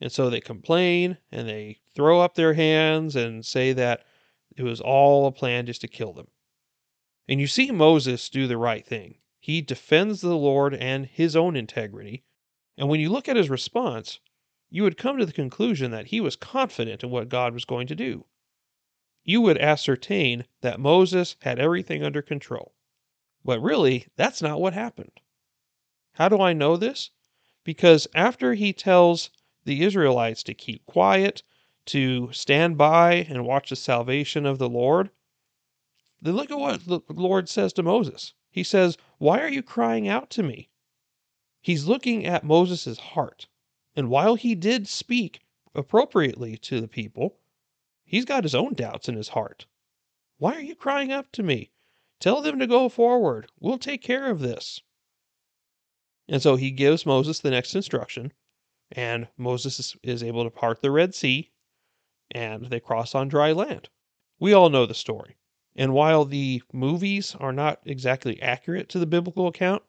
And 0.00 0.12
so 0.12 0.30
they 0.30 0.40
complain 0.40 1.18
and 1.32 1.48
they 1.48 1.78
throw 1.94 2.20
up 2.20 2.34
their 2.34 2.54
hands 2.54 3.16
and 3.16 3.44
say 3.44 3.72
that 3.72 4.04
it 4.56 4.62
was 4.62 4.80
all 4.80 5.26
a 5.26 5.32
plan 5.32 5.66
just 5.66 5.80
to 5.80 5.88
kill 5.88 6.12
them. 6.12 6.28
And 7.28 7.40
you 7.40 7.46
see 7.46 7.70
Moses 7.70 8.28
do 8.28 8.46
the 8.46 8.56
right 8.56 8.86
thing. 8.86 9.18
He 9.38 9.60
defends 9.60 10.20
the 10.20 10.36
Lord 10.36 10.74
and 10.74 11.06
his 11.06 11.36
own 11.36 11.56
integrity 11.56 12.24
and 12.78 12.88
when 12.88 13.00
you 13.00 13.10
look 13.10 13.28
at 13.28 13.34
his 13.34 13.50
response, 13.50 14.20
you 14.70 14.84
would 14.84 14.96
come 14.96 15.18
to 15.18 15.26
the 15.26 15.32
conclusion 15.32 15.90
that 15.90 16.06
he 16.06 16.20
was 16.20 16.36
confident 16.36 17.02
in 17.02 17.10
what 17.10 17.28
God 17.28 17.52
was 17.52 17.64
going 17.64 17.88
to 17.88 17.96
do. 17.96 18.24
You 19.24 19.40
would 19.40 19.58
ascertain 19.58 20.46
that 20.60 20.78
Moses 20.78 21.34
had 21.40 21.58
everything 21.58 22.04
under 22.04 22.22
control. 22.22 22.76
But 23.44 23.60
really, 23.60 24.06
that's 24.14 24.40
not 24.40 24.60
what 24.60 24.74
happened. 24.74 25.20
How 26.12 26.28
do 26.28 26.40
I 26.40 26.52
know 26.52 26.76
this? 26.76 27.10
Because 27.64 28.06
after 28.14 28.54
he 28.54 28.72
tells 28.72 29.30
the 29.64 29.82
Israelites 29.82 30.44
to 30.44 30.54
keep 30.54 30.86
quiet, 30.86 31.42
to 31.86 32.30
stand 32.32 32.78
by 32.78 33.26
and 33.28 33.44
watch 33.44 33.70
the 33.70 33.76
salvation 33.76 34.46
of 34.46 34.58
the 34.58 34.68
Lord, 34.68 35.10
look 36.22 36.50
at 36.50 36.58
what 36.58 36.84
the 36.86 37.00
Lord 37.08 37.48
says 37.48 37.72
to 37.74 37.82
Moses. 37.82 38.34
He 38.50 38.64
says, 38.64 38.96
Why 39.18 39.40
are 39.40 39.50
you 39.50 39.62
crying 39.62 40.08
out 40.08 40.30
to 40.30 40.42
me? 40.42 40.68
He's 41.60 41.86
looking 41.86 42.24
at 42.24 42.44
Moses' 42.44 42.98
heart. 42.98 43.46
And 43.94 44.10
while 44.10 44.34
he 44.34 44.54
did 44.54 44.88
speak 44.88 45.40
appropriately 45.74 46.56
to 46.58 46.80
the 46.80 46.88
people, 46.88 47.38
he's 48.04 48.24
got 48.24 48.44
his 48.44 48.54
own 48.54 48.74
doubts 48.74 49.08
in 49.08 49.16
his 49.16 49.30
heart. 49.30 49.66
Why 50.38 50.54
are 50.54 50.60
you 50.60 50.74
crying 50.74 51.10
out 51.10 51.32
to 51.34 51.42
me? 51.42 51.70
Tell 52.20 52.42
them 52.42 52.58
to 52.58 52.66
go 52.66 52.88
forward. 52.88 53.50
We'll 53.60 53.78
take 53.78 54.02
care 54.02 54.30
of 54.30 54.40
this. 54.40 54.82
And 56.28 56.42
so 56.42 56.56
he 56.56 56.70
gives 56.70 57.06
Moses 57.06 57.40
the 57.40 57.50
next 57.50 57.74
instruction, 57.74 58.32
and 58.92 59.28
Moses 59.36 59.96
is 60.02 60.22
able 60.22 60.44
to 60.44 60.50
part 60.50 60.82
the 60.82 60.90
Red 60.90 61.14
Sea, 61.14 61.50
and 62.30 62.66
they 62.66 62.80
cross 62.80 63.14
on 63.14 63.28
dry 63.28 63.52
land. 63.52 63.88
We 64.38 64.52
all 64.52 64.68
know 64.68 64.84
the 64.84 64.94
story. 64.94 65.37
And 65.78 65.94
while 65.94 66.24
the 66.24 66.60
movies 66.72 67.36
are 67.38 67.52
not 67.52 67.80
exactly 67.84 68.42
accurate 68.42 68.88
to 68.88 68.98
the 68.98 69.06
biblical 69.06 69.46
account, 69.46 69.84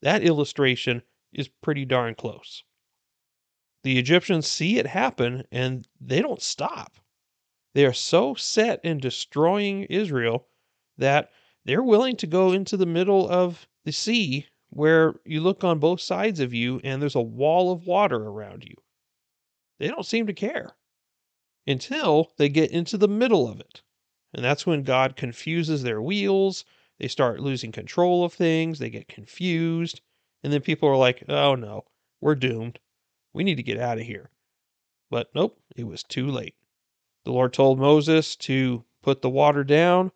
that 0.00 0.22
illustration 0.22 1.02
is 1.32 1.48
pretty 1.48 1.84
darn 1.84 2.14
close. 2.14 2.62
The 3.82 3.98
Egyptians 3.98 4.46
see 4.46 4.78
it 4.78 4.86
happen 4.86 5.44
and 5.50 5.88
they 6.00 6.22
don't 6.22 6.40
stop. 6.40 6.98
They 7.74 7.84
are 7.84 7.92
so 7.92 8.34
set 8.34 8.82
in 8.84 8.98
destroying 8.98 9.82
Israel 9.84 10.46
that 10.98 11.32
they're 11.64 11.82
willing 11.82 12.14
to 12.18 12.28
go 12.28 12.52
into 12.52 12.76
the 12.76 12.86
middle 12.86 13.28
of 13.28 13.66
the 13.84 13.90
sea 13.92 14.46
where 14.70 15.16
you 15.24 15.40
look 15.40 15.64
on 15.64 15.80
both 15.80 16.00
sides 16.00 16.38
of 16.38 16.54
you 16.54 16.80
and 16.84 17.02
there's 17.02 17.16
a 17.16 17.20
wall 17.20 17.72
of 17.72 17.88
water 17.88 18.22
around 18.22 18.64
you. 18.64 18.76
They 19.80 19.88
don't 19.88 20.06
seem 20.06 20.28
to 20.28 20.32
care 20.32 20.76
until 21.66 22.30
they 22.36 22.48
get 22.48 22.70
into 22.70 22.96
the 22.96 23.08
middle 23.08 23.48
of 23.48 23.58
it. 23.58 23.82
And 24.34 24.44
that's 24.44 24.66
when 24.66 24.82
God 24.82 25.14
confuses 25.14 25.82
their 25.82 26.02
wheels. 26.02 26.64
They 26.98 27.06
start 27.08 27.38
losing 27.38 27.70
control 27.70 28.24
of 28.24 28.32
things. 28.32 28.78
They 28.78 28.90
get 28.90 29.06
confused. 29.06 30.00
And 30.42 30.52
then 30.52 30.60
people 30.60 30.88
are 30.88 30.96
like, 30.96 31.22
oh 31.28 31.54
no, 31.54 31.84
we're 32.20 32.34
doomed. 32.34 32.80
We 33.32 33.44
need 33.44 33.56
to 33.56 33.62
get 33.62 33.78
out 33.78 33.98
of 33.98 34.04
here. 34.04 34.30
But 35.08 35.32
nope, 35.34 35.60
it 35.76 35.86
was 35.86 36.02
too 36.02 36.26
late. 36.26 36.56
The 37.24 37.32
Lord 37.32 37.52
told 37.52 37.78
Moses 37.78 38.34
to 38.36 38.84
put 39.02 39.22
the 39.22 39.30
water 39.30 39.62
down 39.62 40.10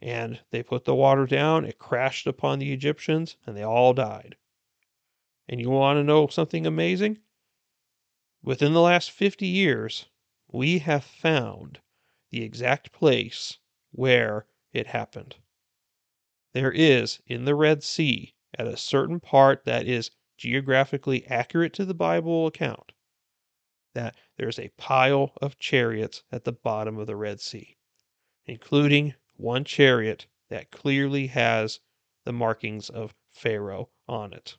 and 0.00 0.38
they 0.50 0.62
put 0.62 0.84
the 0.84 0.94
water 0.94 1.26
down, 1.26 1.64
it 1.64 1.78
crashed 1.78 2.28
upon 2.28 2.60
the 2.60 2.72
Egyptians, 2.72 3.36
and 3.44 3.56
they 3.56 3.64
all 3.64 3.92
died. 3.92 4.36
And 5.48 5.60
you 5.60 5.70
want 5.70 5.96
to 5.96 6.04
know 6.04 6.28
something 6.28 6.64
amazing? 6.66 7.18
Within 8.40 8.72
the 8.72 8.80
last 8.80 9.10
50 9.10 9.46
years, 9.46 10.06
we 10.46 10.78
have 10.78 11.02
found 11.02 11.80
the 12.30 12.42
exact 12.42 12.92
place 12.92 13.58
where 13.90 14.46
it 14.72 14.88
happened. 14.88 15.36
There 16.52 16.72
is 16.72 17.20
in 17.26 17.44
the 17.44 17.54
Red 17.54 17.82
Sea, 17.82 18.34
at 18.54 18.66
a 18.66 18.76
certain 18.76 19.20
part 19.20 19.64
that 19.64 19.86
is 19.86 20.10
geographically 20.36 21.26
accurate 21.26 21.72
to 21.74 21.84
the 21.84 21.94
Bible 21.94 22.46
account, 22.46 22.92
that 23.94 24.16
there's 24.36 24.58
a 24.58 24.70
pile 24.76 25.32
of 25.42 25.58
chariots 25.58 26.22
at 26.32 26.44
the 26.44 26.52
bottom 26.52 26.98
of 26.98 27.06
the 27.06 27.16
Red 27.16 27.40
Sea, 27.40 27.76
including 28.46 29.14
one 29.36 29.64
chariot 29.64 30.26
that 30.48 30.70
clearly 30.70 31.26
has 31.26 31.80
the 32.24 32.32
markings 32.32 32.88
of 32.88 33.14
Pharaoh 33.30 33.90
on 34.06 34.32
it. 34.32 34.56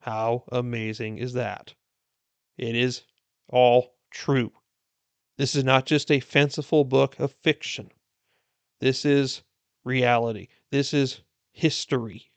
How 0.00 0.44
amazing 0.52 1.18
is 1.18 1.32
that? 1.34 1.74
It 2.56 2.74
is 2.74 3.02
all 3.48 3.94
true. 4.10 4.52
This 5.40 5.56
is 5.56 5.64
not 5.64 5.86
just 5.86 6.10
a 6.10 6.20
fanciful 6.20 6.84
book 6.84 7.18
of 7.18 7.32
fiction. 7.32 7.90
This 8.82 9.06
is 9.06 9.42
reality. 9.84 10.48
This 10.70 10.92
is 10.92 11.22
history. 11.50 12.30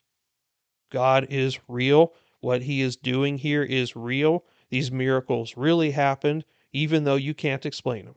God 0.90 1.28
is 1.30 1.60
real. 1.68 2.14
What 2.40 2.62
he 2.62 2.80
is 2.80 2.96
doing 2.96 3.38
here 3.38 3.62
is 3.62 3.98
real. 3.98 4.46
These 4.70 4.90
miracles 4.90 5.58
really 5.58 5.92
happened, 5.92 6.46
even 6.72 7.04
though 7.04 7.18
you 7.18 7.34
can't 7.34 7.66
explain 7.66 8.06
them. 8.06 8.16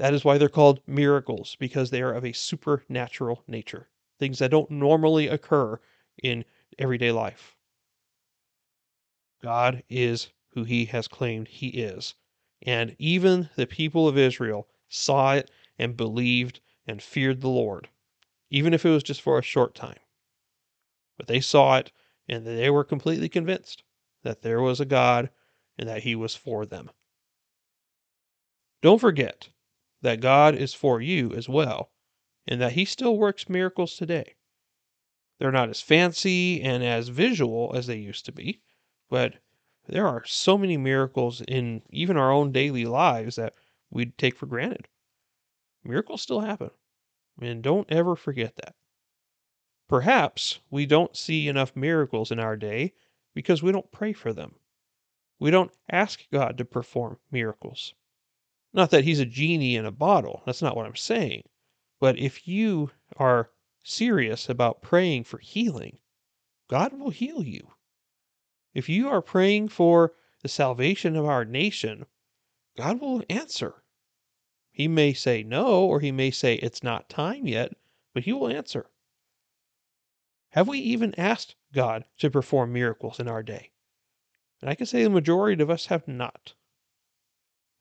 That 0.00 0.12
is 0.12 0.24
why 0.24 0.38
they're 0.38 0.48
called 0.48 0.80
miracles, 0.84 1.56
because 1.60 1.90
they 1.90 2.02
are 2.02 2.14
of 2.14 2.24
a 2.24 2.32
supernatural 2.32 3.44
nature, 3.46 3.88
things 4.18 4.40
that 4.40 4.50
don't 4.50 4.72
normally 4.72 5.28
occur 5.28 5.78
in 6.20 6.44
everyday 6.80 7.12
life. 7.12 7.54
God 9.40 9.84
is 9.88 10.30
who 10.54 10.64
he 10.64 10.86
has 10.86 11.06
claimed 11.06 11.46
he 11.46 11.68
is. 11.68 12.16
And 12.62 12.96
even 12.98 13.50
the 13.56 13.66
people 13.66 14.08
of 14.08 14.18
Israel 14.18 14.68
saw 14.88 15.34
it 15.34 15.50
and 15.78 15.96
believed 15.96 16.60
and 16.86 17.02
feared 17.02 17.40
the 17.40 17.48
Lord, 17.48 17.88
even 18.50 18.72
if 18.72 18.84
it 18.84 18.90
was 18.90 19.02
just 19.02 19.20
for 19.20 19.38
a 19.38 19.42
short 19.42 19.74
time. 19.74 19.98
But 21.16 21.26
they 21.26 21.40
saw 21.40 21.76
it 21.76 21.92
and 22.28 22.46
they 22.46 22.70
were 22.70 22.84
completely 22.84 23.28
convinced 23.28 23.82
that 24.22 24.42
there 24.42 24.60
was 24.60 24.80
a 24.80 24.84
God 24.84 25.30
and 25.78 25.88
that 25.88 26.02
he 26.02 26.14
was 26.14 26.34
for 26.34 26.66
them. 26.66 26.90
Don't 28.82 29.00
forget 29.00 29.48
that 30.02 30.20
God 30.20 30.54
is 30.54 30.74
for 30.74 31.00
you 31.00 31.32
as 31.32 31.48
well, 31.48 31.90
and 32.46 32.60
that 32.60 32.72
He 32.72 32.84
still 32.84 33.16
works 33.16 33.48
miracles 33.48 33.96
today. 33.96 34.36
They're 35.38 35.50
not 35.50 35.70
as 35.70 35.80
fancy 35.80 36.62
and 36.62 36.84
as 36.84 37.08
visual 37.08 37.72
as 37.74 37.86
they 37.86 37.96
used 37.96 38.26
to 38.26 38.32
be, 38.32 38.60
but 39.08 39.34
there 39.88 40.06
are 40.06 40.24
so 40.24 40.58
many 40.58 40.76
miracles 40.76 41.40
in 41.42 41.82
even 41.90 42.16
our 42.16 42.32
own 42.32 42.52
daily 42.52 42.84
lives 42.84 43.36
that 43.36 43.54
we 43.90 44.06
take 44.06 44.36
for 44.36 44.46
granted. 44.46 44.88
Miracles 45.84 46.22
still 46.22 46.40
happen, 46.40 46.70
and 47.40 47.62
don't 47.62 47.90
ever 47.90 48.16
forget 48.16 48.56
that. 48.56 48.74
Perhaps 49.88 50.58
we 50.70 50.84
don't 50.86 51.16
see 51.16 51.46
enough 51.46 51.76
miracles 51.76 52.32
in 52.32 52.40
our 52.40 52.56
day 52.56 52.92
because 53.34 53.62
we 53.62 53.70
don't 53.70 53.92
pray 53.92 54.12
for 54.12 54.32
them. 54.32 54.56
We 55.38 55.50
don't 55.50 55.72
ask 55.88 56.28
God 56.30 56.58
to 56.58 56.64
perform 56.64 57.20
miracles. 57.30 57.94
Not 58.72 58.90
that 58.90 59.04
he's 59.04 59.20
a 59.20 59.26
genie 59.26 59.76
in 59.76 59.86
a 59.86 59.92
bottle. 59.92 60.42
That's 60.44 60.62
not 60.62 60.74
what 60.74 60.86
I'm 60.86 60.96
saying. 60.96 61.44
But 62.00 62.18
if 62.18 62.48
you 62.48 62.90
are 63.16 63.50
serious 63.84 64.48
about 64.48 64.82
praying 64.82 65.24
for 65.24 65.38
healing, 65.38 65.98
God 66.68 66.92
will 66.98 67.10
heal 67.10 67.44
you. 67.44 67.75
If 68.76 68.90
you 68.90 69.08
are 69.08 69.22
praying 69.22 69.68
for 69.68 70.12
the 70.42 70.50
salvation 70.50 71.16
of 71.16 71.24
our 71.24 71.46
nation, 71.46 72.04
God 72.76 73.00
will 73.00 73.24
answer. 73.30 73.82
He 74.70 74.86
may 74.86 75.14
say 75.14 75.42
no, 75.42 75.86
or 75.86 76.00
he 76.00 76.12
may 76.12 76.30
say 76.30 76.56
it's 76.56 76.82
not 76.82 77.08
time 77.08 77.46
yet, 77.46 77.72
but 78.12 78.24
he 78.24 78.34
will 78.34 78.48
answer. 78.48 78.90
Have 80.50 80.68
we 80.68 80.78
even 80.80 81.18
asked 81.18 81.54
God 81.72 82.04
to 82.18 82.30
perform 82.30 82.74
miracles 82.74 83.18
in 83.18 83.28
our 83.28 83.42
day? 83.42 83.70
And 84.60 84.68
I 84.68 84.74
can 84.74 84.84
say 84.84 85.02
the 85.02 85.08
majority 85.08 85.62
of 85.62 85.70
us 85.70 85.86
have 85.86 86.06
not. 86.06 86.52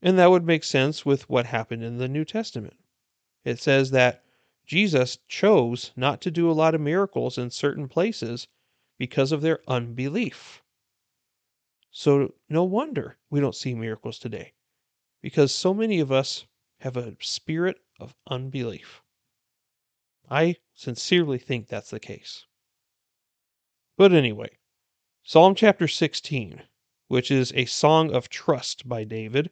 And 0.02 0.18
that 0.18 0.32
would 0.32 0.46
make 0.46 0.64
sense 0.64 1.06
with 1.06 1.30
what 1.30 1.48
happened 1.48 1.84
in 1.84 1.98
the 1.98 2.08
New 2.08 2.24
Testament. 2.24 2.78
It 3.44 3.60
says 3.60 3.92
that 3.92 4.24
Jesus 4.66 5.18
chose 5.28 5.92
not 5.98 6.22
to 6.22 6.32
do 6.32 6.50
a 6.50 6.54
lot 6.54 6.74
of 6.74 6.80
miracles 6.80 7.38
in 7.38 7.50
certain 7.50 7.90
places 7.90 8.48
because 8.98 9.34
of 9.34 9.42
their 9.42 9.60
unbelief. 9.68 10.62
So, 11.98 12.34
no 12.50 12.66
wonder 12.66 13.18
we 13.30 13.40
don't 13.40 13.56
see 13.56 13.74
miracles 13.74 14.20
today 14.20 14.52
because 15.22 15.56
so 15.56 15.74
many 15.74 16.02
of 16.02 16.12
us 16.12 16.46
have 16.82 16.98
a 16.98 17.16
spirit 17.22 17.78
of 18.02 18.14
unbelief. 18.28 19.02
I 20.30 20.58
sincerely 20.74 21.38
think 21.38 21.70
that's 21.70 21.92
the 21.92 22.02
case. 22.02 22.48
But 23.96 24.12
anyway, 24.12 24.58
Psalm 25.24 25.56
chapter 25.56 25.88
16, 25.88 26.64
which 27.08 27.32
is 27.32 27.54
a 27.56 27.64
song 27.64 28.14
of 28.14 28.28
trust 28.28 28.90
by 28.90 29.06
David, 29.06 29.52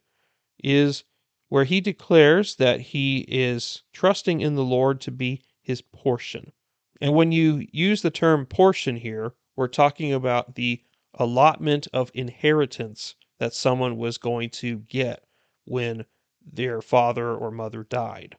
is 0.62 1.06
where 1.48 1.64
he 1.64 1.80
declares 1.80 2.58
that 2.58 2.82
he 2.82 3.20
is 3.30 3.84
trusting 3.94 4.42
in 4.42 4.56
the 4.56 4.66
Lord 4.66 5.00
to 5.00 5.12
be 5.12 5.44
his 5.62 5.82
portion. 5.82 6.52
And 7.00 7.16
when 7.16 7.32
you 7.32 7.66
use 7.72 8.02
the 8.02 8.12
term 8.12 8.46
portion 8.46 8.98
here, 8.98 9.34
we're 9.56 9.70
talking 9.70 10.12
about 10.12 10.56
the 10.56 10.84
allotment 11.16 11.88
of 11.94 12.12
inheritance 12.14 13.16
that 13.40 13.54
someone 13.54 13.98
was 13.98 14.18
going 14.18 14.50
to 14.50 14.80
get 14.80 15.24
when 15.66 16.06
their 16.42 16.82
father 16.82 17.34
or 17.34 17.52
mother 17.52 17.84
died. 17.84 18.38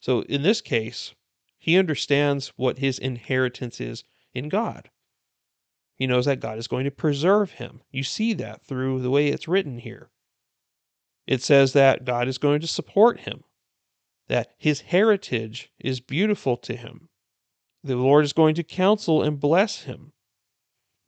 So 0.00 0.22
in 0.22 0.42
this 0.42 0.60
case, 0.60 1.14
he 1.58 1.78
understands 1.78 2.52
what 2.56 2.78
his 2.78 2.98
inheritance 2.98 3.80
is 3.80 4.04
in 4.34 4.48
God. 4.48 4.90
He 5.96 6.06
knows 6.06 6.26
that 6.26 6.40
God 6.40 6.58
is 6.58 6.68
going 6.68 6.84
to 6.84 6.90
preserve 6.90 7.52
him. 7.52 7.82
You 7.90 8.04
see 8.04 8.32
that 8.34 8.64
through 8.64 9.02
the 9.02 9.10
way 9.10 9.28
it's 9.28 9.48
written 9.48 9.78
here 9.78 10.10
it 11.28 11.42
says 11.42 11.74
that 11.74 12.06
God 12.06 12.26
is 12.26 12.38
going 12.38 12.62
to 12.62 12.66
support 12.66 13.20
him, 13.20 13.44
that 14.28 14.54
his 14.56 14.80
heritage 14.80 15.70
is 15.78 16.00
beautiful 16.00 16.56
to 16.56 16.74
him. 16.74 17.10
The 17.84 17.96
Lord 17.96 18.24
is 18.24 18.32
going 18.32 18.54
to 18.54 18.64
counsel 18.64 19.22
and 19.22 19.38
bless 19.38 19.82
him. 19.82 20.14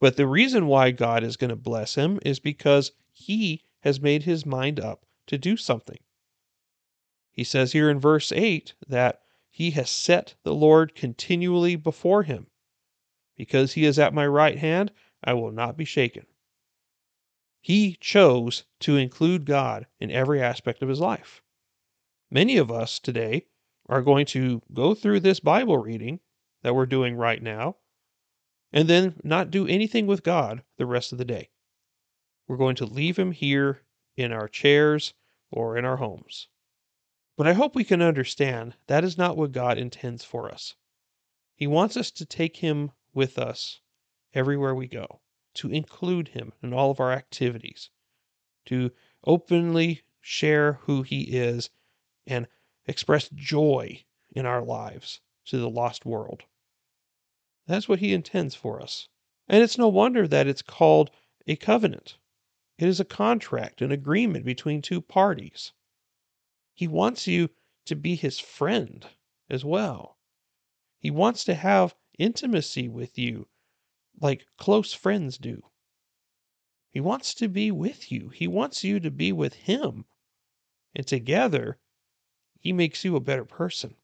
But 0.01 0.17
the 0.17 0.25
reason 0.25 0.65
why 0.65 0.89
God 0.89 1.23
is 1.23 1.37
going 1.37 1.51
to 1.51 1.55
bless 1.55 1.93
him 1.93 2.19
is 2.25 2.39
because 2.39 2.91
he 3.13 3.61
has 3.81 4.01
made 4.01 4.23
his 4.23 4.47
mind 4.47 4.79
up 4.79 5.05
to 5.27 5.37
do 5.37 5.55
something. 5.55 5.99
He 7.31 7.43
says 7.43 7.71
here 7.71 7.87
in 7.87 7.99
verse 7.99 8.31
8 8.31 8.73
that 8.87 9.21
he 9.51 9.71
has 9.71 9.91
set 9.91 10.33
the 10.41 10.55
Lord 10.55 10.95
continually 10.95 11.75
before 11.75 12.23
him. 12.23 12.47
Because 13.37 13.73
he 13.73 13.85
is 13.85 13.99
at 13.99 14.13
my 14.13 14.25
right 14.25 14.57
hand, 14.57 14.91
I 15.23 15.35
will 15.35 15.51
not 15.51 15.77
be 15.77 15.85
shaken. 15.85 16.25
He 17.59 17.95
chose 18.01 18.65
to 18.79 18.97
include 18.97 19.45
God 19.45 19.85
in 19.99 20.09
every 20.09 20.41
aspect 20.41 20.81
of 20.81 20.89
his 20.89 20.99
life. 20.99 21.43
Many 22.31 22.57
of 22.57 22.71
us 22.71 22.97
today 22.97 23.45
are 23.85 24.01
going 24.01 24.25
to 24.27 24.63
go 24.73 24.95
through 24.95 25.19
this 25.19 25.39
Bible 25.39 25.77
reading 25.77 26.21
that 26.63 26.73
we're 26.73 26.87
doing 26.87 27.15
right 27.15 27.41
now 27.41 27.75
and 28.73 28.87
then 28.87 29.19
not 29.23 29.51
do 29.51 29.67
anything 29.67 30.07
with 30.07 30.23
God 30.23 30.63
the 30.77 30.85
rest 30.85 31.11
of 31.11 31.17
the 31.17 31.25
day. 31.25 31.49
We're 32.47 32.57
going 32.57 32.75
to 32.77 32.85
leave 32.85 33.17
him 33.17 33.31
here 33.31 33.81
in 34.17 34.31
our 34.31 34.47
chairs 34.47 35.13
or 35.51 35.77
in 35.77 35.85
our 35.85 35.97
homes. 35.97 36.47
But 37.37 37.47
I 37.47 37.53
hope 37.53 37.75
we 37.75 37.83
can 37.83 38.01
understand 38.01 38.75
that 38.87 39.03
is 39.03 39.17
not 39.17 39.37
what 39.37 39.51
God 39.51 39.77
intends 39.77 40.23
for 40.23 40.51
us. 40.51 40.75
He 41.55 41.67
wants 41.67 41.97
us 41.97 42.11
to 42.11 42.25
take 42.25 42.57
him 42.57 42.91
with 43.13 43.37
us 43.37 43.81
everywhere 44.33 44.75
we 44.75 44.87
go 44.87 45.21
to 45.53 45.69
include 45.69 46.29
him 46.29 46.53
in 46.63 46.73
all 46.73 46.91
of 46.91 46.99
our 46.99 47.11
activities, 47.11 47.89
to 48.65 48.91
openly 49.25 50.01
share 50.21 50.73
who 50.73 51.01
he 51.01 51.23
is 51.23 51.69
and 52.25 52.47
express 52.85 53.29
joy 53.29 54.03
in 54.31 54.45
our 54.45 54.61
lives 54.61 55.19
to 55.45 55.57
the 55.57 55.69
lost 55.69 56.05
world. 56.05 56.43
That's 57.71 57.87
what 57.87 57.99
he 57.99 58.13
intends 58.13 58.53
for 58.53 58.81
us. 58.81 59.07
And 59.47 59.63
it's 59.63 59.77
no 59.77 59.87
wonder 59.87 60.27
that 60.27 60.45
it's 60.45 60.61
called 60.61 61.09
a 61.47 61.55
covenant. 61.55 62.17
It 62.77 62.89
is 62.89 62.99
a 62.99 63.05
contract, 63.05 63.81
an 63.81 63.93
agreement 63.93 64.43
between 64.43 64.81
two 64.81 64.99
parties. 64.99 65.71
He 66.73 66.89
wants 66.89 67.27
you 67.27 67.49
to 67.85 67.95
be 67.95 68.15
his 68.15 68.39
friend 68.39 69.07
as 69.49 69.63
well. 69.63 70.17
He 70.99 71.09
wants 71.09 71.45
to 71.45 71.55
have 71.55 71.95
intimacy 72.19 72.89
with 72.89 73.17
you 73.17 73.47
like 74.19 74.45
close 74.57 74.91
friends 74.91 75.37
do. 75.37 75.63
He 76.89 76.99
wants 76.99 77.33
to 77.35 77.47
be 77.47 77.71
with 77.71 78.11
you. 78.11 78.27
He 78.29 78.47
wants 78.47 78.83
you 78.83 78.99
to 78.99 79.09
be 79.09 79.31
with 79.31 79.53
him. 79.53 80.03
And 80.93 81.07
together, 81.07 81.79
he 82.59 82.73
makes 82.73 83.05
you 83.05 83.15
a 83.15 83.21
better 83.21 83.45
person. 83.45 83.95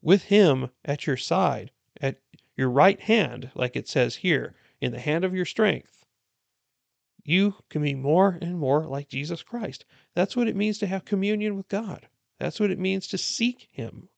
With 0.00 0.24
him 0.24 0.70
at 0.84 1.04
your 1.04 1.16
side, 1.16 1.72
at 2.00 2.20
your 2.56 2.70
right 2.70 3.00
hand, 3.00 3.50
like 3.54 3.76
it 3.76 3.88
says 3.88 4.16
here, 4.16 4.54
in 4.80 4.92
the 4.92 5.00
hand 5.00 5.24
of 5.24 5.34
your 5.34 5.44
strength, 5.44 6.04
you 7.24 7.54
can 7.70 7.82
be 7.82 7.94
more 7.94 8.38
and 8.42 8.58
more 8.58 8.84
like 8.86 9.08
Jesus 9.08 9.42
Christ. 9.42 9.84
That's 10.14 10.36
what 10.36 10.48
it 10.48 10.56
means 10.56 10.78
to 10.78 10.86
have 10.86 11.04
communion 11.04 11.56
with 11.56 11.68
God. 11.68 12.06
That's 12.38 12.60
what 12.60 12.70
it 12.70 12.78
means 12.78 13.06
to 13.08 13.18
seek 13.18 13.68
him. 13.70 14.08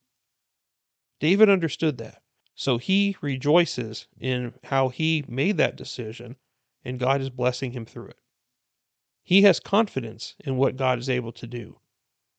David 1.20 1.48
understood 1.48 1.98
that. 1.98 2.22
So 2.54 2.78
he 2.78 3.16
rejoices 3.20 4.06
in 4.18 4.54
how 4.64 4.88
he 4.88 5.24
made 5.28 5.58
that 5.58 5.76
decision, 5.76 6.36
and 6.84 6.98
God 6.98 7.20
is 7.20 7.30
blessing 7.30 7.72
him 7.72 7.84
through 7.84 8.08
it. 8.08 8.18
He 9.22 9.42
has 9.42 9.60
confidence 9.60 10.34
in 10.38 10.56
what 10.56 10.76
God 10.76 10.98
is 10.98 11.10
able 11.10 11.32
to 11.32 11.46
do. 11.46 11.78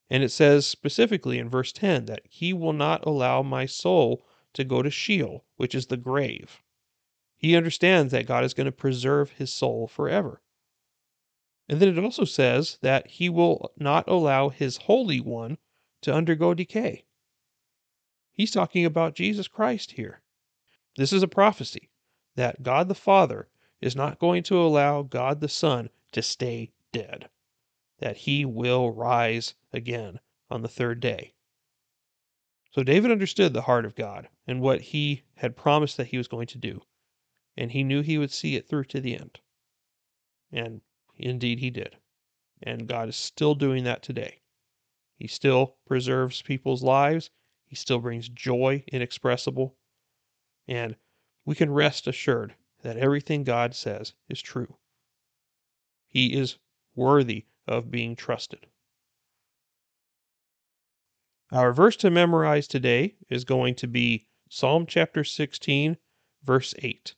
And 0.09 0.23
it 0.23 0.29
says 0.29 0.65
specifically 0.65 1.37
in 1.37 1.49
verse 1.49 1.71
10 1.71 2.05
that 2.05 2.21
he 2.29 2.53
will 2.53 2.73
not 2.73 3.05
allow 3.05 3.43
my 3.43 3.65
soul 3.65 4.25
to 4.57 4.63
go 4.63 4.81
to 4.81 4.91
Sheol, 4.91 5.45
which 5.55 5.73
is 5.73 5.87
the 5.87 5.97
grave. 5.97 6.61
He 7.37 7.55
understands 7.55 8.11
that 8.11 8.27
God 8.27 8.43
is 8.43 8.53
going 8.53 8.65
to 8.65 8.71
preserve 8.71 9.31
his 9.31 9.53
soul 9.53 9.87
forever. 9.87 10.41
And 11.69 11.79
then 11.79 11.89
it 11.89 12.03
also 12.03 12.25
says 12.25 12.77
that 12.81 13.07
he 13.07 13.29
will 13.29 13.71
not 13.77 14.07
allow 14.07 14.49
his 14.49 14.77
Holy 14.77 15.21
One 15.21 15.57
to 16.01 16.13
undergo 16.13 16.53
decay. 16.53 17.05
He's 18.31 18.51
talking 18.51 18.85
about 18.85 19.15
Jesus 19.15 19.47
Christ 19.47 19.91
here. 19.91 20.21
This 20.95 21.13
is 21.13 21.23
a 21.23 21.27
prophecy 21.27 21.89
that 22.35 22.63
God 22.63 22.87
the 22.87 22.95
Father 22.95 23.47
is 23.81 23.95
not 23.95 24.19
going 24.19 24.43
to 24.43 24.59
allow 24.59 25.03
God 25.03 25.39
the 25.39 25.49
Son 25.49 25.89
to 26.13 26.21
stay 26.21 26.71
dead, 26.91 27.29
that 27.99 28.17
he 28.17 28.45
will 28.45 28.91
rise 28.91 29.53
again 29.71 30.19
on 30.49 30.61
the 30.61 30.67
third 30.67 30.99
day. 30.99 31.33
So 32.71 32.83
David 32.83 33.11
understood 33.11 33.53
the 33.53 33.63
heart 33.63 33.85
of 33.85 33.95
God 33.95 34.29
and 34.45 34.61
what 34.61 34.81
he 34.81 35.23
had 35.35 35.55
promised 35.55 35.97
that 35.97 36.07
he 36.07 36.17
was 36.17 36.27
going 36.27 36.47
to 36.47 36.57
do, 36.57 36.81
and 37.55 37.71
he 37.71 37.83
knew 37.83 38.01
he 38.01 38.17
would 38.17 38.31
see 38.31 38.55
it 38.55 38.67
through 38.67 38.85
to 38.85 39.01
the 39.01 39.15
end. 39.15 39.39
And 40.51 40.81
indeed 41.15 41.59
he 41.59 41.69
did. 41.69 41.97
And 42.61 42.87
God 42.87 43.09
is 43.09 43.15
still 43.15 43.55
doing 43.55 43.83
that 43.85 44.03
today. 44.03 44.41
He 45.15 45.27
still 45.27 45.77
preserves 45.85 46.41
people's 46.41 46.83
lives 46.83 47.31
he 47.67 47.75
still 47.75 47.99
brings 47.99 48.29
joy 48.29 48.85
inexpressible. 48.87 49.75
And 50.67 50.95
we 51.43 51.53
can 51.53 51.69
rest 51.69 52.07
assured 52.07 52.55
that 52.81 52.95
everything 52.95 53.43
God 53.43 53.75
says 53.75 54.13
is 54.29 54.41
true. 54.41 54.77
He 56.07 56.33
is 56.33 56.57
worthy 56.95 57.45
of 57.67 57.91
being 57.91 58.15
trusted. 58.15 58.67
Our 61.51 61.71
verse 61.71 61.95
to 61.97 62.09
memorize 62.09 62.67
today 62.67 63.15
is 63.29 63.45
going 63.45 63.75
to 63.75 63.87
be 63.87 64.27
Psalm 64.49 64.85
chapter 64.85 65.23
16, 65.23 65.97
verse 66.43 66.73
8. 66.79 67.15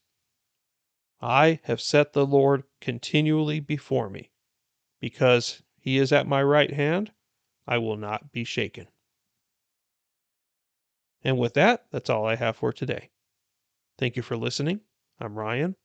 I 1.21 1.59
have 1.63 1.81
set 1.81 2.13
the 2.13 2.25
Lord 2.25 2.63
continually 2.79 3.59
before 3.59 4.09
me. 4.09 4.31
Because 4.99 5.63
he 5.79 5.97
is 5.97 6.11
at 6.11 6.27
my 6.27 6.43
right 6.43 6.71
hand, 6.71 7.11
I 7.65 7.77
will 7.77 7.97
not 7.97 8.31
be 8.31 8.43
shaken. 8.43 8.87
And 11.23 11.37
with 11.37 11.53
that, 11.55 11.85
that's 11.91 12.09
all 12.09 12.25
I 12.25 12.35
have 12.35 12.57
for 12.57 12.71
today. 12.71 13.09
Thank 13.97 14.15
you 14.15 14.21
for 14.21 14.37
listening. 14.37 14.81
I'm 15.19 15.37
Ryan, 15.37 15.75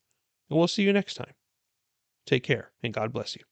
and 0.50 0.58
we'll 0.58 0.68
see 0.68 0.82
you 0.82 0.92
next 0.92 1.14
time. 1.14 1.34
Take 2.26 2.44
care, 2.44 2.72
and 2.82 2.94
God 2.94 3.12
bless 3.12 3.34
you. 3.36 3.42